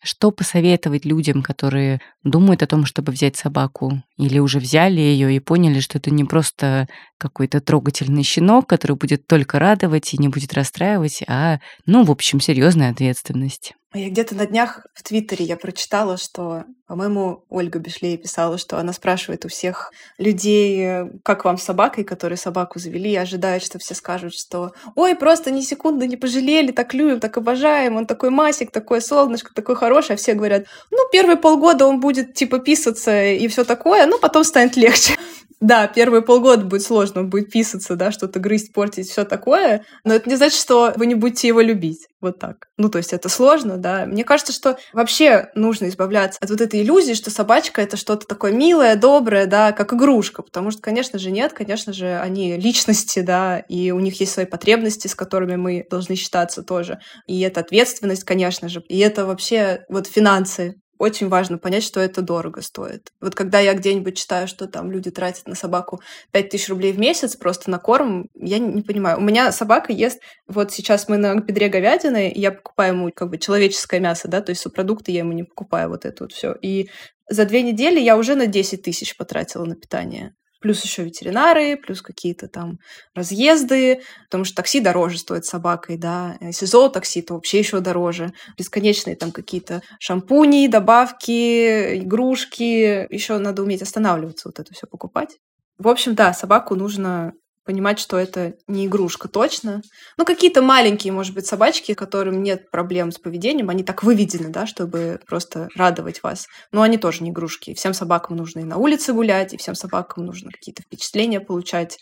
Что 0.02 0.32
посоветовать 0.32 1.04
людям, 1.04 1.44
которые 1.44 2.00
думают 2.24 2.64
о 2.64 2.68
том, 2.68 2.86
чтобы 2.86 3.12
взять 3.12 3.36
собаку, 3.36 4.02
или 4.18 4.40
уже 4.40 4.60
взяли 4.60 5.00
ее 5.02 5.36
и 5.36 5.40
поняли, 5.40 5.82
что 5.82 5.98
это 5.98 6.10
не 6.10 6.24
просто 6.24 6.88
какой-то 7.18 7.60
трогательный 7.60 8.24
щенок, 8.24 8.68
который 8.68 8.96
будет 8.96 9.28
только 9.28 9.60
радовать 9.60 10.14
и 10.14 10.18
не 10.18 10.30
будет 10.30 10.54
расстраивать, 10.54 11.22
а, 11.28 11.60
ну, 11.86 12.06
в 12.06 12.12
общем, 12.12 12.40
серьезная 12.40 12.92
ответственность? 12.92 13.74
Я 13.92 14.10
где-то 14.10 14.36
на 14.36 14.46
днях 14.46 14.86
в 14.94 15.02
Твиттере 15.02 15.46
я 15.46 15.58
прочитала, 15.58 16.18
что, 16.18 16.66
по-моему, 16.86 17.44
Ольга 17.50 17.80
Бешлей 17.80 18.18
писала, 18.18 18.60
что 18.60 18.78
она 18.78 18.94
спрашивает 18.94 19.46
у 19.46 19.48
всех 19.48 19.92
людей, 20.20 21.10
как 21.24 21.44
вам 21.44 21.58
с 21.58 21.64
собакой, 21.64 22.04
которые 22.04 22.38
собаку 22.38 22.78
завели, 22.78 23.14
и 23.14 23.16
ожидает, 23.16 23.64
что 23.64 23.80
все 23.80 23.96
скажут, 23.96 24.36
что 24.36 24.74
«Ой, 24.94 25.16
просто 25.16 25.50
ни 25.50 25.62
секунды 25.62 26.06
не 26.06 26.18
пожалели, 26.18 26.72
так 26.72 26.94
любим, 26.94 27.20
так 27.20 27.36
обожаем, 27.38 27.96
он 27.96 28.06
такой 28.06 28.30
масик, 28.30 28.70
такое 28.70 29.00
солнышко, 29.02 29.56
такой 29.56 29.76
хороший», 29.76 30.14
а 30.14 30.18
все 30.18 30.36
говорят 30.36 30.68
«Ну, 30.92 31.00
первые 31.12 31.38
полгода 31.38 31.88
он 31.88 32.00
будет, 32.00 32.36
типа, 32.36 32.60
писаться 32.60 33.26
и 33.26 33.48
все 33.48 33.64
такое, 33.64 34.06
но 34.06 34.20
потом 34.20 34.44
станет 34.44 34.78
легче». 34.78 35.14
Да, 35.60 35.88
первые 35.88 36.22
полгода 36.22 36.64
будет 36.64 36.84
сложно, 36.84 37.24
будет 37.24 37.52
писаться, 37.52 37.96
да, 37.96 38.12
что-то 38.12 38.40
грызть, 38.40 38.72
портить, 38.72 39.10
все 39.10 39.26
такое. 39.26 39.84
Но 40.06 40.14
это 40.14 40.30
не 40.30 40.38
значит, 40.38 40.58
что 40.58 40.94
вы 40.96 41.06
не 41.06 41.16
будете 41.16 41.50
его 41.50 41.60
любить. 41.60 42.08
Вот 42.22 42.40
так. 42.40 42.68
Ну, 42.78 42.90
то 42.90 42.98
есть 42.98 43.12
это 43.12 43.28
сложно, 43.28 43.78
да. 43.78 44.06
Мне 44.06 44.24
кажется, 44.24 44.54
что 44.54 44.78
вообще 44.94 45.50
нужно 45.56 45.90
избавляться 45.90 46.40
от 46.42 46.50
вот 46.50 46.62
этой 46.62 46.82
иллюзии, 46.82 47.14
что 47.14 47.30
собачка— 47.30 47.82
это 47.84 47.98
что-то 47.98 48.26
такое 48.26 48.54
милое, 48.54 48.96
доброе, 48.96 49.48
да, 49.48 49.74
как 49.74 49.94
игрушка. 49.94 50.44
Потому 50.44 50.72
что, 50.72 50.82
конечно 50.82 51.20
же, 51.20 51.30
нет. 51.30 51.52
Конечно 51.52 51.92
же, 51.92 52.18
они 52.20 52.56
личности, 52.56 53.20
да, 53.20 53.60
и 53.60 53.92
у 53.92 54.00
них 54.00 54.20
есть 54.22 54.32
свои 54.32 54.46
потребности, 54.46 55.08
с 55.08 55.16
которыми 55.16 55.58
мы 55.58 55.86
должны 55.90 56.16
считаться 56.16 56.64
тоже. 56.64 57.00
И 57.28 57.40
это 57.42 57.60
ответственность, 57.60 58.24
конечно 58.24 58.70
же. 58.70 58.82
И 58.88 58.98
это 59.00 59.26
вообще 59.26 59.86
вот 59.90 60.08
финансы 60.08 60.76
очень 61.00 61.30
важно 61.30 61.58
понять, 61.58 61.84
что 61.84 62.00
это 62.02 62.22
дорого 62.22 62.62
стоит. 62.62 63.12
Вот 63.22 63.34
когда 63.34 63.60
я 63.60 63.74
где-нибудь 63.74 64.18
читаю, 64.18 64.48
что 64.48 64.68
там 64.68 64.92
люди 64.92 65.10
тратят 65.10 65.48
на 65.48 65.56
собаку 65.56 66.02
5000 66.32 66.70
рублей 66.70 66.92
в 66.92 67.00
месяц 67.00 67.38
просто 67.38 67.72
на 67.72 67.80
корм, 67.80 68.30
я 68.36 68.60
не, 68.60 68.82
понимаю. 68.82 69.18
У 69.18 69.22
меня 69.22 69.52
собака 69.54 69.94
ест, 69.94 70.20
вот 70.48 70.74
сейчас 70.74 71.08
мы 71.08 71.18
на 71.18 71.36
бедре 71.36 71.70
говядины, 71.70 72.32
я 72.36 72.52
покупаю 72.52 72.94
ему 72.94 73.12
как 73.16 73.30
бы 73.30 73.38
человеческое 73.38 74.02
мясо, 74.02 74.28
да, 74.28 74.42
то 74.42 74.52
есть 74.52 74.62
субпродукты 74.62 75.12
я 75.12 75.20
ему 75.20 75.32
не 75.32 75.44
покупаю, 75.44 75.90
вот 75.90 76.06
это 76.06 76.26
вот 76.26 76.34
все. 76.34 76.54
И 76.62 76.90
за 77.30 77.46
две 77.46 77.62
недели 77.64 78.00
я 78.00 78.18
уже 78.18 78.36
на 78.36 78.48
10 78.48 78.82
тысяч 78.82 79.16
потратила 79.16 79.64
на 79.64 79.76
питание 79.76 80.36
плюс 80.60 80.84
еще 80.84 81.04
ветеринары, 81.04 81.78
плюс 81.78 82.02
какие-то 82.02 82.48
там 82.48 82.80
разъезды, 83.16 84.02
потому 84.26 84.46
что 84.46 84.56
такси 84.58 84.80
дороже 84.80 85.18
стоит 85.18 85.46
собакой, 85.46 85.98
да, 85.98 86.38
если 86.42 86.66
зоотакси, 86.66 87.22
то 87.22 87.36
вообще 87.36 87.60
еще 87.60 87.80
дороже, 87.80 88.34
бесконечные 88.58 89.16
там 89.16 89.32
какие-то 89.32 89.82
шампуни, 90.00 90.68
добавки, 90.68 92.00
игрушки, 92.00 93.12
еще 93.14 93.38
надо 93.38 93.64
уметь 93.64 93.82
останавливаться, 93.82 94.50
вот 94.50 94.60
это 94.60 94.74
все 94.74 94.88
покупать. 94.88 95.38
В 95.78 95.88
общем, 95.88 96.16
да, 96.16 96.34
собаку 96.34 96.76
нужно 96.76 97.34
понимать, 97.70 98.00
что 98.00 98.18
это 98.18 98.56
не 98.66 98.88
игрушка 98.88 99.28
точно. 99.28 99.84
Ну, 100.18 100.26
какие-то 100.26 100.64
маленькие, 100.64 101.14
может 101.14 101.36
быть, 101.36 101.46
собачки, 101.46 101.94
которым 101.94 102.42
нет 102.42 102.72
проблем 102.72 103.12
с 103.12 103.20
поведением, 103.20 103.70
они 103.70 103.84
так 103.84 104.02
выведены, 104.02 104.50
да, 104.50 104.66
чтобы 104.66 105.20
просто 105.28 105.70
радовать 105.76 106.24
вас. 106.24 106.48
Но 106.72 106.82
они 106.82 106.98
тоже 106.98 107.24
не 107.24 107.30
игрушки. 107.30 107.76
Всем 107.76 107.94
собакам 107.94 108.38
нужно 108.38 108.62
и 108.62 108.64
на 108.64 108.78
улице 108.78 109.14
гулять, 109.14 109.54
и 109.54 109.58
всем 109.58 109.76
собакам 109.76 110.26
нужно 110.26 110.50
какие-то 110.50 110.82
впечатления 110.82 111.40
получать, 111.40 112.00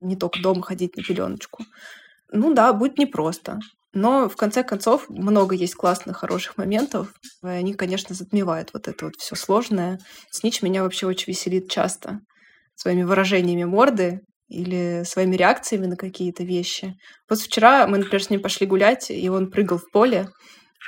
не 0.00 0.16
только 0.16 0.40
дома 0.40 0.62
ходить 0.62 0.96
на 0.96 1.02
пеленочку. 1.02 1.64
Ну 2.32 2.54
да, 2.54 2.72
будет 2.72 2.96
непросто. 2.96 3.58
Но 3.92 4.26
в 4.26 4.36
конце 4.36 4.62
концов 4.62 5.10
много 5.10 5.54
есть 5.54 5.74
классных, 5.74 6.16
хороших 6.16 6.56
моментов. 6.56 7.12
И 7.42 7.46
они, 7.46 7.74
конечно, 7.74 8.14
затмевают 8.14 8.70
вот 8.72 8.88
это 8.88 9.04
вот 9.04 9.16
все 9.18 9.36
сложное. 9.36 10.00
Снич 10.30 10.62
меня 10.62 10.82
вообще 10.82 11.06
очень 11.06 11.30
веселит 11.30 11.70
часто 11.70 12.20
своими 12.74 13.02
выражениями 13.02 13.64
морды 13.64 14.22
или 14.50 15.04
своими 15.04 15.36
реакциями 15.36 15.86
на 15.86 15.96
какие-то 15.96 16.44
вещи. 16.44 16.96
Вот 17.28 17.40
вчера 17.40 17.86
мы, 17.86 17.98
например, 17.98 18.22
с 18.22 18.30
ним 18.30 18.42
пошли 18.42 18.66
гулять, 18.66 19.10
и 19.10 19.28
он 19.30 19.50
прыгал 19.50 19.78
в 19.78 19.90
поле, 19.90 20.28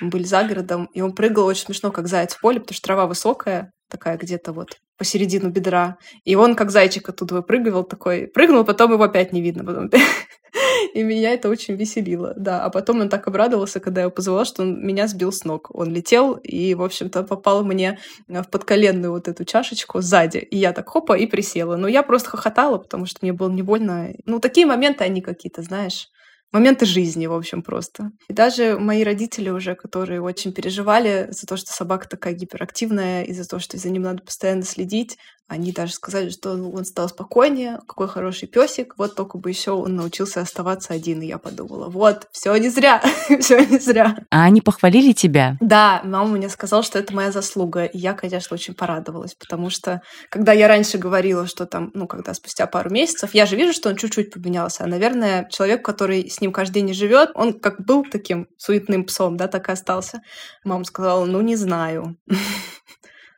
мы 0.00 0.08
были 0.10 0.24
за 0.24 0.44
городом, 0.44 0.88
и 0.92 1.00
он 1.00 1.14
прыгал 1.14 1.46
очень 1.46 1.66
смешно, 1.66 1.90
как 1.90 2.08
заяц 2.08 2.34
в 2.34 2.40
поле, 2.40 2.60
потому 2.60 2.74
что 2.74 2.86
трава 2.86 3.06
высокая, 3.06 3.72
такая 3.88 4.16
где-то 4.18 4.52
вот 4.52 4.76
посередину 5.02 5.50
бедра. 5.50 5.98
И 6.24 6.36
он, 6.36 6.54
как 6.54 6.70
зайчик, 6.70 7.08
оттуда 7.08 7.34
выпрыгивал 7.34 7.82
такой, 7.82 8.28
прыгнул, 8.28 8.64
потом 8.64 8.92
его 8.92 9.02
опять 9.02 9.32
не 9.32 9.42
видно. 9.42 9.64
Потом... 9.64 9.90
И 10.94 11.02
меня 11.02 11.32
это 11.32 11.48
очень 11.48 11.74
веселило, 11.74 12.34
да. 12.36 12.64
А 12.64 12.70
потом 12.70 13.00
он 13.00 13.08
так 13.08 13.26
обрадовался, 13.26 13.80
когда 13.80 14.02
я 14.02 14.10
позвала, 14.10 14.44
что 14.44 14.62
он 14.62 14.86
меня 14.86 15.08
сбил 15.08 15.32
с 15.32 15.44
ног. 15.44 15.70
Он 15.74 15.92
летел 15.92 16.34
и, 16.34 16.74
в 16.74 16.82
общем-то, 16.82 17.24
попал 17.24 17.64
мне 17.64 17.98
в 18.28 18.44
подколенную 18.44 19.10
вот 19.10 19.26
эту 19.26 19.44
чашечку 19.44 20.02
сзади. 20.02 20.38
И 20.38 20.56
я 20.56 20.72
так 20.72 20.88
хопа 20.88 21.18
и 21.18 21.26
присела. 21.26 21.74
Но 21.76 21.88
я 21.88 22.04
просто 22.04 22.30
хохотала, 22.30 22.78
потому 22.78 23.06
что 23.06 23.18
мне 23.22 23.32
было 23.32 23.50
невольно... 23.50 24.12
Ну, 24.24 24.38
такие 24.38 24.66
моменты, 24.66 25.02
они 25.02 25.20
какие-то, 25.20 25.62
знаешь, 25.62 26.10
моменты 26.52 26.86
жизни, 26.86 27.26
в 27.26 27.32
общем, 27.32 27.62
просто. 27.62 28.12
И 28.28 28.32
даже 28.32 28.78
мои 28.78 29.02
родители 29.04 29.50
уже, 29.50 29.74
которые 29.74 30.20
очень 30.20 30.52
переживали 30.52 31.28
за 31.30 31.46
то, 31.46 31.56
что 31.56 31.72
собака 31.72 32.08
такая 32.08 32.34
гиперактивная, 32.34 33.24
и 33.24 33.32
за 33.32 33.46
то, 33.46 33.58
что 33.58 33.76
за 33.78 33.90
ним 33.90 34.02
надо 34.02 34.22
постоянно 34.22 34.62
следить, 34.62 35.18
они 35.52 35.70
даже 35.70 35.92
сказали, 35.92 36.30
что 36.30 36.52
он 36.52 36.84
стал 36.86 37.10
спокойнее, 37.10 37.78
какой 37.86 38.08
хороший 38.08 38.48
песик, 38.48 38.94
вот 38.96 39.14
только 39.14 39.36
бы 39.36 39.50
еще 39.50 39.72
он 39.72 39.96
научился 39.96 40.40
оставаться 40.40 40.94
один. 40.94 41.20
И 41.20 41.26
я 41.26 41.36
подумала, 41.36 41.90
вот, 41.90 42.26
все 42.32 42.56
не 42.56 42.70
зря, 42.70 43.02
все 43.40 43.64
не 43.64 43.78
зря. 43.78 44.16
А 44.30 44.44
они 44.44 44.62
похвалили 44.62 45.12
тебя? 45.12 45.58
Да, 45.60 46.00
мама 46.04 46.38
мне 46.38 46.48
сказала, 46.48 46.82
что 46.82 46.98
это 46.98 47.14
моя 47.14 47.30
заслуга. 47.30 47.84
И 47.84 47.98
я, 47.98 48.14
конечно, 48.14 48.54
очень 48.54 48.72
порадовалась, 48.72 49.34
потому 49.34 49.68
что, 49.68 50.00
когда 50.30 50.52
я 50.52 50.68
раньше 50.68 50.96
говорила, 50.96 51.46
что 51.46 51.66
там, 51.66 51.90
ну, 51.92 52.06
когда 52.06 52.32
спустя 52.32 52.66
пару 52.66 52.88
месяцев, 52.88 53.34
я 53.34 53.44
же 53.44 53.56
вижу, 53.56 53.74
что 53.74 53.90
он 53.90 53.96
чуть-чуть 53.96 54.32
поменялся. 54.32 54.84
А, 54.84 54.86
наверное, 54.86 55.46
человек, 55.50 55.84
который 55.84 56.30
с 56.30 56.40
ним 56.40 56.52
каждый 56.52 56.74
день 56.74 56.86
не 56.86 56.94
живет, 56.94 57.30
он 57.34 57.60
как 57.60 57.84
был 57.84 58.06
таким 58.10 58.48
суетным 58.56 59.04
псом, 59.04 59.36
да, 59.36 59.48
так 59.48 59.68
и 59.68 59.72
остался. 59.72 60.22
Мама 60.64 60.84
сказала, 60.84 61.26
ну, 61.26 61.42
не 61.42 61.56
знаю. 61.56 62.16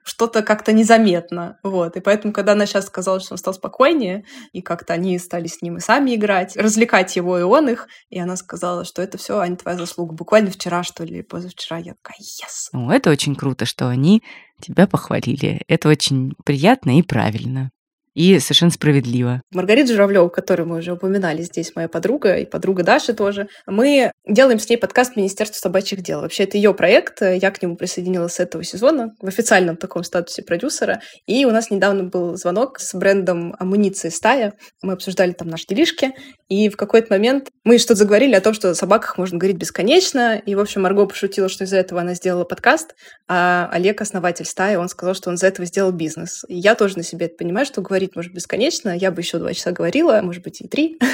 что-то 0.04 0.42
как-то 0.42 0.72
незаметно. 0.72 1.58
Вот. 1.62 1.96
И 1.96 2.00
поэтому, 2.00 2.32
когда 2.32 2.52
она 2.52 2.66
сейчас 2.66 2.86
сказала, 2.86 3.20
что 3.20 3.34
он 3.34 3.38
стал 3.38 3.54
спокойнее, 3.54 4.24
и 4.52 4.62
как-то 4.62 4.92
они 4.92 5.18
стали 5.18 5.48
с 5.48 5.62
ним 5.62 5.78
и 5.78 5.80
сами 5.80 6.14
играть, 6.14 6.56
развлекать 6.56 7.16
его 7.16 7.38
и 7.38 7.42
он 7.42 7.68
их, 7.68 7.88
и 8.10 8.20
она 8.20 8.36
сказала, 8.36 8.84
что 8.84 9.02
это 9.02 9.18
все, 9.18 9.38
Аня, 9.38 9.56
твоя 9.56 9.76
заслуга. 9.76 10.14
Буквально 10.14 10.50
вчера, 10.50 10.82
что 10.84 11.04
ли, 11.04 11.22
позавчера 11.22 11.78
я 11.78 11.94
такая, 11.94 12.18
yes! 12.20 12.68
Ну, 12.72 12.90
это 12.90 13.10
очень 13.10 13.34
круто, 13.34 13.64
что 13.64 13.88
они 13.88 14.22
тебя 14.60 14.86
похвалили. 14.86 15.62
Это 15.66 15.88
очень 15.88 16.34
приятно 16.44 16.98
и 16.98 17.02
правильно 17.02 17.70
и 18.14 18.38
совершенно 18.38 18.70
справедливо. 18.70 19.42
Маргарита 19.52 19.92
Журавлева, 19.92 20.28
которую 20.28 20.68
мы 20.68 20.78
уже 20.78 20.92
упоминали 20.92 21.42
здесь, 21.42 21.72
моя 21.74 21.88
подруга, 21.88 22.36
и 22.36 22.46
подруга 22.46 22.82
Даша 22.82 23.12
тоже, 23.12 23.48
мы 23.66 24.12
делаем 24.26 24.58
с 24.58 24.68
ней 24.68 24.76
подкаст 24.76 25.16
Министерства 25.16 25.58
собачьих 25.58 26.02
дел. 26.02 26.20
Вообще, 26.20 26.44
это 26.44 26.56
ее 26.56 26.74
проект, 26.74 27.20
я 27.20 27.50
к 27.50 27.60
нему 27.60 27.76
присоединилась 27.76 28.34
с 28.34 28.40
этого 28.40 28.64
сезона 28.64 29.10
в 29.20 29.26
официальном 29.26 29.76
таком 29.76 30.04
статусе 30.04 30.42
продюсера, 30.42 31.00
и 31.26 31.44
у 31.44 31.50
нас 31.50 31.70
недавно 31.70 32.04
был 32.04 32.36
звонок 32.36 32.78
с 32.78 32.94
брендом 32.94 33.54
амуниции 33.58 34.08
«Стая». 34.08 34.54
Мы 34.82 34.92
обсуждали 34.92 35.32
там 35.32 35.48
наши 35.48 35.66
делишки, 35.66 36.12
и 36.48 36.68
в 36.68 36.76
какой-то 36.76 37.12
момент 37.12 37.48
мы 37.64 37.78
что-то 37.78 37.96
заговорили 37.96 38.34
о 38.34 38.40
том, 38.40 38.54
что 38.54 38.70
о 38.70 38.74
собаках 38.74 39.18
можно 39.18 39.38
говорить 39.38 39.56
бесконечно, 39.56 40.36
и, 40.36 40.54
в 40.54 40.60
общем, 40.60 40.82
Марго 40.82 41.06
пошутила, 41.06 41.48
что 41.48 41.64
из-за 41.64 41.78
этого 41.78 42.00
она 42.00 42.14
сделала 42.14 42.44
подкаст, 42.44 42.94
а 43.28 43.68
Олег, 43.72 44.00
основатель 44.00 44.44
«Стаи», 44.44 44.76
он 44.76 44.88
сказал, 44.88 45.14
что 45.14 45.30
он 45.30 45.36
из-за 45.36 45.48
этого 45.48 45.66
сделал 45.66 45.90
бизнес. 45.90 46.44
И 46.48 46.54
я 46.54 46.74
тоже 46.74 46.98
на 46.98 47.02
себе 47.02 47.26
это 47.26 47.36
понимаю, 47.36 47.66
что 47.66 47.80
говорить 47.80 48.03
говорить 48.04 48.16
может 48.16 48.32
бесконечно. 48.32 48.96
Я 48.96 49.10
бы 49.10 49.20
еще 49.20 49.38
два 49.38 49.52
часа 49.52 49.72
говорила, 49.72 50.20
может 50.22 50.42
быть, 50.42 50.60
и 50.60 50.68
три. 50.68 50.98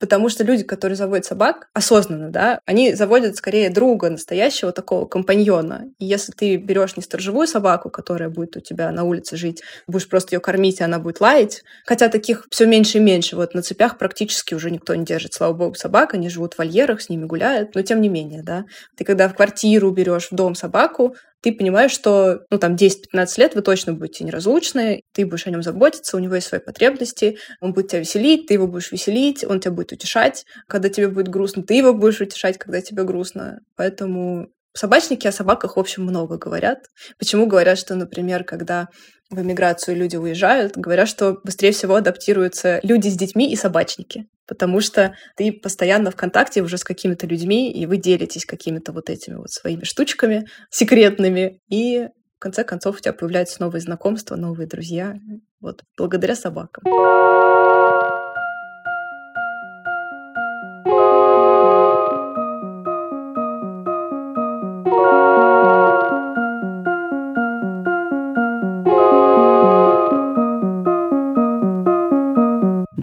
Потому 0.00 0.30
что 0.30 0.44
люди, 0.44 0.64
которые 0.64 0.96
заводят 0.96 1.26
собак 1.26 1.68
осознанно, 1.74 2.30
да, 2.30 2.60
они 2.64 2.94
заводят 2.94 3.36
скорее 3.36 3.68
друга, 3.68 4.08
настоящего 4.08 4.72
такого 4.72 5.04
компаньона. 5.04 5.88
И 5.98 6.06
если 6.06 6.32
ты 6.32 6.56
берешь 6.56 6.96
не 6.96 7.02
сторожевую 7.02 7.46
собаку, 7.46 7.90
которая 7.90 8.30
будет 8.30 8.56
у 8.56 8.60
тебя 8.60 8.90
на 8.92 9.04
улице 9.04 9.36
жить, 9.36 9.62
будешь 9.86 10.08
просто 10.08 10.36
ее 10.36 10.40
кормить, 10.40 10.80
и 10.80 10.84
она 10.84 10.98
будет 10.98 11.20
лаять. 11.20 11.62
Хотя 11.84 12.08
таких 12.08 12.46
все 12.50 12.64
меньше 12.64 12.96
и 12.96 13.02
меньше. 13.02 13.36
Вот 13.36 13.52
на 13.52 13.60
цепях 13.60 13.98
практически 13.98 14.54
уже 14.54 14.70
никто 14.70 14.94
не 14.94 15.04
держит, 15.04 15.34
слава 15.34 15.52
богу, 15.52 15.74
собак. 15.74 16.14
Они 16.14 16.30
живут 16.30 16.54
в 16.54 16.58
вольерах, 16.58 17.02
с 17.02 17.10
ними 17.10 17.26
гуляют. 17.26 17.74
Но 17.74 17.82
тем 17.82 18.00
не 18.00 18.08
менее, 18.08 18.42
да. 18.42 18.64
Ты 18.96 19.04
когда 19.04 19.28
в 19.28 19.34
квартиру 19.34 19.90
берешь 19.90 20.30
в 20.30 20.34
дом 20.34 20.54
собаку, 20.54 21.14
ты 21.42 21.52
понимаешь, 21.52 21.92
что 21.92 22.40
ну, 22.50 22.58
там 22.58 22.74
10-15 22.74 23.38
лет 23.38 23.54
вы 23.54 23.62
точно 23.62 23.94
будете 23.94 24.24
неразлучны, 24.24 25.02
ты 25.12 25.26
будешь 25.26 25.46
о 25.46 25.50
нем 25.50 25.62
заботиться, 25.62 26.16
у 26.16 26.20
него 26.20 26.34
есть 26.34 26.48
свои 26.48 26.60
потребности, 26.60 27.38
он 27.60 27.72
будет 27.72 27.88
тебя 27.88 28.00
веселить, 28.00 28.46
ты 28.46 28.54
его 28.54 28.66
будешь 28.66 28.92
веселить, 28.92 29.44
он 29.44 29.60
тебя 29.60 29.72
будет 29.72 29.92
утешать, 29.92 30.44
когда 30.66 30.88
тебе 30.88 31.08
будет 31.08 31.28
грустно, 31.28 31.62
ты 31.62 31.74
его 31.74 31.94
будешь 31.94 32.20
утешать, 32.20 32.58
когда 32.58 32.80
тебе 32.80 33.04
грустно. 33.04 33.60
Поэтому 33.76 34.48
собачники 34.74 35.26
о 35.26 35.32
собаках, 35.32 35.76
в 35.76 35.80
общем, 35.80 36.04
много 36.04 36.36
говорят. 36.36 36.86
Почему 37.18 37.46
говорят, 37.46 37.78
что, 37.78 37.94
например, 37.94 38.44
когда 38.44 38.88
в 39.30 39.40
эмиграцию 39.40 39.96
люди 39.96 40.16
уезжают, 40.16 40.76
говорят, 40.76 41.08
что 41.08 41.38
быстрее 41.44 41.72
всего 41.72 41.94
адаптируются 41.94 42.80
люди 42.82 43.08
с 43.08 43.16
детьми 43.16 43.52
и 43.52 43.56
собачники, 43.56 44.26
потому 44.50 44.80
что 44.80 45.14
ты 45.36 45.52
постоянно 45.52 46.10
в 46.10 46.16
контакте 46.16 46.60
уже 46.60 46.76
с 46.76 46.82
какими-то 46.82 47.24
людьми, 47.24 47.72
и 47.72 47.86
вы 47.86 47.98
делитесь 47.98 48.44
какими-то 48.44 48.90
вот 48.90 49.08
этими 49.08 49.36
вот 49.36 49.48
своими 49.48 49.84
штучками 49.84 50.44
секретными, 50.70 51.60
и 51.70 52.08
в 52.36 52.40
конце 52.40 52.64
концов 52.64 52.96
у 52.96 53.00
тебя 53.00 53.12
появляются 53.12 53.62
новые 53.62 53.80
знакомства, 53.80 54.34
новые 54.34 54.66
друзья, 54.66 55.14
вот 55.60 55.84
благодаря 55.96 56.34
собакам. 56.34 56.82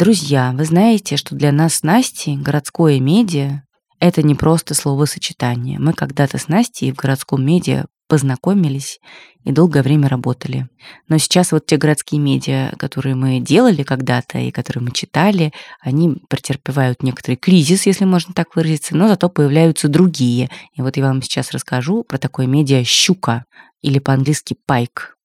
Друзья, 0.08 0.54
вы 0.54 0.64
знаете, 0.64 1.18
что 1.18 1.36
для 1.36 1.52
нас 1.52 1.76
с 1.76 1.84
Настей 1.84 2.38
городское 2.38 2.98
медиа— 2.98 3.64
это 4.00 4.24
не 4.24 4.36
просто 4.36 4.74
словосочетание. 4.74 5.80
Мы 5.80 5.92
когда-то 5.92 6.38
с 6.38 6.48
Настей 6.48 6.94
в 6.94 6.96
городском 6.96 7.46
медиа 7.46 7.88
познакомились 8.08 9.02
и 9.44 9.52
долгое 9.52 9.84
время 9.84 10.08
работали. 10.08 10.70
Но 11.10 11.18
сейчас 11.18 11.52
вот 11.52 11.66
те 11.66 11.76
городские 11.76 12.22
медиа, 12.22 12.72
которые 12.78 13.16
мы 13.16 13.42
делали 13.42 13.84
когда-то 13.84 14.38
и 14.38 14.52
которые 14.52 14.82
мы 14.82 14.92
читали, 14.92 15.52
они 15.82 16.22
претерпевают 16.30 17.04
некоторый 17.04 17.36
кризис, 17.36 17.86
если 17.86 18.06
можно 18.06 18.34
так 18.34 18.56
выразиться, 18.56 18.96
но 18.96 19.10
зато 19.10 19.28
появляются 19.28 19.90
другие. 19.90 20.50
И 20.74 20.82
вот 20.82 20.96
я 20.96 21.04
вам 21.04 21.22
сейчас 21.22 21.52
расскажу 21.52 22.06
про 22.06 22.18
такое 22.18 22.48
медиа 22.48 22.82
«Щука» 22.86 23.44
или 23.82 24.00
по-английски 24.00 24.56
«Пайк». 24.66 25.18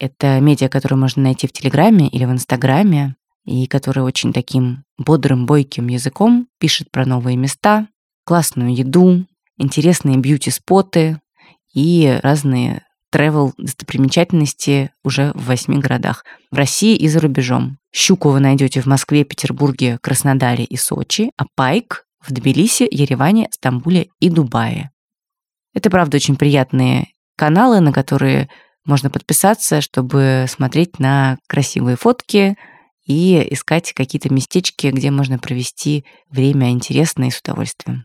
Это 0.00 0.40
медиа, 0.40 0.68
которое 0.68 0.96
можно 0.96 1.22
найти 1.22 1.46
в 1.46 1.52
Телеграме 1.52 2.08
или 2.08 2.24
в 2.24 2.32
Инстаграме 2.32 3.14
и 3.48 3.66
который 3.66 4.02
очень 4.02 4.34
таким 4.34 4.84
бодрым, 4.98 5.46
бойким 5.46 5.88
языком 5.88 6.48
пишет 6.60 6.90
про 6.90 7.06
новые 7.06 7.38
места, 7.38 7.88
классную 8.26 8.74
еду, 8.74 9.24
интересные 9.56 10.18
бьюти-споты 10.18 11.18
и 11.72 12.18
разные 12.22 12.82
travel 13.10 13.52
достопримечательности 13.56 14.90
уже 15.02 15.32
в 15.34 15.46
восьми 15.46 15.78
городах. 15.78 16.26
В 16.50 16.56
России 16.56 16.94
и 16.94 17.08
за 17.08 17.20
рубежом. 17.20 17.78
Щуку 17.90 18.28
вы 18.28 18.40
найдете 18.40 18.82
в 18.82 18.86
Москве, 18.86 19.24
Петербурге, 19.24 19.98
Краснодаре 20.02 20.64
и 20.64 20.76
Сочи, 20.76 21.30
а 21.38 21.46
Пайк 21.54 22.04
в 22.20 22.30
Тбилиси, 22.34 22.86
Ереване, 22.90 23.48
Стамбуле 23.50 24.08
и 24.20 24.28
Дубае. 24.28 24.90
Это, 25.72 25.88
правда, 25.88 26.18
очень 26.18 26.36
приятные 26.36 27.08
каналы, 27.34 27.80
на 27.80 27.94
которые 27.94 28.50
можно 28.84 29.08
подписаться, 29.08 29.80
чтобы 29.80 30.44
смотреть 30.48 30.98
на 30.98 31.38
красивые 31.46 31.96
фотки, 31.96 32.58
и 33.08 33.52
искать 33.52 33.92
какие-то 33.94 34.32
местечки, 34.32 34.86
где 34.88 35.10
можно 35.10 35.38
провести 35.38 36.04
время 36.30 36.70
интересно 36.70 37.24
и 37.24 37.30
с 37.30 37.40
удовольствием. 37.40 38.04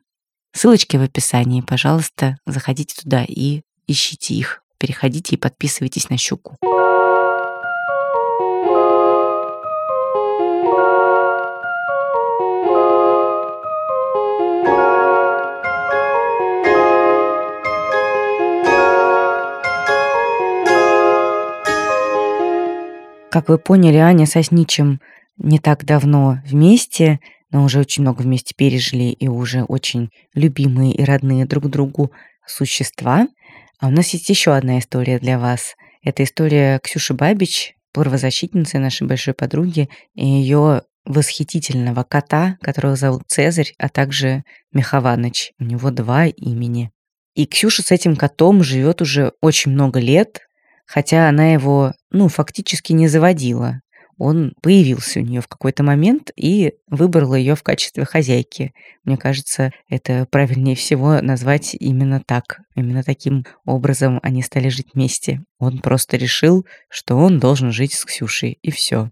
Ссылочки 0.55 0.97
в 0.97 1.01
описании, 1.01 1.61
пожалуйста, 1.61 2.37
заходите 2.45 2.95
туда 2.99 3.25
и 3.27 3.61
ищите 3.85 4.33
их, 4.33 4.63
переходите 4.79 5.35
и 5.35 5.39
подписывайтесь 5.39 6.09
на 6.09 6.17
щуку. 6.17 6.57
Как 23.33 23.49
вы 23.49 23.57
поняли, 23.57 23.97
Аня 23.97 24.27
со 24.27 24.43
Сничем 24.43 25.01
не 25.37 25.57
так 25.57 25.85
давно 25.85 26.37
вместе, 26.45 27.19
но 27.49 27.63
уже 27.63 27.79
очень 27.79 28.03
много 28.03 28.21
вместе 28.21 28.53
пережили 28.55 29.05
и 29.05 29.27
уже 29.27 29.63
очень 29.63 30.11
любимые 30.35 30.93
и 30.93 31.03
родные 31.03 31.47
друг 31.47 31.67
другу 31.67 32.11
существа. 32.45 33.27
А 33.79 33.87
у 33.87 33.89
нас 33.89 34.09
есть 34.09 34.29
еще 34.29 34.53
одна 34.53 34.77
история 34.77 35.17
для 35.17 35.39
вас. 35.39 35.73
Это 36.03 36.23
история 36.23 36.77
Ксюши 36.83 37.15
Бабич, 37.15 37.73
правозащитницы 37.91 38.77
нашей 38.77 39.07
большой 39.07 39.33
подруги, 39.33 39.89
и 40.13 40.27
ее 40.27 40.83
восхитительного 41.03 42.03
кота, 42.03 42.59
которого 42.61 42.95
зовут 42.95 43.23
Цезарь, 43.25 43.73
а 43.79 43.89
также 43.89 44.43
Михованыч. 44.73 45.53
У 45.57 45.63
него 45.63 45.89
два 45.89 46.27
имени. 46.27 46.91
И 47.33 47.47
Ксюша 47.47 47.81
с 47.81 47.89
этим 47.89 48.15
котом 48.15 48.61
живет 48.61 49.01
уже 49.01 49.33
очень 49.41 49.71
много 49.71 49.99
лет, 49.99 50.41
хотя 50.85 51.29
она 51.29 51.53
его, 51.53 51.93
ну, 52.11 52.27
фактически 52.27 52.93
не 52.93 53.07
заводила. 53.07 53.81
Он 54.17 54.53
появился 54.61 55.19
у 55.19 55.23
нее 55.23 55.41
в 55.41 55.47
какой-то 55.47 55.83
момент 55.83 56.31
и 56.35 56.73
выбрала 56.87 57.35
ее 57.35 57.55
в 57.55 57.63
качестве 57.63 58.05
хозяйки. 58.05 58.73
Мне 59.03 59.17
кажется, 59.17 59.71
это 59.89 60.27
правильнее 60.29 60.75
всего 60.75 61.19
назвать 61.21 61.75
именно 61.79 62.21
так. 62.25 62.59
Именно 62.75 63.03
таким 63.03 63.45
образом 63.65 64.19
они 64.21 64.43
стали 64.43 64.69
жить 64.69 64.89
вместе. 64.93 65.41
Он 65.57 65.79
просто 65.79 66.17
решил, 66.17 66.65
что 66.89 67.17
он 67.17 67.39
должен 67.39 67.71
жить 67.71 67.93
с 67.93 68.05
Ксюшей, 68.05 68.59
и 68.61 68.71
все. 68.71 69.09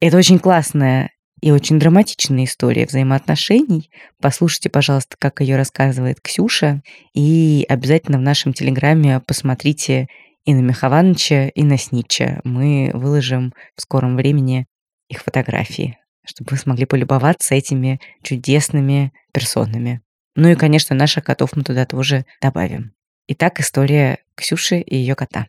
Это 0.00 0.16
очень 0.16 0.40
классная 0.40 1.10
и 1.40 1.50
очень 1.50 1.78
драматичная 1.78 2.44
история 2.44 2.86
взаимоотношений. 2.86 3.90
Послушайте, 4.20 4.70
пожалуйста, 4.70 5.16
как 5.18 5.40
ее 5.40 5.56
рассказывает 5.56 6.20
Ксюша. 6.20 6.82
И 7.14 7.64
обязательно 7.68 8.18
в 8.18 8.22
нашем 8.22 8.52
телеграме 8.52 9.20
посмотрите 9.20 10.08
и 10.44 10.54
на 10.54 10.60
Михованыча, 10.60 11.48
и 11.48 11.62
на 11.62 11.78
Снича. 11.78 12.40
Мы 12.44 12.90
выложим 12.94 13.54
в 13.76 13.82
скором 13.82 14.16
времени 14.16 14.66
их 15.08 15.22
фотографии, 15.22 15.98
чтобы 16.26 16.50
вы 16.52 16.56
смогли 16.56 16.86
полюбоваться 16.86 17.54
этими 17.54 18.00
чудесными 18.22 19.12
персонами. 19.32 20.00
Ну 20.34 20.48
и, 20.48 20.54
конечно, 20.54 20.96
наших 20.96 21.24
котов 21.24 21.50
мы 21.54 21.62
туда 21.62 21.84
тоже 21.84 22.24
добавим. 22.40 22.92
Итак, 23.28 23.60
история 23.60 24.18
Ксюши 24.34 24.80
и 24.80 24.96
ее 24.96 25.14
кота. 25.14 25.46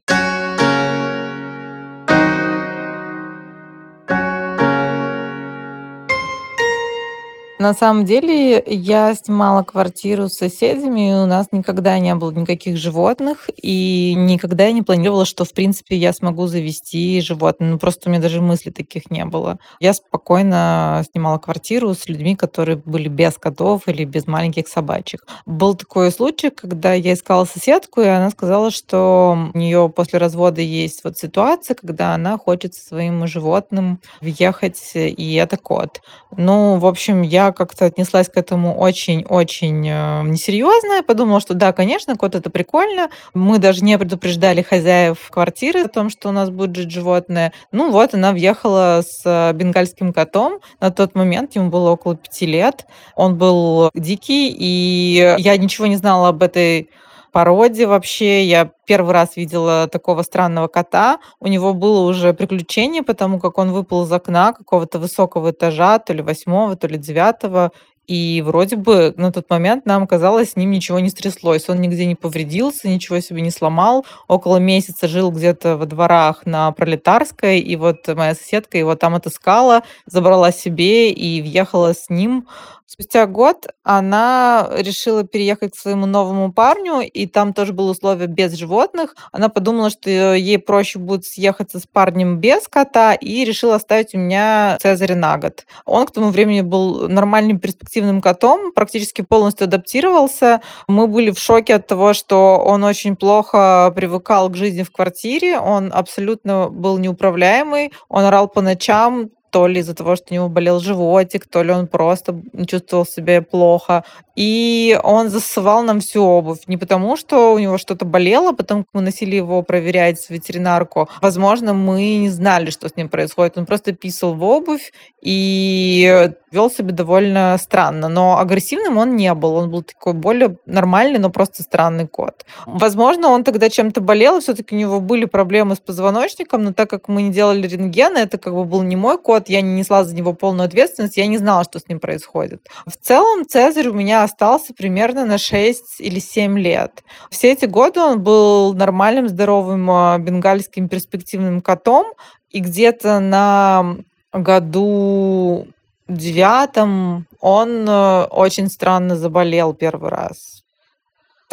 На 7.64 7.74
самом 7.74 8.04
деле 8.04 8.62
я 8.68 9.16
снимала 9.16 9.64
квартиру 9.64 10.28
с 10.28 10.34
соседями, 10.34 11.12
и 11.12 11.14
у 11.14 11.26
нас 11.26 11.48
никогда 11.54 11.98
не 11.98 12.14
было 12.14 12.32
никаких 12.32 12.76
животных, 12.76 13.50
и 13.56 14.16
никогда 14.18 14.66
я 14.66 14.74
не 14.74 14.82
планировала, 14.82 15.24
что, 15.24 15.46
в 15.46 15.54
принципе, 15.54 15.96
я 15.96 16.12
смогу 16.12 16.48
завести 16.48 17.22
животное. 17.22 17.70
Ну, 17.70 17.80
просто 17.80 18.10
у 18.10 18.12
меня 18.12 18.22
даже 18.22 18.42
мыслей 18.42 18.74
таких 18.74 19.10
не 19.10 19.24
было. 19.24 19.60
Я 19.80 19.94
спокойно 19.94 21.06
снимала 21.10 21.38
квартиру 21.38 21.94
с 21.94 22.10
людьми, 22.10 22.36
которые 22.36 22.76
были 22.76 23.08
без 23.08 23.38
котов 23.38 23.88
или 23.88 24.04
без 24.04 24.28
маленьких 24.28 24.68
собачек. 24.68 25.26
Был 25.46 25.74
такой 25.76 26.12
случай, 26.12 26.50
когда 26.50 26.92
я 26.92 27.14
искала 27.14 27.46
соседку, 27.46 28.02
и 28.02 28.08
она 28.08 28.30
сказала, 28.30 28.72
что 28.72 29.38
у 29.54 29.58
нее 29.58 29.88
после 29.88 30.20
развода 30.20 30.60
есть 30.60 31.06
вот 31.06 31.18
ситуация, 31.18 31.76
когда 31.76 32.14
она 32.14 32.38
хочет 32.38 32.74
со 32.74 32.86
своим 32.86 33.26
животным 33.26 34.02
въехать, 34.20 34.82
и 34.96 35.36
это 35.36 35.56
кот. 35.56 36.02
Ну, 36.36 36.76
в 36.78 36.86
общем, 36.86 37.22
я 37.22 37.53
как-то 37.54 37.86
отнеслась 37.86 38.30
к 38.30 38.38
этому 38.38 38.78
очень-очень 38.78 39.88
э, 39.88 40.24
несерьезно. 40.24 40.96
Я 40.96 41.04
подумала, 41.04 41.40
что 41.40 41.54
да, 41.54 41.72
конечно, 41.74 42.16
кот 42.16 42.36
это 42.36 42.50
прикольно. 42.50 43.10
Мы 43.34 43.60
даже 43.60 43.84
не 43.84 43.98
предупреждали 43.98 44.62
хозяев 44.62 45.30
квартиры 45.30 45.82
о 45.82 45.88
том, 45.88 46.10
что 46.10 46.30
у 46.30 46.32
нас 46.32 46.50
будет 46.50 46.76
жить 46.76 46.92
животное. 46.92 47.54
Ну 47.72 47.92
вот, 47.92 48.14
она 48.14 48.32
въехала 48.32 49.02
с 49.08 49.22
э, 49.26 49.54
бенгальским 49.54 50.14
котом. 50.14 50.60
На 50.80 50.92
тот 50.92 51.16
момент 51.16 51.56
ему 51.56 51.70
было 51.70 51.92
около 51.92 52.16
пяти 52.16 52.46
лет. 52.46 52.86
Он 53.16 53.38
был 53.38 53.90
дикий, 53.94 54.54
и 54.58 55.36
я 55.38 55.58
ничего 55.58 55.88
не 55.88 55.96
знала 55.96 56.30
об 56.30 56.44
этой 56.44 56.90
породе 57.34 57.88
вообще. 57.88 58.46
Я 58.46 58.72
первый 58.86 59.12
раз 59.12 59.36
видела 59.36 59.90
такого 59.90 60.22
странного 60.22 60.68
кота. 60.68 61.20
У 61.42 61.48
него 61.48 61.74
было 61.74 62.08
уже 62.08 62.34
приключение, 62.34 63.04
потому 63.04 63.40
как 63.40 63.58
он 63.58 63.74
выпал 63.74 64.06
из 64.06 64.12
окна 64.14 64.54
какого-то 64.54 65.00
высокого 65.00 65.52
этажа, 65.52 66.00
то 66.00 66.14
ли 66.14 66.22
восьмого, 66.22 66.78
то 66.78 66.88
ли 66.88 66.98
девятого. 66.98 67.72
И 68.06 68.44
вроде 68.46 68.76
бы 68.76 69.14
на 69.16 69.32
тот 69.32 69.50
момент 69.50 69.86
нам 69.86 70.08
казалось, 70.08 70.52
с 70.52 70.56
ним 70.58 70.72
ничего 70.72 71.00
не 71.00 71.10
стряслось. 71.10 71.70
Он 71.70 71.80
нигде 71.80 72.06
не 72.06 72.16
повредился, 72.16 72.90
ничего 72.90 73.20
себе 73.22 73.42
не 73.42 73.50
сломал. 73.50 74.06
Около 74.28 74.58
месяца 74.58 75.08
жил 75.08 75.32
где-то 75.32 75.78
во 75.78 75.86
дворах 75.86 76.46
на 76.46 76.72
Пролетарской, 76.74 77.60
и 77.60 77.76
вот 77.78 78.08
моя 78.10 78.36
соседка 78.36 78.78
его 78.78 78.96
там 78.96 79.16
отыскала, 79.16 79.84
забрала 80.06 80.52
себе 80.52 81.12
и 81.12 81.42
въехала 81.42 81.94
с 81.94 82.10
ним 82.10 82.48
Спустя 82.94 83.26
год 83.26 83.66
она 83.82 84.70
решила 84.78 85.24
переехать 85.24 85.74
к 85.74 85.80
своему 85.80 86.06
новому 86.06 86.54
парню, 86.54 87.00
и 87.00 87.26
там 87.26 87.52
тоже 87.56 87.74
было 87.74 87.90
условие 87.90 88.28
без 88.28 88.54
животных. 88.54 89.16
Она 89.32 89.50
подумала, 89.50 89.90
что 89.90 90.12
ей 90.12 90.60
проще 90.60 91.00
будет 91.00 91.26
съехаться 91.26 91.80
с 91.80 91.88
парнем 91.88 92.38
без 92.38 92.68
кота, 92.68 93.16
и 93.16 93.46
решила 93.46 93.78
оставить 93.78 94.14
у 94.14 94.20
меня 94.20 94.78
Цезаря 94.80 95.16
на 95.16 95.40
год. 95.40 95.66
Он 95.86 96.06
к 96.06 96.12
тому 96.12 96.30
времени 96.30 96.62
был 96.62 97.10
нормальным 97.10 97.58
перспективным 97.58 98.22
котом, 98.22 98.72
практически 98.72 99.24
полностью 99.24 99.66
адаптировался. 99.66 100.62
Мы 100.88 101.08
были 101.08 101.32
в 101.32 101.40
шоке 101.40 101.74
от 101.74 101.88
того, 101.88 102.14
что 102.14 102.60
он 102.64 102.84
очень 102.84 103.16
плохо 103.16 103.92
привыкал 103.96 104.50
к 104.50 104.56
жизни 104.56 104.84
в 104.84 104.92
квартире, 104.92 105.58
он 105.58 105.92
абсолютно 105.92 106.70
был 106.70 107.00
неуправляемый, 107.00 107.92
он 108.08 108.26
орал 108.26 108.48
по 108.48 108.62
ночам, 108.62 109.32
то 109.54 109.68
ли 109.68 109.82
из-за 109.82 109.94
того, 109.94 110.16
что 110.16 110.26
у 110.32 110.34
него 110.34 110.50
болел 110.50 110.80
животик, 110.80 111.46
то 111.46 111.62
ли 111.62 111.72
он 111.72 111.86
просто 111.86 112.42
чувствовал 112.68 113.06
себя 113.06 113.44
плохо. 113.44 114.04
И 114.36 115.00
он 115.04 115.30
засывал 115.30 115.84
нам 115.84 116.00
всю 116.00 116.24
обувь. 116.24 116.62
Не 116.66 116.78
потому, 116.78 117.16
что 117.18 117.54
у 117.54 117.60
него 117.60 117.78
что-то 117.78 118.04
болело, 118.04 118.50
а 118.50 118.54
потом 118.54 118.88
мы 118.94 119.02
носили 119.02 119.36
его 119.36 119.62
проверять 119.62 120.20
в 120.20 120.32
ветеринарку. 120.32 121.08
Возможно, 121.22 121.76
мы 121.76 122.16
не 122.18 122.30
знали, 122.30 122.72
что 122.72 122.90
с 122.90 122.96
ним 122.96 123.10
происходит. 123.10 123.60
Он 123.60 123.68
просто 123.68 123.92
писал 123.94 124.34
в 124.34 124.44
обувь 124.44 124.92
и 125.22 126.32
вел 126.52 126.72
себя 126.72 126.92
довольно 126.92 127.58
странно. 127.60 128.10
Но 128.10 128.40
агрессивным 128.40 128.98
он 128.98 129.16
не 129.16 129.32
был. 129.36 129.54
Он 129.56 129.70
был 129.70 129.84
такой 129.84 130.14
более 130.14 130.58
нормальный, 130.66 131.20
но 131.20 131.30
просто 131.30 131.62
странный 131.62 132.08
кот. 132.08 132.46
Возможно, 132.66 133.30
он 133.30 133.44
тогда 133.44 133.70
чем-то 133.70 134.02
болел, 134.02 134.40
все-таки 134.40 134.76
у 134.76 134.80
него 134.80 135.00
были 135.00 135.26
проблемы 135.26 135.76
с 135.76 135.80
позвоночником, 135.80 136.64
но 136.64 136.74
так 136.74 136.90
как 136.90 137.08
мы 137.08 137.24
не 137.24 137.32
делали 137.32 137.68
рентгена, 137.68 138.20
это 138.20 138.38
как 138.38 138.54
бы 138.54 138.66
был 138.66 138.84
не 138.84 138.96
мой 138.96 139.18
кот, 139.18 139.43
я 139.50 139.62
не 139.62 139.74
несла 139.74 140.04
за 140.04 140.16
него 140.16 140.34
полную 140.34 140.66
ответственность, 140.66 141.18
я 141.18 141.28
не 141.28 141.38
знала, 141.38 141.64
что 141.64 141.80
с 141.80 141.88
ним 141.88 142.00
происходит. 142.00 142.68
В 142.86 142.96
целом, 142.96 143.46
Цезарь 143.48 143.88
у 143.88 143.94
меня 143.94 144.24
остался 144.24 144.74
примерно 144.74 145.26
на 145.26 145.38
6 145.38 146.00
или 146.00 146.20
7 146.20 146.58
лет. 146.60 147.04
Все 147.30 147.52
эти 147.52 147.66
годы 147.66 148.00
он 148.00 148.22
был 148.22 148.74
нормальным, 148.74 149.28
здоровым 149.28 149.90
а, 149.90 150.18
бенгальским 150.18 150.90
перспективным 150.90 151.62
котом, 151.62 152.14
и 152.50 152.60
где-то 152.60 153.20
на 153.20 153.98
году 154.32 155.68
девятом 156.08 157.28
он 157.40 157.88
э, 157.88 158.24
очень 158.26 158.68
странно 158.70 159.16
заболел 159.16 159.74
первый 159.74 160.10
раз 160.10 160.63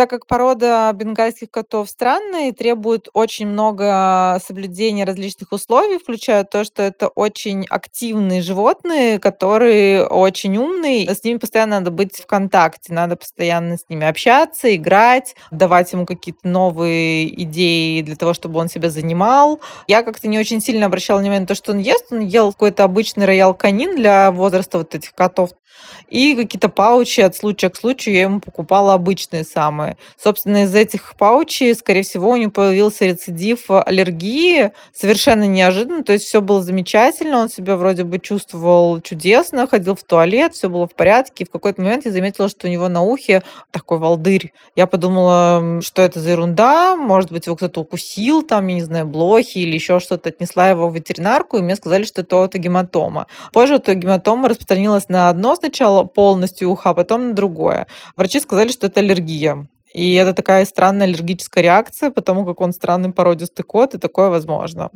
так 0.01 0.09
как 0.09 0.27
порода 0.27 0.91
бенгальских 0.95 1.51
котов 1.51 1.91
странная 1.91 2.49
и 2.49 2.53
требует 2.53 3.11
очень 3.13 3.47
много 3.47 4.41
соблюдения 4.43 5.05
различных 5.05 5.53
условий, 5.53 5.99
включая 5.99 6.45
то, 6.45 6.65
что 6.65 6.83
это 6.83 7.09
очень 7.09 7.67
активные 7.69 8.41
животные, 8.41 9.19
которые 9.19 10.07
очень 10.07 10.57
умные, 10.57 11.15
с 11.15 11.23
ними 11.23 11.37
постоянно 11.37 11.81
надо 11.81 11.91
быть 11.91 12.17
в 12.17 12.25
контакте, 12.25 12.95
надо 12.95 13.17
постоянно 13.17 13.77
с 13.77 13.91
ними 13.91 14.07
общаться, 14.07 14.75
играть, 14.75 15.37
давать 15.51 15.93
ему 15.93 16.07
какие-то 16.07 16.49
новые 16.49 17.43
идеи 17.43 18.01
для 18.01 18.17
того, 18.17 18.33
чтобы 18.33 18.59
он 18.59 18.71
себя 18.71 18.89
занимал. 18.89 19.61
Я 19.87 20.03
как-то 20.03 20.29
не 20.29 20.39
очень 20.39 20.63
сильно 20.63 20.87
обращала 20.87 21.19
внимание 21.19 21.43
на 21.43 21.47
то, 21.47 21.55
что 21.55 21.73
он 21.73 21.79
ест. 21.79 22.07
Он 22.11 22.21
ел 22.21 22.53
какой-то 22.53 22.85
обычный 22.85 23.27
роял 23.27 23.53
канин 23.53 23.97
для 23.97 24.31
возраста 24.31 24.79
вот 24.79 24.95
этих 24.95 25.15
котов. 25.15 25.51
И 26.09 26.35
какие-то 26.35 26.69
паучи 26.69 27.21
от 27.21 27.37
случая 27.37 27.71
к 27.71 27.77
случаю 27.77 28.15
я 28.15 28.23
ему 28.23 28.41
покупала 28.41 28.95
обычные 28.95 29.45
самые. 29.45 29.97
Собственно, 30.17 30.65
из 30.65 30.75
этих 30.75 31.15
паучей, 31.17 31.75
скорее 31.75 32.03
всего, 32.03 32.31
у 32.31 32.37
него 32.37 32.51
появился 32.51 33.07
рецидив 33.07 33.71
аллергии 33.71 34.73
совершенно 34.93 35.45
неожиданно. 35.47 36.03
То 36.03 36.13
есть 36.13 36.25
все 36.27 36.41
было 36.41 36.63
замечательно, 36.63 37.39
он 37.39 37.49
себя 37.49 37.77
вроде 37.77 38.05
бы 38.05 38.19
чувствовал 38.19 39.01
чудесно, 39.01 39.69
ходил 39.69 39.95
в 39.95 40.03
туалет, 40.03 40.55
все 40.55 40.69
было 40.69 40.89
в 40.89 40.95
порядке. 40.95 41.45
И 41.45 41.47
в 41.47 41.51
какой-то 41.51 41.81
момент 41.81 42.05
я 42.05 42.11
заметила, 42.11 42.49
что 42.49 42.67
у 42.67 42.71
него 42.71 42.89
на 42.89 43.03
ухе 43.03 43.43
такой 43.71 43.99
волдырь. 43.99 44.53
Я 44.75 44.87
подумала, 44.87 45.81
что 45.81 46.03
это 46.03 46.21
за 46.21 46.31
ерунда, 46.31 46.97
может 46.97 47.31
быть, 47.31 47.47
его 47.47 47.57
кто-то 47.57 47.83
укусил, 47.83 48.43
там, 48.43 48.67
я 48.67 48.75
не 48.75 48.83
знаю, 48.83 49.07
блохи 49.07 49.59
или 49.59 49.75
еще 49.75 50.01
что-то, 50.01 50.31
отнесла 50.31 50.69
его 50.69 50.89
в 50.89 50.95
ветеринарку, 50.95 51.57
и 51.57 51.63
мне 51.63 51.77
сказали, 51.77 52.05
что 52.05 52.23
это 52.23 52.45
отогематома. 52.45 53.27
Позже 53.53 53.77
эта 53.77 53.95
гематома 53.95 54.49
распространилась 54.49 55.09
на 55.09 55.29
одно 55.29 55.55
сначала 55.61 56.05
полностью 56.05 56.71
уха, 56.71 56.91
а 56.91 56.95
потом 56.95 57.29
на 57.29 57.35
другое. 57.35 57.87
Врачи 58.17 58.41
сказали, 58.41 58.69
что 58.69 58.89
это 58.89 59.01
аллергия. 59.01 59.69
И 59.93 60.15
это 60.15 60.33
такая 60.35 60.65
странная 60.65 61.07
аллергическая 61.07 61.65
реакция, 61.65 62.11
потому 62.11 62.45
как 62.45 62.61
он 62.61 62.73
странный 62.73 63.13
породистый 63.13 63.65
кот, 63.65 63.95
и 63.95 63.99
такое 63.99 64.29
возможно. 64.31 64.91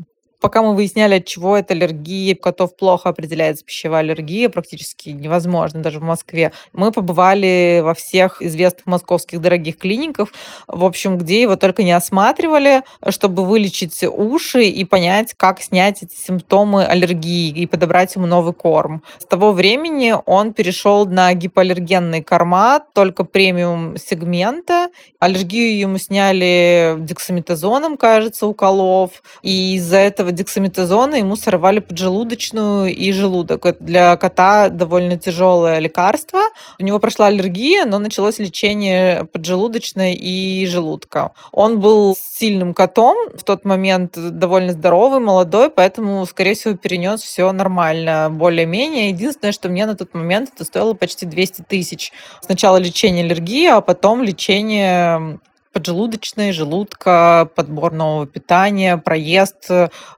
Пока 0.44 0.60
мы 0.60 0.74
выясняли, 0.74 1.14
от 1.14 1.24
чего 1.24 1.56
это 1.56 1.72
аллергия, 1.72 2.34
котов 2.34 2.76
плохо 2.76 3.08
определяется 3.08 3.64
пищевая 3.64 4.02
аллергия, 4.02 4.50
практически 4.50 5.08
невозможно 5.08 5.80
даже 5.80 6.00
в 6.00 6.02
Москве. 6.02 6.52
Мы 6.74 6.92
побывали 6.92 7.80
во 7.82 7.94
всех 7.94 8.42
известных 8.42 8.84
московских 8.84 9.40
дорогих 9.40 9.78
клиниках, 9.78 10.28
в 10.66 10.84
общем, 10.84 11.16
где 11.16 11.40
его 11.40 11.56
только 11.56 11.82
не 11.82 11.92
осматривали, 11.92 12.82
чтобы 13.08 13.46
вылечить 13.46 14.04
уши 14.04 14.64
и 14.64 14.84
понять, 14.84 15.32
как 15.34 15.62
снять 15.62 16.02
эти 16.02 16.14
симптомы 16.14 16.84
аллергии 16.84 17.48
и 17.48 17.64
подобрать 17.66 18.14
ему 18.14 18.26
новый 18.26 18.52
корм. 18.52 19.02
С 19.18 19.24
того 19.24 19.52
времени 19.52 20.14
он 20.26 20.52
перешел 20.52 21.06
на 21.06 21.32
гипоаллергенный 21.32 22.22
корма, 22.22 22.82
только 22.92 23.24
премиум 23.24 23.96
сегмента. 23.96 24.90
Аллергию 25.20 25.78
ему 25.78 25.96
сняли 25.96 26.96
дексаметазоном, 26.98 27.96
кажется, 27.96 28.46
уколов. 28.46 29.22
И 29.40 29.76
из-за 29.76 29.96
этого 29.96 30.33
дексаметазона 30.34 31.16
ему 31.16 31.36
сорвали 31.36 31.80
поджелудочную 31.80 32.94
и 32.94 33.12
желудок. 33.12 33.66
Это 33.66 33.82
для 33.82 34.16
кота 34.16 34.68
довольно 34.68 35.16
тяжелое 35.18 35.78
лекарство. 35.78 36.40
У 36.78 36.84
него 36.84 36.98
прошла 36.98 37.26
аллергия, 37.26 37.84
но 37.84 37.98
началось 37.98 38.38
лечение 38.38 39.24
поджелудочной 39.24 40.14
и 40.14 40.66
желудка. 40.66 41.32
Он 41.52 41.80
был 41.80 42.16
сильным 42.20 42.74
котом, 42.74 43.16
в 43.34 43.44
тот 43.44 43.64
момент 43.64 44.12
довольно 44.16 44.72
здоровый, 44.72 45.20
молодой, 45.20 45.70
поэтому, 45.70 46.26
скорее 46.26 46.54
всего, 46.54 46.74
перенес 46.76 47.22
все 47.22 47.50
нормально, 47.52 48.28
более-менее. 48.30 49.10
Единственное, 49.10 49.52
что 49.52 49.68
мне 49.68 49.86
на 49.86 49.94
тот 49.94 50.14
момент 50.14 50.50
это 50.54 50.64
стоило 50.64 50.94
почти 50.94 51.26
200 51.26 51.62
тысяч. 51.62 52.12
Сначала 52.42 52.76
лечение 52.76 53.24
аллергии, 53.24 53.66
а 53.66 53.80
потом 53.80 54.22
лечение 54.22 55.38
поджелудочной, 55.74 56.52
желудка, 56.52 57.50
подбор 57.54 57.92
нового 57.92 58.26
питания, 58.26 58.96
проезд, 58.96 59.68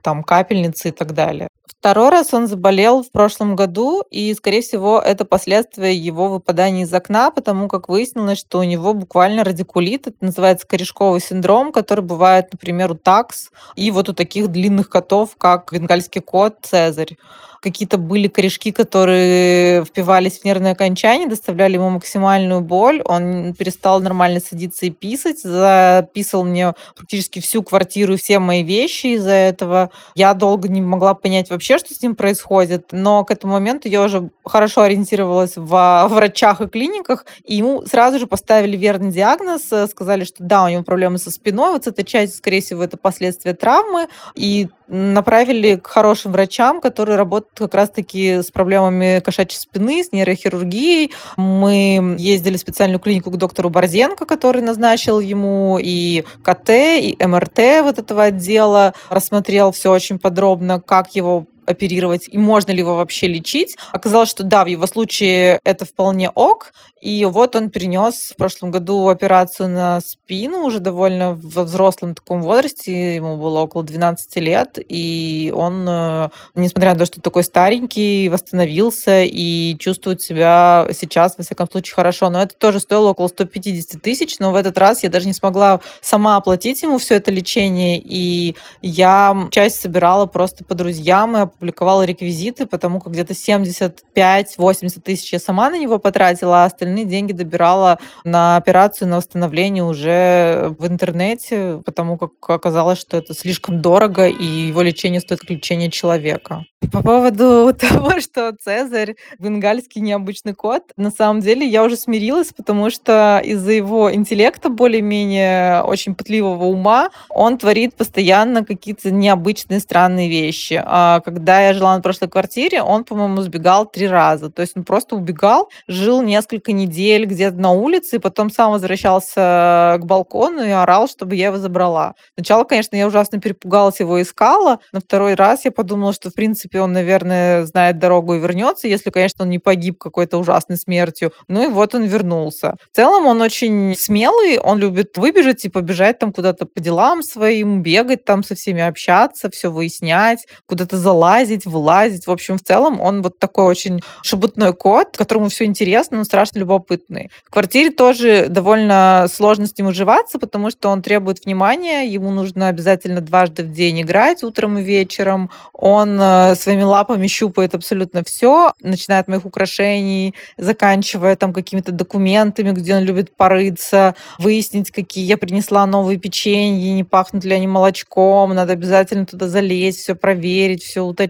там, 0.01 0.23
капельницы 0.23 0.89
и 0.89 0.91
так 0.91 1.13
далее. 1.13 1.49
Второй 1.67 2.09
раз 2.09 2.33
он 2.33 2.47
заболел 2.47 3.03
в 3.03 3.11
прошлом 3.11 3.55
году, 3.55 4.03
и, 4.09 4.33
скорее 4.33 4.61
всего, 4.61 4.99
это 4.99 5.25
последствия 5.25 5.93
его 5.95 6.29
выпадания 6.29 6.83
из 6.83 6.93
окна, 6.93 7.29
потому 7.29 7.67
как 7.67 7.89
выяснилось, 7.89 8.39
что 8.39 8.59
у 8.59 8.63
него 8.63 8.93
буквально 8.93 9.43
радикулит, 9.43 10.07
это 10.07 10.17
называется 10.21 10.65
корешковый 10.65 11.19
синдром, 11.19 11.71
который 11.71 12.03
бывает, 12.03 12.47
например, 12.53 12.91
у 12.91 12.95
такс 12.95 13.49
и 13.75 13.91
вот 13.91 14.09
у 14.09 14.13
таких 14.13 14.47
длинных 14.47 14.89
котов, 14.89 15.35
как 15.37 15.71
бенгальский 15.73 16.21
кот 16.21 16.57
Цезарь 16.61 17.17
какие-то 17.61 17.97
были 17.97 18.27
корешки, 18.27 18.71
которые 18.71 19.83
впивались 19.85 20.39
в 20.39 20.45
нервное 20.45 20.73
окончание, 20.73 21.27
доставляли 21.27 21.73
ему 21.73 21.89
максимальную 21.89 22.61
боль. 22.61 23.01
Он 23.05 23.53
перестал 23.53 23.99
нормально 23.99 24.39
садиться 24.39 24.85
и 24.85 24.89
писать, 24.89 25.41
записывал 25.41 26.45
мне 26.45 26.73
практически 26.95 27.39
всю 27.39 27.63
квартиру 27.63 28.13
и 28.13 28.17
все 28.17 28.39
мои 28.39 28.63
вещи 28.63 29.07
из-за 29.07 29.31
этого. 29.31 29.89
Я 30.15 30.33
долго 30.33 30.67
не 30.67 30.81
могла 30.81 31.13
понять 31.13 31.49
вообще, 31.57 31.79
что 31.79 31.93
с 31.93 32.01
ним 32.01 32.15
происходит, 32.15 32.89
но 32.91 33.25
к 33.25 33.31
этому 33.31 33.53
моменту 33.53 33.87
я 33.89 34.03
уже 34.03 34.29
хорошо 34.45 34.83
ориентировалась 34.83 35.53
в 35.55 36.07
врачах 36.09 36.61
и 36.61 36.67
клиниках, 36.67 37.25
и 37.43 37.55
ему 37.55 37.83
сразу 37.85 38.19
же 38.19 38.27
поставили 38.27 38.77
верный 38.77 39.11
диагноз, 39.11 39.63
сказали, 39.89 40.23
что 40.23 40.43
да, 40.43 40.63
у 40.63 40.69
него 40.69 40.83
проблемы 40.83 41.17
со 41.17 41.31
спиной, 41.31 41.73
вот 41.73 41.85
с 41.85 41.87
этой 41.87 42.05
частью, 42.05 42.37
скорее 42.37 42.61
всего, 42.61 42.83
это 42.83 42.95
последствия 42.97 43.53
травмы, 43.53 44.07
и 44.35 44.67
направили 44.87 45.75
к 45.75 45.87
хорошим 45.87 46.31
врачам, 46.31 46.81
которые 46.81 47.17
работают 47.17 47.57
как 47.57 47.73
раз-таки 47.73 48.41
с 48.41 48.51
проблемами 48.51 49.19
кошачьей 49.19 49.59
спины, 49.59 50.03
с 50.03 50.11
нейрохирургией. 50.11 51.11
Мы 51.35 52.15
ездили 52.17 52.57
в 52.57 52.61
специальную 52.61 52.99
клинику 52.99 53.31
к 53.31 53.37
доктору 53.37 53.69
Борзенко, 53.69 54.25
который 54.25 54.61
назначил 54.61 55.19
ему 55.19 55.77
и 55.81 56.23
КТ, 56.43 56.69
и 56.69 57.17
МРТ 57.19 57.59
вот 57.83 57.99
этого 57.99 58.23
отдела, 58.23 58.93
рассмотрел 59.09 59.71
все 59.71 59.91
очень 59.91 60.19
подробно, 60.19 60.79
как 60.81 61.15
его 61.15 61.45
оперировать 61.67 62.27
и 62.27 62.37
можно 62.37 62.71
ли 62.71 62.79
его 62.79 62.95
вообще 62.95 63.27
лечить. 63.27 63.77
Оказалось, 63.91 64.29
что 64.29 64.43
да, 64.43 64.63
в 64.63 64.67
его 64.67 64.87
случае 64.87 65.59
это 65.63 65.85
вполне 65.85 66.29
ок. 66.29 66.73
И 67.01 67.25
вот 67.25 67.55
он 67.55 67.69
перенес 67.69 68.31
в 68.31 68.35
прошлом 68.37 68.71
году 68.71 69.07
операцию 69.07 69.69
на 69.69 70.01
спину 70.01 70.63
уже 70.63 70.79
довольно 70.79 71.35
во 71.35 71.63
взрослом 71.63 72.15
таком 72.15 72.41
возрасте. 72.41 73.15
Ему 73.15 73.37
было 73.37 73.59
около 73.59 73.83
12 73.83 74.35
лет. 74.37 74.79
И 74.89 75.53
он, 75.55 75.85
э, 75.87 76.29
несмотря 76.55 76.93
на 76.93 76.99
то, 76.99 77.05
что 77.05 77.21
такой 77.21 77.43
старенький, 77.43 78.29
восстановился 78.29 79.23
и 79.23 79.77
чувствует 79.77 80.21
себя 80.21 80.87
сейчас, 80.91 81.37
во 81.37 81.43
всяком 81.43 81.69
случае, 81.69 81.93
хорошо. 81.93 82.29
Но 82.31 82.41
это 82.41 82.55
тоже 82.55 82.79
стоило 82.79 83.09
около 83.09 83.27
150 83.27 84.01
тысяч. 84.01 84.39
Но 84.39 84.51
в 84.51 84.55
этот 84.55 84.77
раз 84.77 85.03
я 85.03 85.09
даже 85.09 85.27
не 85.27 85.33
смогла 85.33 85.81
сама 86.01 86.37
оплатить 86.37 86.81
ему 86.81 86.97
все 86.97 87.15
это 87.15 87.29
лечение. 87.29 88.01
И 88.03 88.55
я 88.81 89.47
часть 89.51 89.79
собирала 89.81 90.25
просто 90.25 90.63
по 90.63 90.73
друзьям 90.73 91.37
и 91.37 91.39
опубликовала 91.57 92.03
реквизиты, 92.03 92.65
потому 92.67 92.99
как 92.99 93.13
где-то 93.13 93.33
75-80 93.33 95.01
тысяч 95.01 95.33
я 95.33 95.39
сама 95.39 95.69
на 95.69 95.77
него 95.77 95.97
потратила, 95.97 96.63
а 96.63 96.65
остальные 96.65 97.05
деньги 97.05 97.33
добирала 97.33 97.99
на 98.23 98.57
операцию, 98.57 99.07
на 99.07 99.17
восстановление 99.17 99.83
уже 99.83 100.75
в 100.77 100.87
интернете, 100.87 101.81
потому 101.85 102.17
как 102.17 102.31
оказалось, 102.47 102.99
что 102.99 103.17
это 103.17 103.33
слишком 103.33 103.81
дорого, 103.81 104.27
и 104.27 104.45
его 104.45 104.81
лечение 104.81 105.19
стоит 105.19 105.41
как 105.41 105.49
лечение 105.49 105.89
человека. 105.89 106.65
По 106.91 107.01
поводу 107.01 107.73
того, 107.79 108.19
что 108.19 108.55
Цезарь 108.63 109.15
бенгальский 109.39 109.99
необычный 110.01 110.53
кот, 110.53 110.83
на 110.95 111.09
самом 111.09 111.41
деле 111.41 111.65
я 111.65 111.83
уже 111.83 111.97
смирилась, 111.97 112.53
потому 112.55 112.91
что 112.91 113.41
из-за 113.43 113.71
его 113.71 114.13
интеллекта 114.13 114.69
более-менее 114.69 115.81
очень 115.81 116.13
пытливого 116.13 116.65
ума 116.65 117.09
он 117.29 117.57
творит 117.57 117.95
постоянно 117.95 118.63
какие-то 118.63 119.09
необычные 119.09 119.79
странные 119.79 120.29
вещи. 120.29 120.81
А 120.85 121.21
когда 121.21 121.46
я 121.47 121.73
жила 121.73 121.95
на 121.95 122.01
прошлой 122.01 122.29
квартире, 122.29 122.81
он, 122.81 123.03
по-моему, 123.03 123.41
сбегал 123.41 123.85
три 123.85 124.07
раза. 124.07 124.49
То 124.49 124.61
есть 124.61 124.75
он 124.75 124.83
просто 124.83 125.15
убегал, 125.15 125.69
жил 125.87 126.21
несколько 126.21 126.71
недель 126.71 127.25
где-то 127.25 127.57
на 127.57 127.71
улице, 127.71 128.17
и 128.17 128.19
потом 128.19 128.51
сам 128.51 128.71
возвращался 128.71 129.97
к 129.99 130.05
балкону 130.05 130.63
и 130.63 130.69
орал, 130.69 131.07
чтобы 131.07 131.35
я 131.35 131.47
его 131.47 131.57
забрала. 131.57 132.15
Сначала, 132.35 132.63
конечно, 132.63 132.95
я 132.95 133.07
ужасно 133.07 133.39
перепугалась, 133.39 133.99
его 133.99 134.21
искала. 134.21 134.79
На 134.91 134.99
второй 134.99 135.35
раз 135.35 135.65
я 135.65 135.71
подумала, 135.71 136.13
что, 136.13 136.29
в 136.29 136.33
принципе, 136.33 136.81
он, 136.81 136.93
наверное, 136.93 137.65
знает 137.65 137.99
дорогу 137.99 138.35
и 138.35 138.39
вернется, 138.39 138.87
если, 138.87 139.09
конечно, 139.09 139.43
он 139.43 139.49
не 139.49 139.59
погиб 139.59 139.97
какой-то 139.97 140.37
ужасной 140.37 140.77
смертью. 140.77 141.31
Ну 141.47 141.63
и 141.63 141.67
вот 141.67 141.95
он 141.95 142.03
вернулся. 142.03 142.75
В 142.91 142.95
целом 142.95 143.25
он 143.25 143.41
очень 143.41 143.95
смелый, 143.97 144.59
он 144.59 144.79
любит 144.79 145.17
выбежать 145.17 145.65
и 145.65 145.69
побежать 145.69 146.19
там 146.19 146.33
куда-то 146.33 146.65
по 146.65 146.79
делам 146.79 147.23
своим, 147.23 147.81
бегать 147.81 148.25
там 148.25 148.43
со 148.43 148.55
всеми, 148.55 148.81
общаться, 148.81 149.49
все 149.49 149.71
выяснять, 149.71 150.45
куда-то 150.65 150.97
залазить, 150.97 151.36
вылазить. 151.65 152.27
В 152.27 152.31
общем, 152.31 152.57
в 152.57 152.63
целом 152.63 152.99
он 153.01 153.21
вот 153.21 153.39
такой 153.39 153.65
очень 153.65 154.01
шебутной 154.23 154.73
кот, 154.73 155.15
которому 155.17 155.49
все 155.49 155.65
интересно, 155.65 156.17
но 156.17 156.23
страшно 156.23 156.59
любопытный. 156.59 157.29
В 157.45 157.51
квартире 157.51 157.91
тоже 157.91 158.47
довольно 158.49 159.27
сложно 159.31 159.67
с 159.67 159.77
ним 159.77 159.87
уживаться, 159.87 160.39
потому 160.39 160.71
что 160.71 160.89
он 160.89 161.01
требует 161.01 161.45
внимания, 161.45 162.05
ему 162.07 162.31
нужно 162.31 162.67
обязательно 162.69 163.21
дважды 163.21 163.63
в 163.63 163.71
день 163.71 164.01
играть, 164.01 164.43
утром 164.43 164.77
и 164.77 164.83
вечером. 164.83 165.49
Он 165.73 166.19
э, 166.19 166.55
своими 166.55 166.83
лапами 166.83 167.27
щупает 167.27 167.75
абсолютно 167.75 168.23
все, 168.23 168.73
начиная 168.81 169.19
от 169.19 169.27
моих 169.27 169.45
украшений, 169.45 170.33
заканчивая 170.57 171.35
там 171.35 171.53
какими-то 171.53 171.91
документами, 171.91 172.71
где 172.71 172.95
он 172.95 173.03
любит 173.03 173.35
порыться, 173.35 174.15
выяснить, 174.39 174.91
какие 174.91 175.25
я 175.25 175.37
принесла 175.37 175.85
новые 175.85 176.17
печенье, 176.17 176.93
не 176.93 177.03
пахнут 177.03 177.43
ли 177.43 177.53
они 177.53 177.67
молочком, 177.67 178.53
надо 178.53 178.73
обязательно 178.73 179.25
туда 179.25 179.47
залезть, 179.47 179.99
все 179.99 180.15
проверить, 180.15 180.83
все 180.83 181.03
уточнить, 181.03 181.26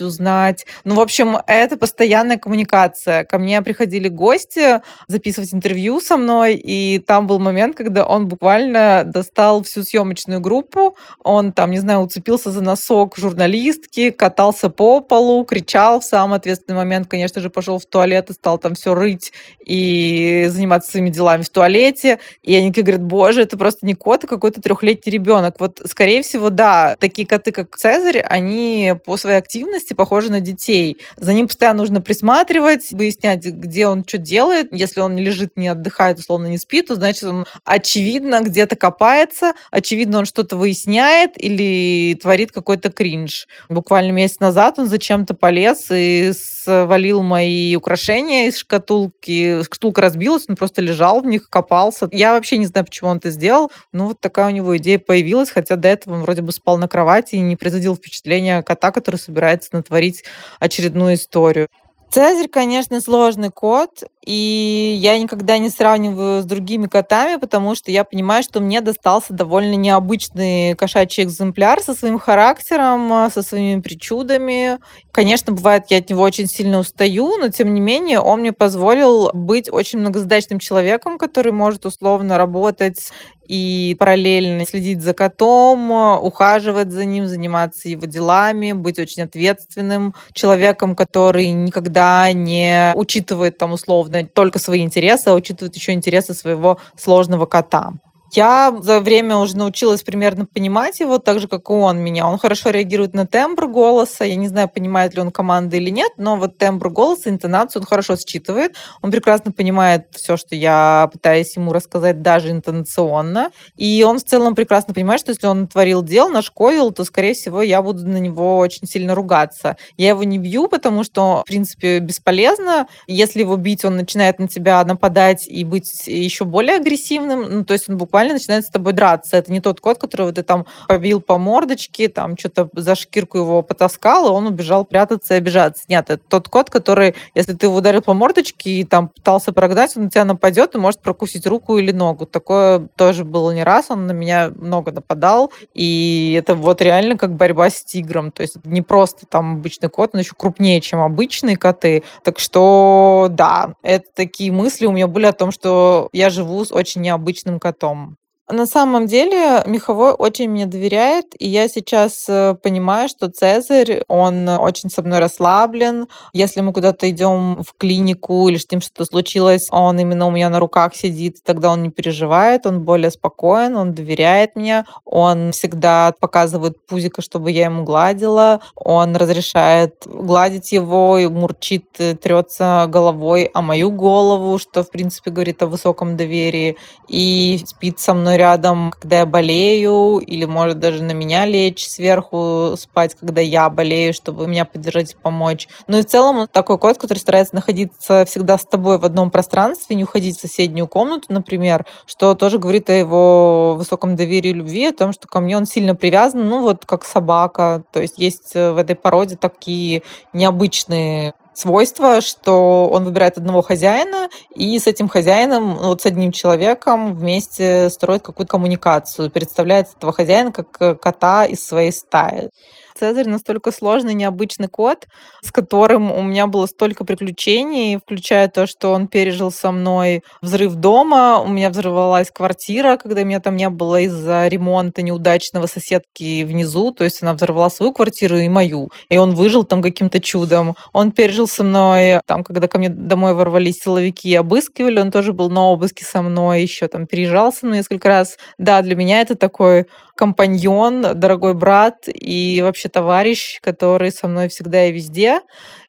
узнать. 0.00 0.66
Ну, 0.84 0.94
в 0.94 1.00
общем, 1.00 1.36
это 1.46 1.76
постоянная 1.76 2.38
коммуникация. 2.38 3.24
Ко 3.24 3.38
мне 3.38 3.60
приходили 3.62 4.08
гости 4.08 4.80
записывать 5.08 5.52
интервью 5.54 6.00
со 6.00 6.16
мной, 6.16 6.54
и 6.54 6.98
там 6.98 7.26
был 7.26 7.38
момент, 7.38 7.76
когда 7.76 8.04
он 8.06 8.28
буквально 8.28 9.02
достал 9.04 9.62
всю 9.62 9.82
съемочную 9.82 10.40
группу, 10.40 10.96
он 11.22 11.52
там, 11.52 11.70
не 11.70 11.78
знаю, 11.78 12.00
уцепился 12.00 12.50
за 12.50 12.62
носок 12.62 13.16
журналистки, 13.16 14.10
катался 14.10 14.70
по 14.70 15.00
полу, 15.00 15.44
кричал 15.44 16.00
в 16.00 16.04
самый 16.04 16.38
ответственный 16.38 16.76
момент, 16.76 17.08
конечно 17.08 17.40
же, 17.40 17.50
пошел 17.50 17.78
в 17.78 17.86
туалет 17.86 18.30
и 18.30 18.32
стал 18.32 18.58
там 18.58 18.74
все 18.74 18.94
рыть 18.94 19.32
и 19.64 20.46
заниматься 20.48 20.90
своими 20.90 21.10
делами 21.10 21.42
в 21.42 21.50
туалете. 21.50 22.18
И 22.42 22.54
они 22.54 22.70
говорят, 22.70 23.02
боже, 23.02 23.42
это 23.42 23.56
просто 23.56 23.86
не 23.86 23.94
кот, 23.94 24.24
а 24.24 24.26
какой-то 24.26 24.60
трехлетний 24.60 25.12
ребенок. 25.12 25.56
Вот, 25.58 25.80
скорее 25.86 26.22
всего, 26.22 26.50
да, 26.50 26.96
такие 26.98 27.26
коты, 27.26 27.52
как 27.52 27.76
Цезарь, 27.76 28.20
они 28.20 28.94
по 29.04 29.16
своей 29.16 29.35
активности 29.36 29.94
похожи 29.94 30.30
на 30.30 30.40
детей. 30.40 30.98
За 31.16 31.32
ним 31.32 31.48
постоянно 31.48 31.78
нужно 31.78 32.00
присматривать, 32.00 32.92
выяснять, 32.92 33.44
где 33.44 33.86
он 33.86 34.04
что 34.06 34.18
делает. 34.18 34.68
Если 34.72 35.00
он 35.00 35.14
не 35.14 35.22
лежит, 35.22 35.56
не 35.56 35.68
отдыхает, 35.68 36.18
условно 36.18 36.46
не 36.46 36.58
спит, 36.58 36.88
то 36.88 36.94
значит 36.94 37.24
он 37.24 37.46
очевидно 37.64 38.40
где-то 38.42 38.76
копается, 38.76 39.54
очевидно 39.70 40.18
он 40.18 40.24
что-то 40.24 40.56
выясняет 40.56 41.32
или 41.36 42.18
творит 42.20 42.52
какой-то 42.52 42.90
кринж. 42.90 43.46
Буквально 43.68 44.12
месяц 44.12 44.40
назад 44.40 44.78
он 44.78 44.88
зачем-то 44.88 45.34
полез 45.34 45.86
и 45.90 46.32
свалил 46.34 47.22
мои 47.22 47.76
украшения 47.76 48.48
из 48.48 48.58
шкатулки. 48.58 49.62
Шкатулка 49.62 50.00
разбилась, 50.00 50.44
он 50.48 50.56
просто 50.56 50.82
лежал 50.82 51.20
в 51.20 51.26
них, 51.26 51.48
копался. 51.48 52.08
Я 52.12 52.32
вообще 52.32 52.58
не 52.58 52.66
знаю, 52.66 52.86
почему 52.86 53.10
он 53.10 53.18
это 53.18 53.30
сделал, 53.30 53.70
но 53.92 54.08
вот 54.08 54.20
такая 54.20 54.46
у 54.46 54.50
него 54.50 54.76
идея 54.76 54.98
появилась, 54.98 55.50
хотя 55.50 55.76
до 55.76 55.88
этого 55.88 56.14
он 56.14 56.22
вроде 56.22 56.42
бы 56.42 56.52
спал 56.52 56.78
на 56.78 56.88
кровати 56.88 57.36
и 57.36 57.40
не 57.40 57.56
производил 57.56 57.94
впечатления 57.96 58.62
кота, 58.62 58.90
который 58.90 59.15
собирается 59.16 59.70
натворить 59.72 60.24
очередную 60.60 61.14
историю. 61.14 61.68
Цезарь, 62.08 62.48
конечно, 62.48 63.00
сложный 63.00 63.50
кот, 63.50 64.04
и 64.24 64.96
я 64.98 65.18
никогда 65.18 65.58
не 65.58 65.68
сравниваю 65.68 66.40
с 66.40 66.44
другими 66.44 66.86
котами, 66.86 67.36
потому 67.36 67.74
что 67.74 67.90
я 67.90 68.04
понимаю, 68.04 68.42
что 68.44 68.60
мне 68.60 68.80
достался 68.80 69.32
довольно 69.34 69.74
необычный 69.74 70.74
кошачий 70.76 71.24
экземпляр 71.24 71.82
со 71.82 71.94
своим 71.94 72.18
характером, 72.18 73.30
со 73.30 73.42
своими 73.42 73.80
причудами. 73.80 74.78
Конечно, 75.10 75.52
бывает, 75.52 75.86
я 75.88 75.98
от 75.98 76.08
него 76.08 76.22
очень 76.22 76.46
сильно 76.46 76.78
устаю, 76.78 77.36
но 77.38 77.48
тем 77.48 77.74
не 77.74 77.80
менее 77.80 78.20
он 78.20 78.40
мне 78.40 78.52
позволил 78.52 79.30
быть 79.32 79.70
очень 79.70 79.98
многозадачным 79.98 80.60
человеком, 80.60 81.18
который 81.18 81.52
может 81.52 81.86
условно 81.86 82.38
работать 82.38 83.10
и 83.46 83.94
параллельно 83.98 84.66
следить 84.66 85.02
за 85.02 85.14
котом, 85.14 85.90
ухаживать 85.90 86.90
за 86.90 87.04
ним, 87.04 87.26
заниматься 87.26 87.88
его 87.88 88.06
делами, 88.06 88.72
быть 88.72 88.98
очень 88.98 89.22
ответственным 89.22 90.14
человеком, 90.32 90.96
который 90.96 91.50
никогда 91.50 92.32
не 92.32 92.92
учитывает 92.94 93.58
там 93.58 93.72
условно 93.72 94.26
только 94.26 94.58
свои 94.58 94.82
интересы, 94.82 95.28
а 95.28 95.34
учитывает 95.34 95.74
еще 95.76 95.92
интересы 95.92 96.34
своего 96.34 96.78
сложного 96.96 97.46
кота. 97.46 97.92
Я 98.32 98.76
за 98.80 99.00
время 99.00 99.36
уже 99.36 99.56
научилась 99.56 100.02
примерно 100.02 100.46
понимать 100.46 101.00
его, 101.00 101.18
так 101.18 101.40
же, 101.40 101.48
как 101.48 101.70
и 101.70 101.72
он 101.72 101.98
меня. 101.98 102.26
Он 102.28 102.38
хорошо 102.38 102.70
реагирует 102.70 103.14
на 103.14 103.26
тембр 103.26 103.68
голоса. 103.68 104.24
Я 104.24 104.36
не 104.36 104.48
знаю, 104.48 104.68
понимает 104.68 105.14
ли 105.14 105.20
он 105.20 105.30
команды 105.30 105.76
или 105.76 105.90
нет, 105.90 106.12
но 106.16 106.36
вот 106.36 106.58
тембр 106.58 106.90
голоса, 106.90 107.30
интонацию 107.30 107.82
он 107.82 107.86
хорошо 107.86 108.16
считывает. 108.16 108.74
Он 109.02 109.10
прекрасно 109.10 109.52
понимает 109.52 110.06
все, 110.10 110.36
что 110.36 110.54
я 110.54 111.08
пытаюсь 111.12 111.56
ему 111.56 111.72
рассказать, 111.72 112.22
даже 112.22 112.50
интонационно. 112.50 113.50
И 113.76 114.04
он 114.06 114.18
в 114.18 114.24
целом 114.24 114.54
прекрасно 114.54 114.92
понимает, 114.92 115.20
что 115.20 115.30
если 115.30 115.46
он 115.46 115.68
творил 115.68 116.02
дел, 116.02 116.28
нашкодил, 116.28 116.90
то, 116.90 117.04
скорее 117.04 117.34
всего, 117.34 117.62
я 117.62 117.80
буду 117.80 118.06
на 118.06 118.18
него 118.18 118.58
очень 118.58 118.86
сильно 118.86 119.14
ругаться. 119.14 119.76
Я 119.96 120.10
его 120.10 120.24
не 120.24 120.38
бью, 120.38 120.68
потому 120.68 121.04
что, 121.04 121.42
в 121.42 121.44
принципе, 121.44 122.00
бесполезно. 122.00 122.86
Если 123.06 123.40
его 123.40 123.56
бить, 123.56 123.84
он 123.84 123.96
начинает 123.96 124.38
на 124.38 124.48
тебя 124.48 124.84
нападать 124.84 125.46
и 125.46 125.64
быть 125.64 126.06
еще 126.06 126.44
более 126.44 126.76
агрессивным. 126.76 127.42
Ну, 127.48 127.64
то 127.64 127.72
есть 127.72 127.88
он 127.88 127.96
буквально 127.96 128.15
буквально 128.16 128.32
начинает 128.32 128.64
с 128.64 128.70
тобой 128.70 128.94
драться. 128.94 129.36
Это 129.36 129.52
не 129.52 129.60
тот 129.60 129.82
кот, 129.82 129.98
которого 129.98 130.32
ты 130.32 130.42
там 130.42 130.64
побил 130.88 131.20
по 131.20 131.36
мордочке, 131.36 132.08
там 132.08 132.38
что-то 132.38 132.70
за 132.72 132.94
шкирку 132.94 133.36
его 133.36 133.60
потаскал, 133.60 134.26
и 134.26 134.30
он 134.30 134.46
убежал 134.46 134.86
прятаться 134.86 135.34
и 135.34 135.36
обижаться. 135.36 135.84
Нет, 135.88 136.08
это 136.08 136.22
тот 136.26 136.48
кот, 136.48 136.70
который, 136.70 137.14
если 137.34 137.52
ты 137.52 137.66
его 137.66 137.76
ударил 137.76 138.00
по 138.00 138.14
мордочке 138.14 138.70
и 138.70 138.84
там 138.84 139.08
пытался 139.08 139.52
прогнать, 139.52 139.94
он 139.98 140.04
на 140.04 140.10
тебя 140.10 140.24
нападет 140.24 140.74
и 140.74 140.78
может 140.78 141.00
прокусить 141.00 141.46
руку 141.46 141.76
или 141.76 141.92
ногу. 141.92 142.24
Такое 142.24 142.88
тоже 142.96 143.26
было 143.26 143.50
не 143.50 143.64
раз, 143.64 143.90
он 143.90 144.06
на 144.06 144.12
меня 144.12 144.50
много 144.56 144.92
нападал, 144.92 145.52
и 145.74 146.34
это 146.38 146.54
вот 146.54 146.80
реально 146.80 147.18
как 147.18 147.36
борьба 147.36 147.68
с 147.68 147.84
тигром. 147.84 148.30
То 148.32 148.40
есть 148.40 148.56
не 148.64 148.80
просто 148.80 149.26
там 149.26 149.56
обычный 149.56 149.90
кот, 149.90 150.12
он 150.14 150.20
еще 150.20 150.32
крупнее, 150.34 150.80
чем 150.80 151.00
обычные 151.00 151.58
коты. 151.58 152.02
Так 152.24 152.38
что 152.38 153.28
да, 153.30 153.74
это 153.82 154.06
такие 154.14 154.52
мысли 154.52 154.86
у 154.86 154.92
меня 154.92 155.06
были 155.06 155.26
о 155.26 155.34
том, 155.34 155.50
что 155.50 156.08
я 156.14 156.30
живу 156.30 156.64
с 156.64 156.72
очень 156.72 157.02
необычным 157.02 157.60
котом. 157.60 158.05
На 158.48 158.64
самом 158.66 159.06
деле 159.06 159.64
Меховой 159.66 160.12
очень 160.12 160.48
мне 160.48 160.66
доверяет, 160.66 161.34
и 161.36 161.48
я 161.48 161.68
сейчас 161.68 162.26
э, 162.28 162.54
понимаю, 162.54 163.08
что 163.08 163.28
Цезарь, 163.28 164.04
он 164.06 164.48
очень 164.48 164.88
со 164.88 165.02
мной 165.02 165.18
расслаблен. 165.18 166.06
Если 166.32 166.60
мы 166.60 166.72
куда-то 166.72 167.10
идем 167.10 167.64
в 167.64 167.76
клинику 167.76 168.48
или 168.48 168.56
с 168.56 168.70
ним 168.70 168.80
что-то 168.80 169.04
случилось, 169.04 169.66
он 169.72 169.98
именно 169.98 170.28
у 170.28 170.30
меня 170.30 170.48
на 170.48 170.60
руках 170.60 170.94
сидит, 170.94 171.42
тогда 171.42 171.72
он 171.72 171.82
не 171.82 171.90
переживает, 171.90 172.66
он 172.66 172.84
более 172.84 173.10
спокоен, 173.10 173.76
он 173.76 173.94
доверяет 173.94 174.54
мне, 174.54 174.84
он 175.04 175.50
всегда 175.50 176.14
показывает 176.20 176.86
пузика, 176.86 177.22
чтобы 177.22 177.50
я 177.50 177.64
ему 177.64 177.82
гладила, 177.82 178.60
он 178.76 179.16
разрешает 179.16 179.96
гладить 180.04 180.70
его, 180.70 181.18
и 181.18 181.26
мурчит, 181.26 181.86
э, 181.98 182.14
трется 182.14 182.86
головой 182.88 183.50
о 183.54 183.60
мою 183.60 183.90
голову, 183.90 184.58
что, 184.58 184.84
в 184.84 184.90
принципе, 184.92 185.32
говорит 185.32 185.64
о 185.64 185.66
высоком 185.66 186.16
доверии, 186.16 186.76
и 187.08 187.60
спит 187.66 187.98
со 187.98 188.14
мной 188.14 188.35
рядом, 188.36 188.92
когда 188.98 189.18
я 189.20 189.26
болею, 189.26 190.18
или 190.18 190.44
может 190.44 190.78
даже 190.78 191.02
на 191.02 191.12
меня 191.12 191.44
лечь 191.46 191.88
сверху 191.88 192.74
спать, 192.78 193.14
когда 193.18 193.40
я 193.40 193.68
болею, 193.70 194.14
чтобы 194.14 194.46
меня 194.46 194.64
поддержать 194.64 195.12
и 195.12 195.16
помочь. 195.16 195.68
Ну 195.86 195.98
и 195.98 196.02
в 196.02 196.06
целом 196.06 196.46
такой 196.50 196.78
кот, 196.78 196.98
который 196.98 197.18
старается 197.18 197.54
находиться 197.54 198.24
всегда 198.26 198.58
с 198.58 198.64
тобой 198.64 198.98
в 198.98 199.04
одном 199.04 199.30
пространстве, 199.30 199.96
не 199.96 200.04
уходить 200.04 200.36
в 200.38 200.40
соседнюю 200.40 200.88
комнату, 200.88 201.26
например, 201.28 201.86
что 202.06 202.34
тоже 202.34 202.58
говорит 202.58 202.90
о 202.90 202.92
его 202.92 203.74
высоком 203.76 204.16
доверии 204.16 204.50
и 204.50 204.54
любви, 204.54 204.86
о 204.86 204.92
том, 204.92 205.12
что 205.12 205.28
ко 205.28 205.40
мне 205.40 205.56
он 205.56 205.66
сильно 205.66 205.94
привязан, 205.94 206.48
ну 206.48 206.62
вот 206.62 206.84
как 206.84 207.04
собака. 207.04 207.84
То 207.92 208.00
есть 208.00 208.18
есть 208.18 208.54
в 208.54 208.76
этой 208.78 208.96
породе 208.96 209.36
такие 209.36 210.02
необычные 210.32 211.34
свойство, 211.56 212.20
что 212.20 212.88
он 212.88 213.04
выбирает 213.04 213.38
одного 213.38 213.62
хозяина, 213.62 214.28
и 214.54 214.78
с 214.78 214.86
этим 214.86 215.08
хозяином, 215.08 215.76
ну, 215.80 215.88
вот 215.88 216.02
с 216.02 216.06
одним 216.06 216.32
человеком 216.32 217.14
вместе 217.14 217.88
строит 217.90 218.22
какую-то 218.22 218.50
коммуникацию, 218.50 219.30
представляет 219.30 219.88
этого 219.96 220.12
хозяина 220.12 220.52
как 220.52 220.66
э, 220.80 220.94
кота 220.94 221.46
из 221.46 221.64
своей 221.64 221.92
стаи. 221.92 222.50
Цезарь 222.98 223.28
настолько 223.28 223.72
сложный, 223.72 224.14
необычный 224.14 224.68
кот, 224.68 225.06
с 225.42 225.52
которым 225.52 226.10
у 226.10 226.22
меня 226.22 226.46
было 226.46 226.64
столько 226.66 227.04
приключений, 227.04 227.98
включая 227.98 228.48
то, 228.48 228.66
что 228.66 228.92
он 228.92 229.06
пережил 229.06 229.50
со 229.50 229.70
мной 229.70 230.22
взрыв 230.40 230.74
дома, 230.76 231.40
у 231.40 231.48
меня 231.48 231.68
взорвалась 231.68 232.30
квартира, 232.30 232.96
когда 232.96 233.22
меня 233.22 233.40
там 233.40 233.56
не 233.56 233.68
было 233.68 234.00
из-за 234.00 234.48
ремонта 234.48 235.02
неудачного 235.02 235.66
соседки 235.66 236.42
внизу, 236.44 236.90
то 236.90 237.04
есть 237.04 237.22
она 237.22 237.34
взорвала 237.34 237.68
свою 237.68 237.92
квартиру 237.92 238.38
и 238.38 238.48
мою, 238.48 238.90
и 239.10 239.18
он 239.18 239.34
выжил 239.34 239.64
там 239.64 239.82
каким-то 239.82 240.18
чудом. 240.20 240.74
Он 240.94 241.12
пережил 241.12 241.46
со 241.46 241.64
мной, 241.64 242.20
там, 242.26 242.44
когда 242.44 242.66
ко 242.66 242.78
мне 242.78 242.88
домой 242.88 243.34
ворвались 243.34 243.80
силовики 243.82 244.30
и 244.30 244.34
обыскивали, 244.36 245.00
он 245.00 245.10
тоже 245.10 245.34
был 245.34 245.50
на 245.50 245.66
обыске 245.66 246.04
со 246.04 246.22
мной, 246.22 246.62
еще 246.62 246.88
там 246.88 247.06
переезжал 247.06 247.52
со 247.52 247.66
несколько 247.66 248.08
раз. 248.08 248.38
Да, 248.56 248.80
для 248.80 248.96
меня 248.96 249.20
это 249.20 249.34
такой 249.34 249.86
компаньон, 250.16 251.02
дорогой 251.14 251.54
брат 251.54 252.08
и 252.08 252.60
вообще 252.62 252.88
товарищ, 252.88 253.60
который 253.60 254.10
со 254.10 254.26
мной 254.26 254.48
всегда 254.48 254.86
и 254.86 254.92
везде. 254.92 255.40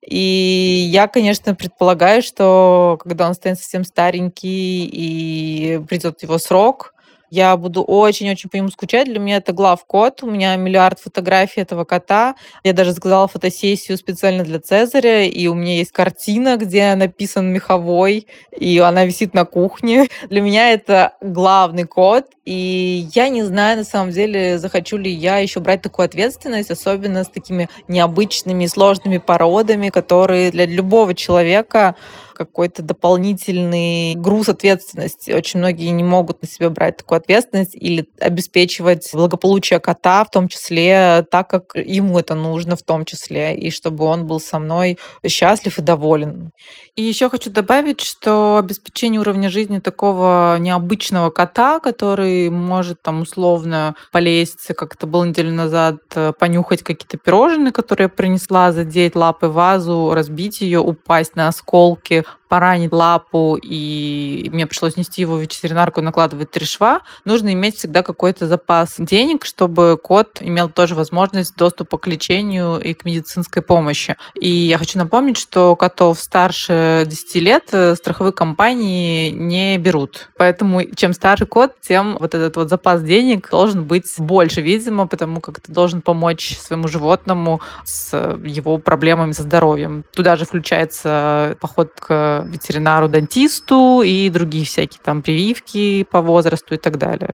И 0.06 0.88
я, 0.92 1.08
конечно, 1.08 1.56
предполагаю, 1.56 2.22
что 2.22 3.00
когда 3.02 3.28
он 3.28 3.34
станет 3.34 3.58
совсем 3.58 3.84
старенький 3.84 4.86
и 4.86 5.80
придет 5.88 6.22
его 6.22 6.38
срок, 6.38 6.94
я 7.30 7.56
буду 7.58 7.84
очень-очень 7.84 8.50
по 8.50 8.56
нему 8.56 8.70
скучать. 8.70 9.08
Для 9.08 9.20
меня 9.20 9.38
это 9.38 9.54
главкот. 9.54 10.24
У 10.24 10.30
меня 10.30 10.56
миллиард 10.56 11.00
фотографий 11.00 11.62
этого 11.62 11.84
кота. 11.84 12.36
Я 12.64 12.74
даже 12.74 12.92
заказала 12.94 13.28
фотосессию 13.28 13.98
специально 13.98 14.44
для 14.44 14.60
Цезаря, 14.60 15.26
и 15.26 15.48
у 15.48 15.54
меня 15.54 15.76
есть 15.76 15.92
картина, 15.92 16.58
где 16.58 16.96
написан 16.96 17.52
меховой, 17.52 18.28
и 18.58 18.78
она 18.80 19.06
висит 19.06 19.34
на 19.34 19.46
кухне. 19.46 20.08
Для 20.30 20.42
меня 20.42 20.72
это 20.72 21.14
главный 21.22 21.84
кот, 21.84 22.28
и 22.46 23.08
я 23.14 23.28
не 23.28 23.44
знаю, 23.44 23.80
на 23.80 23.84
самом 23.84 24.12
деле, 24.12 24.58
захочу 24.58 24.96
ли 24.96 25.12
я 25.12 25.40
еще 25.40 25.60
брать 25.60 25.82
такую 25.82 26.06
ответственность, 26.06 26.72
особенно 26.72 27.26
с 27.26 27.30
такими 27.30 27.70
необычными, 27.90 28.66
сложными 28.68 29.18
породами, 29.18 29.90
которые 29.90 30.52
для 30.52 30.66
любого 30.66 31.14
человека 31.14 31.96
какой-то 32.38 32.84
дополнительный 32.84 34.14
груз 34.16 34.50
ответственности. 34.50 35.32
Очень 35.32 35.60
многие 35.60 35.90
не 35.90 36.04
могут 36.04 36.42
на 36.44 36.48
себя 36.48 36.70
брать 36.70 36.98
такую 36.98 37.18
ответственность 37.18 37.76
или 37.76 38.08
обеспечивать 38.20 39.10
благополучие 39.14 39.80
кота, 39.80 40.24
в 40.24 40.30
том 40.30 40.48
числе 40.48 41.26
так, 41.32 41.50
как 41.50 41.76
ему 41.76 42.20
это 42.20 42.36
нужно 42.36 42.76
в 42.76 42.84
том 42.84 43.06
числе, 43.06 43.58
и 43.58 43.72
чтобы 43.72 44.06
он 44.06 44.28
был 44.28 44.40
со 44.40 44.60
мной 44.60 45.00
счастлив 45.26 45.80
и 45.80 45.82
доволен. 45.82 46.52
И 46.96 47.02
еще 47.02 47.30
хочу 47.30 47.50
добавить, 47.50 48.02
что 48.02 48.58
обеспечение 48.58 49.20
уровня 49.20 49.50
жизни 49.50 49.80
такого 49.80 50.58
необычного 50.60 51.32
кота, 51.32 51.80
который 51.80 52.50
может 52.50 53.02
там 53.02 53.22
условно 53.22 53.96
полезть, 54.12 54.68
как 54.76 54.96
это 54.96 55.08
было 55.08 55.24
неделю 55.24 55.54
назад, 55.54 55.98
э, 56.16 56.34
понюхать 56.38 56.84
какие-то 56.84 57.18
пирожные, 57.18 57.72
которые 57.72 58.06
я 58.06 58.10
принесла, 58.10 58.72
задеть 58.72 59.16
лапы 59.16 59.48
вазу, 59.48 60.14
разбить 60.14 60.62
ее, 60.62 60.80
упасть 60.80 61.36
на 61.36 61.48
осколки, 61.48 62.24
like, 62.28 62.47
поранит 62.48 62.92
лапу, 62.92 63.58
и 63.62 64.50
мне 64.52 64.68
пришлось 64.68 64.98
нести 64.98 65.22
его 65.22 65.36
в 65.36 65.42
ветеринарку, 65.42 66.02
накладывать 66.02 66.52
три 66.52 66.66
шва, 66.66 67.02
нужно 67.26 67.54
иметь 67.54 67.78
всегда 67.78 68.04
какой-то 68.04 68.48
запас 68.48 68.96
денег, 68.98 69.46
чтобы 69.46 69.98
кот 70.02 70.38
имел 70.42 70.70
тоже 70.70 70.96
возможность 70.96 71.56
доступа 71.56 71.98
к 71.98 72.08
лечению 72.08 72.80
и 72.80 72.94
к 72.94 73.06
медицинской 73.06 73.62
помощи. 73.62 74.18
И 74.36 74.50
я 74.50 74.78
хочу 74.78 74.98
напомнить, 74.98 75.38
что 75.38 75.76
котов 75.76 76.20
старше 76.20 77.04
10 77.06 77.36
лет 77.36 77.70
э, 77.72 77.96
страховые 77.96 78.34
компании 78.34 79.30
не 79.30 79.78
берут. 79.78 80.30
Поэтому 80.38 80.84
чем 80.96 81.14
старше 81.14 81.46
кот, 81.46 81.74
тем 81.82 82.18
вот 82.20 82.34
этот 82.34 82.56
вот 82.56 82.70
запас 82.70 83.02
денег 83.02 83.50
должен 83.50 83.84
быть 83.84 84.06
больше, 84.18 84.62
видимо, 84.62 85.08
потому 85.08 85.42
как 85.42 85.62
ты 85.62 85.72
должен 85.72 86.02
помочь 86.02 86.58
своему 86.58 86.88
животному 86.88 87.62
с 87.84 88.16
его 88.44 88.78
проблемами 88.78 89.32
со 89.32 89.44
здоровьем. 89.44 90.04
Туда 90.14 90.36
же 90.36 90.46
включается 90.46 91.58
поход 91.60 91.92
к 92.00 92.37
ветеринару-дантисту 92.46 94.02
и 94.02 94.30
другие 94.30 94.66
всякие 94.66 95.00
там 95.04 95.22
прививки 95.22 96.04
по 96.04 96.22
возрасту 96.22 96.76
и 96.76 96.78
так 96.78 96.98
далее. 96.98 97.30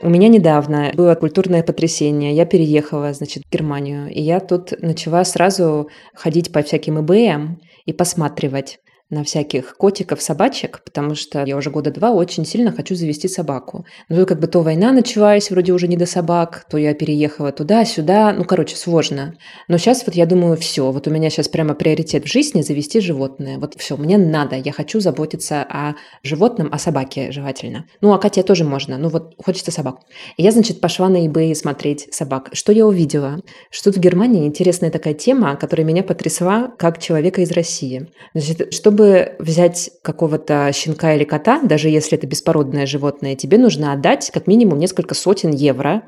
У 0.00 0.08
меня 0.08 0.28
недавно 0.28 0.92
было 0.94 1.16
культурное 1.16 1.64
потрясение. 1.64 2.32
Я 2.32 2.46
переехала, 2.46 3.12
значит, 3.12 3.42
в 3.44 3.52
Германию. 3.52 4.08
И 4.08 4.20
я 4.20 4.38
тут 4.38 4.72
начала 4.80 5.24
сразу 5.24 5.88
ходить 6.14 6.52
по 6.52 6.62
всяким 6.62 7.00
ИБМ 7.00 7.60
и 7.84 7.92
посматривать 7.92 8.78
на 9.10 9.24
всяких 9.24 9.76
котиков, 9.76 10.20
собачек, 10.20 10.82
потому 10.84 11.14
что 11.14 11.44
я 11.44 11.56
уже 11.56 11.70
года 11.70 11.90
два 11.90 12.12
очень 12.12 12.44
сильно 12.44 12.72
хочу 12.72 12.94
завести 12.94 13.26
собаку. 13.26 13.86
Тут 14.08 14.28
как 14.28 14.38
бы 14.38 14.46
то 14.46 14.60
война 14.60 14.92
началась, 14.92 15.50
вроде 15.50 15.72
уже 15.72 15.88
не 15.88 15.96
до 15.96 16.04
собак, 16.04 16.66
то 16.70 16.76
я 16.76 16.92
переехала 16.92 17.50
туда-сюда, 17.50 18.34
ну, 18.34 18.44
короче, 18.44 18.76
сложно. 18.76 19.34
Но 19.66 19.78
сейчас 19.78 20.04
вот 20.06 20.14
я 20.14 20.26
думаю, 20.26 20.56
все, 20.58 20.90
вот 20.90 21.06
у 21.06 21.10
меня 21.10 21.30
сейчас 21.30 21.48
прямо 21.48 21.74
приоритет 21.74 22.24
в 22.24 22.28
жизни 22.28 22.60
завести 22.60 23.00
животное. 23.00 23.58
Вот 23.58 23.74
все, 23.78 23.96
мне 23.96 24.18
надо, 24.18 24.56
я 24.56 24.72
хочу 24.72 25.00
заботиться 25.00 25.62
о 25.62 25.94
животном, 26.22 26.68
о 26.70 26.78
собаке 26.78 27.32
желательно. 27.32 27.86
Ну, 28.02 28.12
о 28.12 28.18
коте 28.18 28.42
тоже 28.42 28.64
можно, 28.64 28.98
ну 28.98 29.08
вот 29.08 29.34
хочется 29.42 29.70
собак. 29.70 30.00
И 30.36 30.42
я, 30.42 30.50
значит, 30.50 30.80
пошла 30.80 31.08
на 31.08 31.26
eBay 31.26 31.54
смотреть 31.54 32.08
собак. 32.12 32.50
Что 32.52 32.72
я 32.72 32.86
увидела? 32.86 33.40
Что 33.70 33.90
в 33.90 33.96
Германии 33.96 34.46
интересная 34.46 34.90
такая 34.90 35.14
тема, 35.14 35.56
которая 35.56 35.86
меня 35.86 36.02
потрясла 36.02 36.72
как 36.78 36.98
человека 37.00 37.40
из 37.40 37.50
России. 37.52 38.08
Значит, 38.34 38.74
чтобы 38.74 38.97
чтобы 38.98 39.36
взять 39.38 39.90
какого-то 40.02 40.72
щенка 40.74 41.14
или 41.14 41.22
кота, 41.22 41.60
даже 41.62 41.88
если 41.88 42.18
это 42.18 42.26
беспородное 42.26 42.84
животное, 42.84 43.36
тебе 43.36 43.56
нужно 43.56 43.92
отдать 43.92 44.28
как 44.34 44.48
минимум 44.48 44.80
несколько 44.80 45.14
сотен 45.14 45.52
евро 45.52 46.02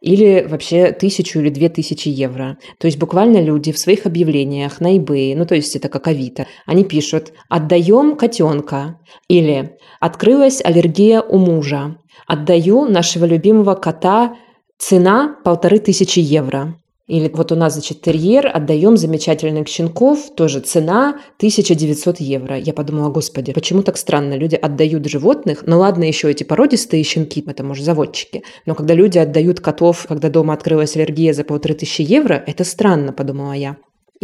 или 0.00 0.44
вообще 0.48 0.90
тысячу 0.90 1.38
или 1.38 1.50
две 1.50 1.68
тысячи 1.68 2.08
евро. 2.08 2.58
То 2.78 2.86
есть 2.86 2.98
буквально 2.98 3.40
люди 3.40 3.70
в 3.70 3.78
своих 3.78 4.06
объявлениях 4.06 4.80
на 4.80 4.96
eBay, 4.96 5.36
ну 5.36 5.46
то 5.46 5.54
есть 5.54 5.76
это 5.76 5.88
как 5.88 6.08
Авито, 6.08 6.48
они 6.66 6.82
пишут 6.82 7.32
«отдаем 7.48 8.16
котенка» 8.16 8.98
или 9.28 9.76
«открылась 10.00 10.60
аллергия 10.64 11.20
у 11.20 11.38
мужа», 11.38 11.96
«отдаю 12.26 12.86
нашего 12.86 13.24
любимого 13.24 13.76
кота, 13.76 14.34
цена 14.78 15.36
полторы 15.44 15.78
тысячи 15.78 16.18
евро». 16.18 16.74
Или 17.12 17.28
вот 17.28 17.52
у 17.52 17.56
нас, 17.56 17.74
значит, 17.74 18.00
терьер, 18.00 18.50
отдаем 18.50 18.96
замечательных 18.96 19.68
щенков, 19.68 20.34
тоже 20.34 20.60
цена 20.60 21.20
1900 21.36 22.20
евро. 22.20 22.56
Я 22.56 22.72
подумала, 22.72 23.10
господи, 23.10 23.52
почему 23.52 23.82
так 23.82 23.98
странно? 23.98 24.32
Люди 24.32 24.54
отдают 24.54 25.04
животных, 25.04 25.64
ну 25.66 25.78
ладно, 25.78 26.04
еще 26.04 26.30
эти 26.30 26.42
породистые 26.42 27.02
щенки, 27.02 27.44
это, 27.46 27.64
может, 27.64 27.84
заводчики, 27.84 28.44
но 28.64 28.74
когда 28.74 28.94
люди 28.94 29.18
отдают 29.18 29.60
котов, 29.60 30.06
когда 30.08 30.30
дома 30.30 30.54
открылась 30.54 30.96
аллергия 30.96 31.34
за 31.34 31.44
полторы 31.44 31.74
тысячи 31.74 32.00
евро, 32.00 32.42
это 32.46 32.64
странно, 32.64 33.12
подумала 33.12 33.52
я 33.52 33.76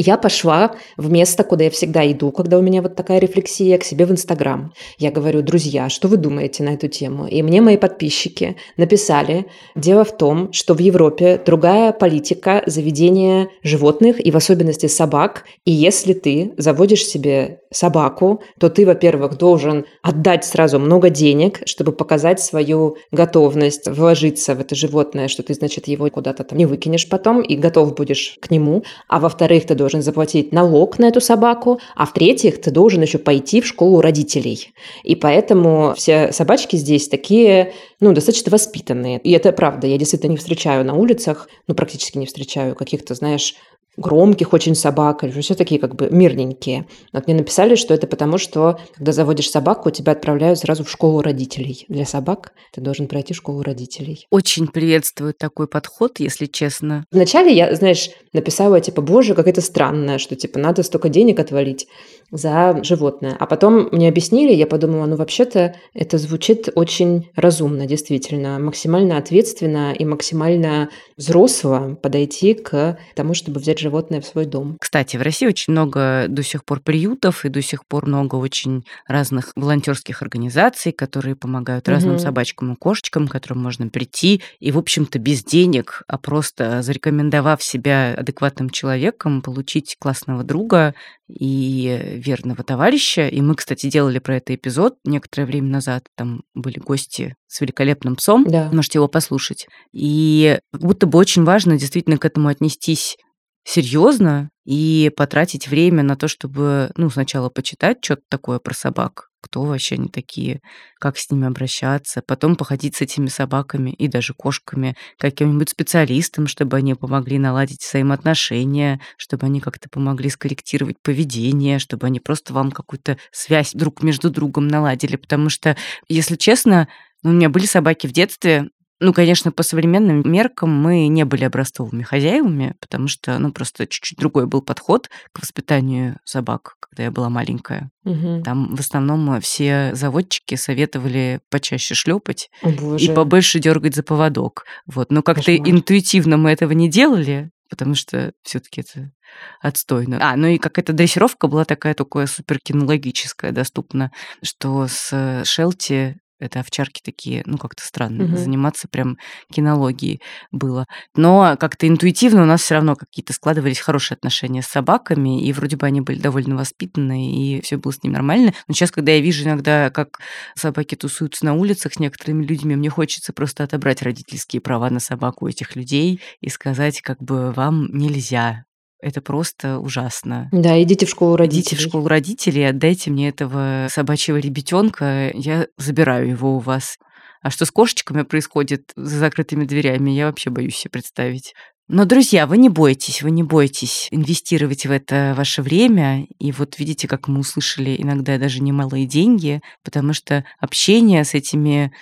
я 0.03 0.17
пошла 0.17 0.77
в 0.97 1.11
место, 1.11 1.45
куда 1.45 1.65
я 1.65 1.71
всегда 1.71 2.11
иду, 2.11 2.31
когда 2.31 2.59
у 2.59 2.63
меня 2.63 2.83
вот 2.83 2.95
такая 2.95 3.19
рефлексия, 3.19 3.79
к 3.79 3.85
себе 3.85 4.07
в 4.07 4.13
Инстаграм. 4.13 4.73
Я 4.99 5.11
говорю, 5.11 5.43
друзья, 5.43 5.89
что 5.89 6.09
вы 6.09 6.17
думаете 6.17 6.63
на 6.63 6.71
эту 6.71 6.89
тему? 6.89 7.27
И 7.27 7.43
мне 7.43 7.61
мои 7.61 7.77
подписчики 7.77 8.57
написали, 8.77 9.47
дело 9.75 10.05
в 10.05 10.17
том, 10.17 10.53
что 10.53 10.75
в 10.75 10.79
Европе 10.79 11.41
другая 11.45 11.93
политика 11.93 12.63
заведения 12.67 13.49
животных 13.63 14.25
и 14.25 14.31
в 14.31 14.37
особенности 14.37 14.87
собак. 14.87 15.45
И 15.65 15.73
если 15.73 16.13
ты 16.13 16.53
заводишь 16.57 17.05
себе 17.05 17.61
собаку, 17.71 18.43
то 18.59 18.71
ты, 18.71 18.87
во-первых, 18.87 19.37
должен 19.37 19.85
отдать 20.03 20.45
сразу 20.45 20.79
много 20.79 21.11
денег, 21.11 21.61
чтобы 21.67 21.93
показать 21.93 22.41
свою 22.41 22.97
готовность 23.13 23.89
вложиться 23.89 24.55
в 24.55 24.61
это 24.61 24.75
животное, 24.75 25.29
что 25.29 25.43
ты, 25.43 25.55
значит, 25.55 25.89
его 25.89 26.09
куда-то 26.09 26.45
там 26.45 26.59
не 26.59 26.67
выкинешь 26.67 27.09
потом 27.09 27.43
и 27.43 27.57
готов 27.57 27.95
будешь 27.95 28.39
к 28.41 28.51
нему. 28.51 28.85
А 29.09 29.21
во-вторых, 29.21 29.67
ты 29.67 29.75
должен 29.75 29.88
должен 29.89 30.03
заплатить 30.03 30.53
налог 30.53 30.99
на 30.99 31.07
эту 31.07 31.21
собаку, 31.23 31.81
а 31.97 32.05
в-третьих, 32.05 32.61
ты 32.61 32.71
должен 32.71 33.01
еще 33.01 33.17
пойти 33.17 33.63
в 33.63 33.67
школу 33.67 34.03
родителей. 34.03 34.75
И 35.03 35.17
поэтому 35.17 35.95
все 35.97 36.31
собачки 36.33 36.77
здесь 36.77 37.09
такие, 37.09 37.73
ну, 38.01 38.13
достаточно 38.13 38.51
воспитанные. 38.53 39.19
И 39.21 39.33
это 39.33 39.51
правда, 39.53 39.87
я 39.87 39.97
действительно 39.97 40.33
не 40.33 40.37
встречаю 40.37 40.85
на 40.85 40.95
улицах, 40.95 41.49
ну, 41.67 41.75
практически 41.75 42.19
не 42.19 42.27
встречаю 42.27 42.75
каких-то, 42.75 43.15
знаешь, 43.15 43.55
громких 43.99 44.53
очень 44.53 44.75
собак, 44.75 45.25
или 45.25 45.41
все 45.41 45.55
такие 45.55 45.81
как 45.81 45.97
бы 45.97 46.09
мирненькие. 46.11 46.87
Вот 47.13 47.27
мне 47.27 47.37
написали, 47.37 47.75
что 47.75 47.95
это 47.95 48.07
потому, 48.07 48.39
что 48.39 48.79
когда 48.95 49.13
заводишь 49.13 49.51
собаку, 49.51 49.91
тебя 49.91 50.13
отправляют 50.13 50.61
сразу 50.61 50.85
в 50.85 50.91
школу 50.91 51.21
родителей. 51.21 51.85
Для 51.89 52.07
собак 52.07 52.53
ты 52.73 52.81
должен 52.81 53.09
пройти 53.09 53.35
школу 53.35 53.63
родителей. 53.63 54.27
Очень 54.31 54.69
приветствую 54.69 55.35
такой 55.35 55.67
подход, 55.67 56.21
если 56.21 56.47
честно. 56.47 57.05
Вначале 57.11 57.53
я, 57.53 57.75
знаешь, 57.75 58.11
написала, 58.33 58.81
типа, 58.81 59.03
боже, 59.03 59.35
как 59.35 59.49
это 59.49 59.61
странно, 59.61 60.19
что, 60.19 60.37
типа, 60.37 60.59
надо 60.59 60.83
столько 60.83 61.09
денег 61.09 61.41
отвалить 61.41 61.89
за 62.31 62.83
животное. 62.83 63.37
А 63.39 63.47
потом 63.47 63.89
мне 63.93 64.09
объяснили, 64.09 64.53
я 64.53 64.67
подумала, 64.67 65.07
ну, 65.07 65.17
вообще-то 65.17 65.77
это 65.95 66.19
звучит 66.19 66.69
очень 66.75 67.31
разумно, 67.35 67.87
действительно, 67.87 68.59
максимально 68.59 69.17
ответственно 69.17 69.93
и 69.93 70.05
максимально 70.05 70.91
взросло 71.17 71.97
подойти 72.03 72.55
к 72.55 72.99
тому, 73.15 73.35
чтобы 73.35 73.61
взять 73.61 73.79
животное 73.79 74.21
в 74.21 74.27
свой 74.27 74.45
дом. 74.45 74.77
Кстати, 74.81 75.17
в 75.17 75.23
России 75.23 75.47
очень 75.47 75.73
много 75.73 76.27
до 76.29 76.43
сих 76.43 76.65
пор 76.65 76.81
приютов 76.81 77.45
и 77.45 77.49
до 77.49 77.63
сих 77.63 77.87
пор 77.87 78.07
много 78.07 78.37
очень 78.37 78.85
разных 79.07 79.53
волонтерских 79.57 80.23
организаций, 80.23 80.93
которые 80.93 81.35
помогают 81.35 81.89
угу. 81.89 81.95
разным 81.95 82.19
собачкам 82.19 82.75
и 82.75 82.77
кошечкам, 82.77 83.29
к 83.29 83.33
которым 83.33 83.63
можно 83.63 83.89
прийти 83.89 84.43
и, 84.61 84.71
в 84.71 84.79
общем-то, 84.79 85.19
без 85.19 85.43
денег, 85.43 86.03
а 86.07 86.19
просто 86.19 86.83
зарекомендовав 86.83 87.63
себя 87.63 88.15
адекватным 88.17 88.71
человеком, 88.71 89.43
получить 89.43 89.97
классного 89.99 90.45
друга 90.45 90.95
и 91.29 92.21
верного 92.25 92.65
товарища. 92.65 93.29
И 93.29 93.41
мы, 93.41 93.55
кстати, 93.55 93.91
делали 93.91 94.19
про 94.19 94.37
это 94.37 94.55
эпизод 94.55 94.97
некоторое 95.05 95.47
время 95.47 95.69
назад. 95.69 96.05
Там 96.17 96.43
были 96.55 96.79
гости 96.79 97.37
с 97.47 97.61
великолепным 97.61 98.17
псом. 98.17 98.45
Да. 98.45 98.71
Можете 98.73 98.99
его 98.99 99.09
послушать. 99.09 99.69
И 99.93 100.59
как 100.73 100.81
будто 100.81 101.07
бы 101.07 101.19
очень 101.19 101.45
важно 101.45 101.79
действительно 101.79 102.19
к 102.19 102.25
этому 102.25 102.49
отнестись 102.49 103.17
серьезно 103.65 104.49
и 104.69 105.11
потратить 105.17 105.67
время 105.67 106.03
на 106.03 106.15
то, 106.15 106.29
чтобы, 106.29 106.91
ну, 106.95 107.09
сначала 107.09 107.49
почитать 107.49 108.05
что-то 108.05 108.21
такое 108.29 108.59
про 108.59 108.75
собак, 108.75 109.31
кто 109.41 109.63
вообще 109.63 109.95
они 109.95 110.11
такие, 110.11 110.61
как 111.01 111.17
с 111.17 111.31
ними 111.31 111.47
обращаться, 111.47 112.21
потом 112.21 112.55
походить 112.55 112.95
с 112.95 113.01
этими 113.01 113.29
собаками 113.29 113.93
и 113.93 114.09
даже 114.09 114.35
кошками 114.35 114.95
каким-нибудь 115.19 115.71
специалистам, 115.71 116.47
чтобы 116.47 116.77
они 116.77 116.95
помогли 116.95 117.39
наладить 117.39 117.83
взаимоотношения, 117.83 119.01
чтобы 119.17 119.47
они 119.47 119.61
как-то 119.61 119.89
помогли 119.89 120.29
скорректировать 120.29 120.97
поведение, 121.03 121.79
чтобы 121.79 122.07
они 122.07 122.21
просто 122.21 122.53
вам 122.53 122.71
какую-то 122.71 123.17
связь 123.33 123.73
друг 123.73 124.03
между 124.03 124.29
другом 124.29 124.69
наладили, 124.69 125.17
потому 125.17 125.49
что, 125.49 125.79
если 126.09 126.37
честно, 126.37 126.89
ну, 127.23 127.31
у 127.31 127.33
меня 127.33 127.49
были 127.49 127.65
собаки 127.65 128.07
в 128.07 128.13
детстве, 128.13 128.69
ну, 129.01 129.13
конечно, 129.13 129.53
по 129.53 129.63
современным 129.63 130.23
меркам 130.25 130.71
мы 130.71 131.07
не 131.07 131.25
были 131.25 131.45
образцовыми 131.45 132.03
хозяевами, 132.03 132.75
потому 132.81 133.07
что, 133.07 133.39
ну, 133.39 133.53
просто 133.53 133.87
чуть-чуть 133.87 134.19
другой 134.19 134.47
был 134.47 134.61
подход 134.61 135.09
к 135.33 135.41
воспитанию 135.41 136.19
собак, 136.25 136.75
когда 136.81 137.05
я 137.05 137.11
была 137.11 137.29
маленькая. 137.29 137.91
Угу. 138.05 138.43
Там 138.45 138.75
в 138.75 138.81
основном 138.81 139.41
все 139.41 139.91
заводчики 139.95 140.57
советовали 140.57 141.41
почаще 141.51 141.95
шлепать 141.95 142.51
и 142.99 143.09
побольше 143.11 143.61
дергать 143.61 143.95
за 143.95 144.03
поводок. 144.03 144.65
Вот. 144.87 145.13
Но 145.13 145.23
как-то 145.23 145.57
интуитивно 145.57 146.37
мы 146.37 146.51
этого 146.51 146.73
не 146.73 146.91
делали, 146.91 147.51
потому 147.71 147.95
что 147.95 148.33
все-таки 148.43 148.81
это 148.81 149.13
отстойно. 149.61 150.19
А, 150.21 150.37
ну 150.37 150.49
и 150.49 150.59
какая-то 150.59 150.93
дрессировка 150.93 151.47
была 151.47 151.65
такая 151.65 151.95
такое 151.95 152.27
супер 152.27 152.59
кинологическая, 152.59 153.53
доступна, 153.53 154.11
что 154.43 154.87
с 154.89 155.43
Шелти 155.45 156.17
это 156.39 156.61
овчарки 156.61 157.01
такие, 157.03 157.43
ну, 157.47 157.59
как-то 157.59 157.85
странно. 157.85 158.25
Угу. 158.25 158.37
Заниматься 158.37 158.89
прям 158.89 159.17
кинологией 159.53 160.21
было. 160.51 160.87
Но 161.17 161.57
как-то 161.59 161.89
интуитивно 161.89 162.43
у 162.43 162.47
нас 162.47 162.63
все 162.63 162.75
равно 162.75 162.97
какие-то 162.97 163.33
складывались 163.33 163.81
хорошие 163.81 164.17
отношения 164.17 164.63
с 164.63 164.67
собаками, 164.67 165.45
и 165.45 165.53
вроде 165.53 165.77
бы 165.77 165.87
они 165.87 166.01
были 166.01 166.19
довольно 166.19 166.57
воспитанные, 166.57 167.31
и 167.31 167.61
все 167.63 167.77
было 167.77 167.93
с 167.93 168.03
ними 168.03 168.15
нормально. 168.15 168.53
Но 168.67 168.75
сейчас, 168.75 168.91
когда 168.91 169.13
я 169.13 169.21
вижу 169.21 169.45
иногда, 169.45 169.91
как 169.91 170.19
собаки 170.55 170.95
тусуются 170.95 171.45
на 171.45 171.55
улицах 171.55 171.95
с 171.95 171.99
некоторыми 171.99 172.45
людьми, 172.45 172.77
мне 172.77 172.91
хочется 172.91 173.33
просто 173.33 173.65
отобрать 173.65 174.03
родительские 174.03 174.61
права 174.61 174.91
на 174.91 175.01
собаку 175.01 175.49
этих 175.49 175.77
людей 175.77 176.21
и 176.41 176.49
сказать, 176.49 177.01
как 177.01 177.23
бы, 177.23 177.53
вам 177.53 177.89
нельзя 177.93 178.65
это 179.01 179.21
просто 179.21 179.79
ужасно. 179.79 180.49
Да, 180.53 180.81
идите 180.83 181.07
в 181.07 181.11
школу 181.11 181.37
родителей. 181.37 181.61
Идите 181.63 181.77
в 181.77 181.81
школу 181.81 182.09
родителей, 182.09 182.69
отдайте 182.69 183.11
мне 183.11 183.29
этого 183.29 183.87
собачьего 183.91 184.37
ребятенка, 184.37 185.31
я 185.35 185.67
забираю 185.77 186.29
его 186.29 186.57
у 186.57 186.59
вас. 186.59 186.99
А 187.41 187.51
что 187.51 187.65
с 187.65 187.71
кошечками 187.71 188.23
происходит 188.23 188.93
за 188.97 189.19
закрытыми 189.19 189.65
дверями, 189.65 190.11
я 190.11 190.27
вообще 190.27 190.51
боюсь 190.51 190.77
себе 190.77 190.91
представить. 190.91 191.55
Но, 191.87 192.05
друзья, 192.05 192.47
вы 192.47 192.59
не 192.59 192.69
бойтесь, 192.69 193.23
вы 193.23 193.31
не 193.31 193.43
бойтесь 193.43 194.09
инвестировать 194.11 194.85
в 194.85 194.91
это 194.91 195.33
ваше 195.35 195.63
время. 195.63 196.27
И 196.39 196.53
вот 196.53 196.79
видите, 196.79 197.09
как 197.09 197.29
мы 197.29 197.41
услышали 197.41 197.97
иногда 197.99 198.37
даже 198.37 198.61
немалые 198.63 199.07
деньги, 199.07 199.63
потому 199.83 200.13
что 200.13 200.45
общение 200.59 201.25
с 201.25 201.33
этими 201.33 201.93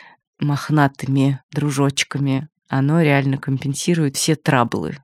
мохнатыми 0.41 1.41
дружочками, 1.53 2.49
оно 2.69 3.01
реально 3.01 3.39
компенсирует 3.39 4.17
все 4.17 4.35
траблы. 4.35 4.97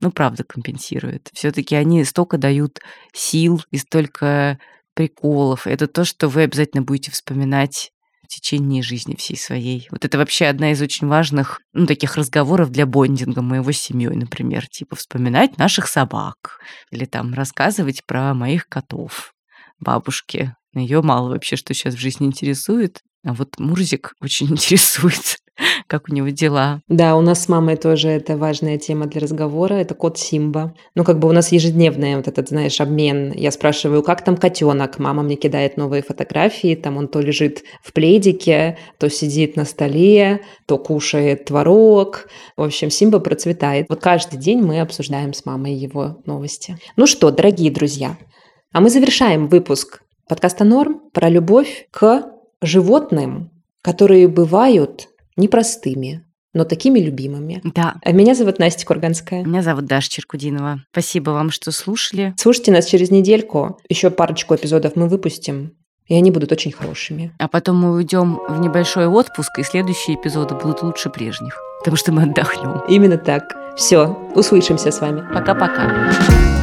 Ну, 0.00 0.12
правда, 0.12 0.44
компенсирует. 0.44 1.30
Все-таки 1.32 1.74
они 1.74 2.04
столько 2.04 2.38
дают 2.38 2.80
сил 3.12 3.62
и 3.70 3.78
столько 3.78 4.58
приколов. 4.94 5.66
Это 5.66 5.86
то, 5.86 6.04
что 6.04 6.28
вы 6.28 6.42
обязательно 6.42 6.82
будете 6.82 7.10
вспоминать 7.10 7.92
в 8.22 8.28
течение 8.28 8.82
жизни 8.82 9.16
всей 9.16 9.36
своей. 9.36 9.88
Вот 9.90 10.04
это 10.04 10.18
вообще 10.18 10.46
одна 10.46 10.72
из 10.72 10.82
очень 10.82 11.06
важных, 11.06 11.60
ну, 11.72 11.86
таких 11.86 12.16
разговоров 12.16 12.70
для 12.70 12.84
бондинга 12.86 13.42
моего 13.42 13.72
с 13.72 13.78
семьей, 13.78 14.14
например. 14.14 14.68
Типа 14.68 14.96
вспоминать 14.96 15.56
наших 15.56 15.88
собак 15.88 16.60
или 16.90 17.04
там 17.06 17.32
рассказывать 17.34 18.04
про 18.04 18.34
моих 18.34 18.68
котов 18.68 19.32
бабушке. 19.80 20.56
Ее 20.74 21.02
мало 21.02 21.30
вообще, 21.30 21.56
что 21.56 21.74
сейчас 21.74 21.94
в 21.94 21.98
жизни 21.98 22.26
интересует. 22.26 23.02
А 23.24 23.34
вот 23.34 23.58
Мурзик 23.58 24.14
очень 24.20 24.46
интересует 24.50 25.38
как 25.86 26.08
у 26.08 26.14
него 26.14 26.28
дела. 26.28 26.82
Да, 26.88 27.16
у 27.16 27.20
нас 27.20 27.44
с 27.44 27.48
мамой 27.48 27.76
тоже 27.76 28.08
это 28.08 28.36
важная 28.36 28.78
тема 28.78 29.06
для 29.06 29.20
разговора. 29.20 29.74
Это 29.74 29.94
кот 29.94 30.18
Симба. 30.18 30.74
Ну, 30.94 31.04
как 31.04 31.18
бы 31.18 31.28
у 31.28 31.32
нас 31.32 31.50
ежедневный 31.50 32.16
вот 32.16 32.28
этот, 32.28 32.48
знаешь, 32.48 32.80
обмен. 32.80 33.32
Я 33.32 33.50
спрашиваю, 33.50 34.02
как 34.02 34.22
там 34.22 34.36
котенок? 34.36 34.98
Мама 34.98 35.22
мне 35.22 35.36
кидает 35.36 35.76
новые 35.76 36.02
фотографии. 36.02 36.74
Там 36.74 36.96
он 36.96 37.08
то 37.08 37.20
лежит 37.20 37.64
в 37.82 37.92
пледике, 37.92 38.78
то 38.98 39.10
сидит 39.10 39.56
на 39.56 39.64
столе, 39.64 40.42
то 40.66 40.78
кушает 40.78 41.46
творог. 41.46 42.28
В 42.56 42.62
общем, 42.62 42.90
Симба 42.90 43.18
процветает. 43.18 43.86
Вот 43.88 44.00
каждый 44.00 44.38
день 44.38 44.60
мы 44.62 44.80
обсуждаем 44.80 45.32
с 45.32 45.44
мамой 45.44 45.74
его 45.74 46.18
новости. 46.26 46.78
Ну 46.96 47.06
что, 47.06 47.30
дорогие 47.30 47.70
друзья, 47.70 48.16
а 48.72 48.80
мы 48.80 48.90
завершаем 48.90 49.48
выпуск 49.48 50.02
подкаста 50.28 50.64
«Норм» 50.64 51.00
про 51.12 51.30
любовь 51.30 51.88
к 51.90 52.37
животным, 52.62 53.50
которые 53.82 54.28
бывают 54.28 55.08
непростыми, 55.36 56.24
но 56.54 56.64
такими 56.64 56.98
любимыми. 56.98 57.60
Да. 57.64 57.96
А 58.02 58.12
меня 58.12 58.34
зовут 58.34 58.58
Настя 58.58 58.86
Курганская. 58.86 59.44
Меня 59.44 59.62
зовут 59.62 59.84
Даша 59.86 60.10
Черкудинова. 60.10 60.82
Спасибо 60.90 61.30
вам, 61.30 61.50
что 61.50 61.70
слушали. 61.70 62.34
Слушайте 62.36 62.72
нас 62.72 62.86
через 62.86 63.10
недельку. 63.10 63.78
Еще 63.88 64.10
парочку 64.10 64.54
эпизодов 64.54 64.96
мы 64.96 65.08
выпустим. 65.08 65.72
И 66.06 66.14
они 66.14 66.30
будут 66.30 66.50
очень 66.52 66.72
хорошими. 66.72 67.32
А 67.38 67.48
потом 67.48 67.76
мы 67.76 67.92
уйдем 67.92 68.40
в 68.48 68.60
небольшой 68.60 69.06
отпуск, 69.06 69.58
и 69.58 69.62
следующие 69.62 70.16
эпизоды 70.16 70.54
будут 70.54 70.82
лучше 70.82 71.10
прежних. 71.10 71.60
Потому 71.80 71.96
что 71.96 72.12
мы 72.12 72.22
отдохнем. 72.22 72.82
Именно 72.88 73.18
так. 73.18 73.54
Все, 73.76 74.06
услышимся 74.34 74.90
с 74.90 75.00
вами. 75.00 75.22
Пока-пока. 75.32 76.57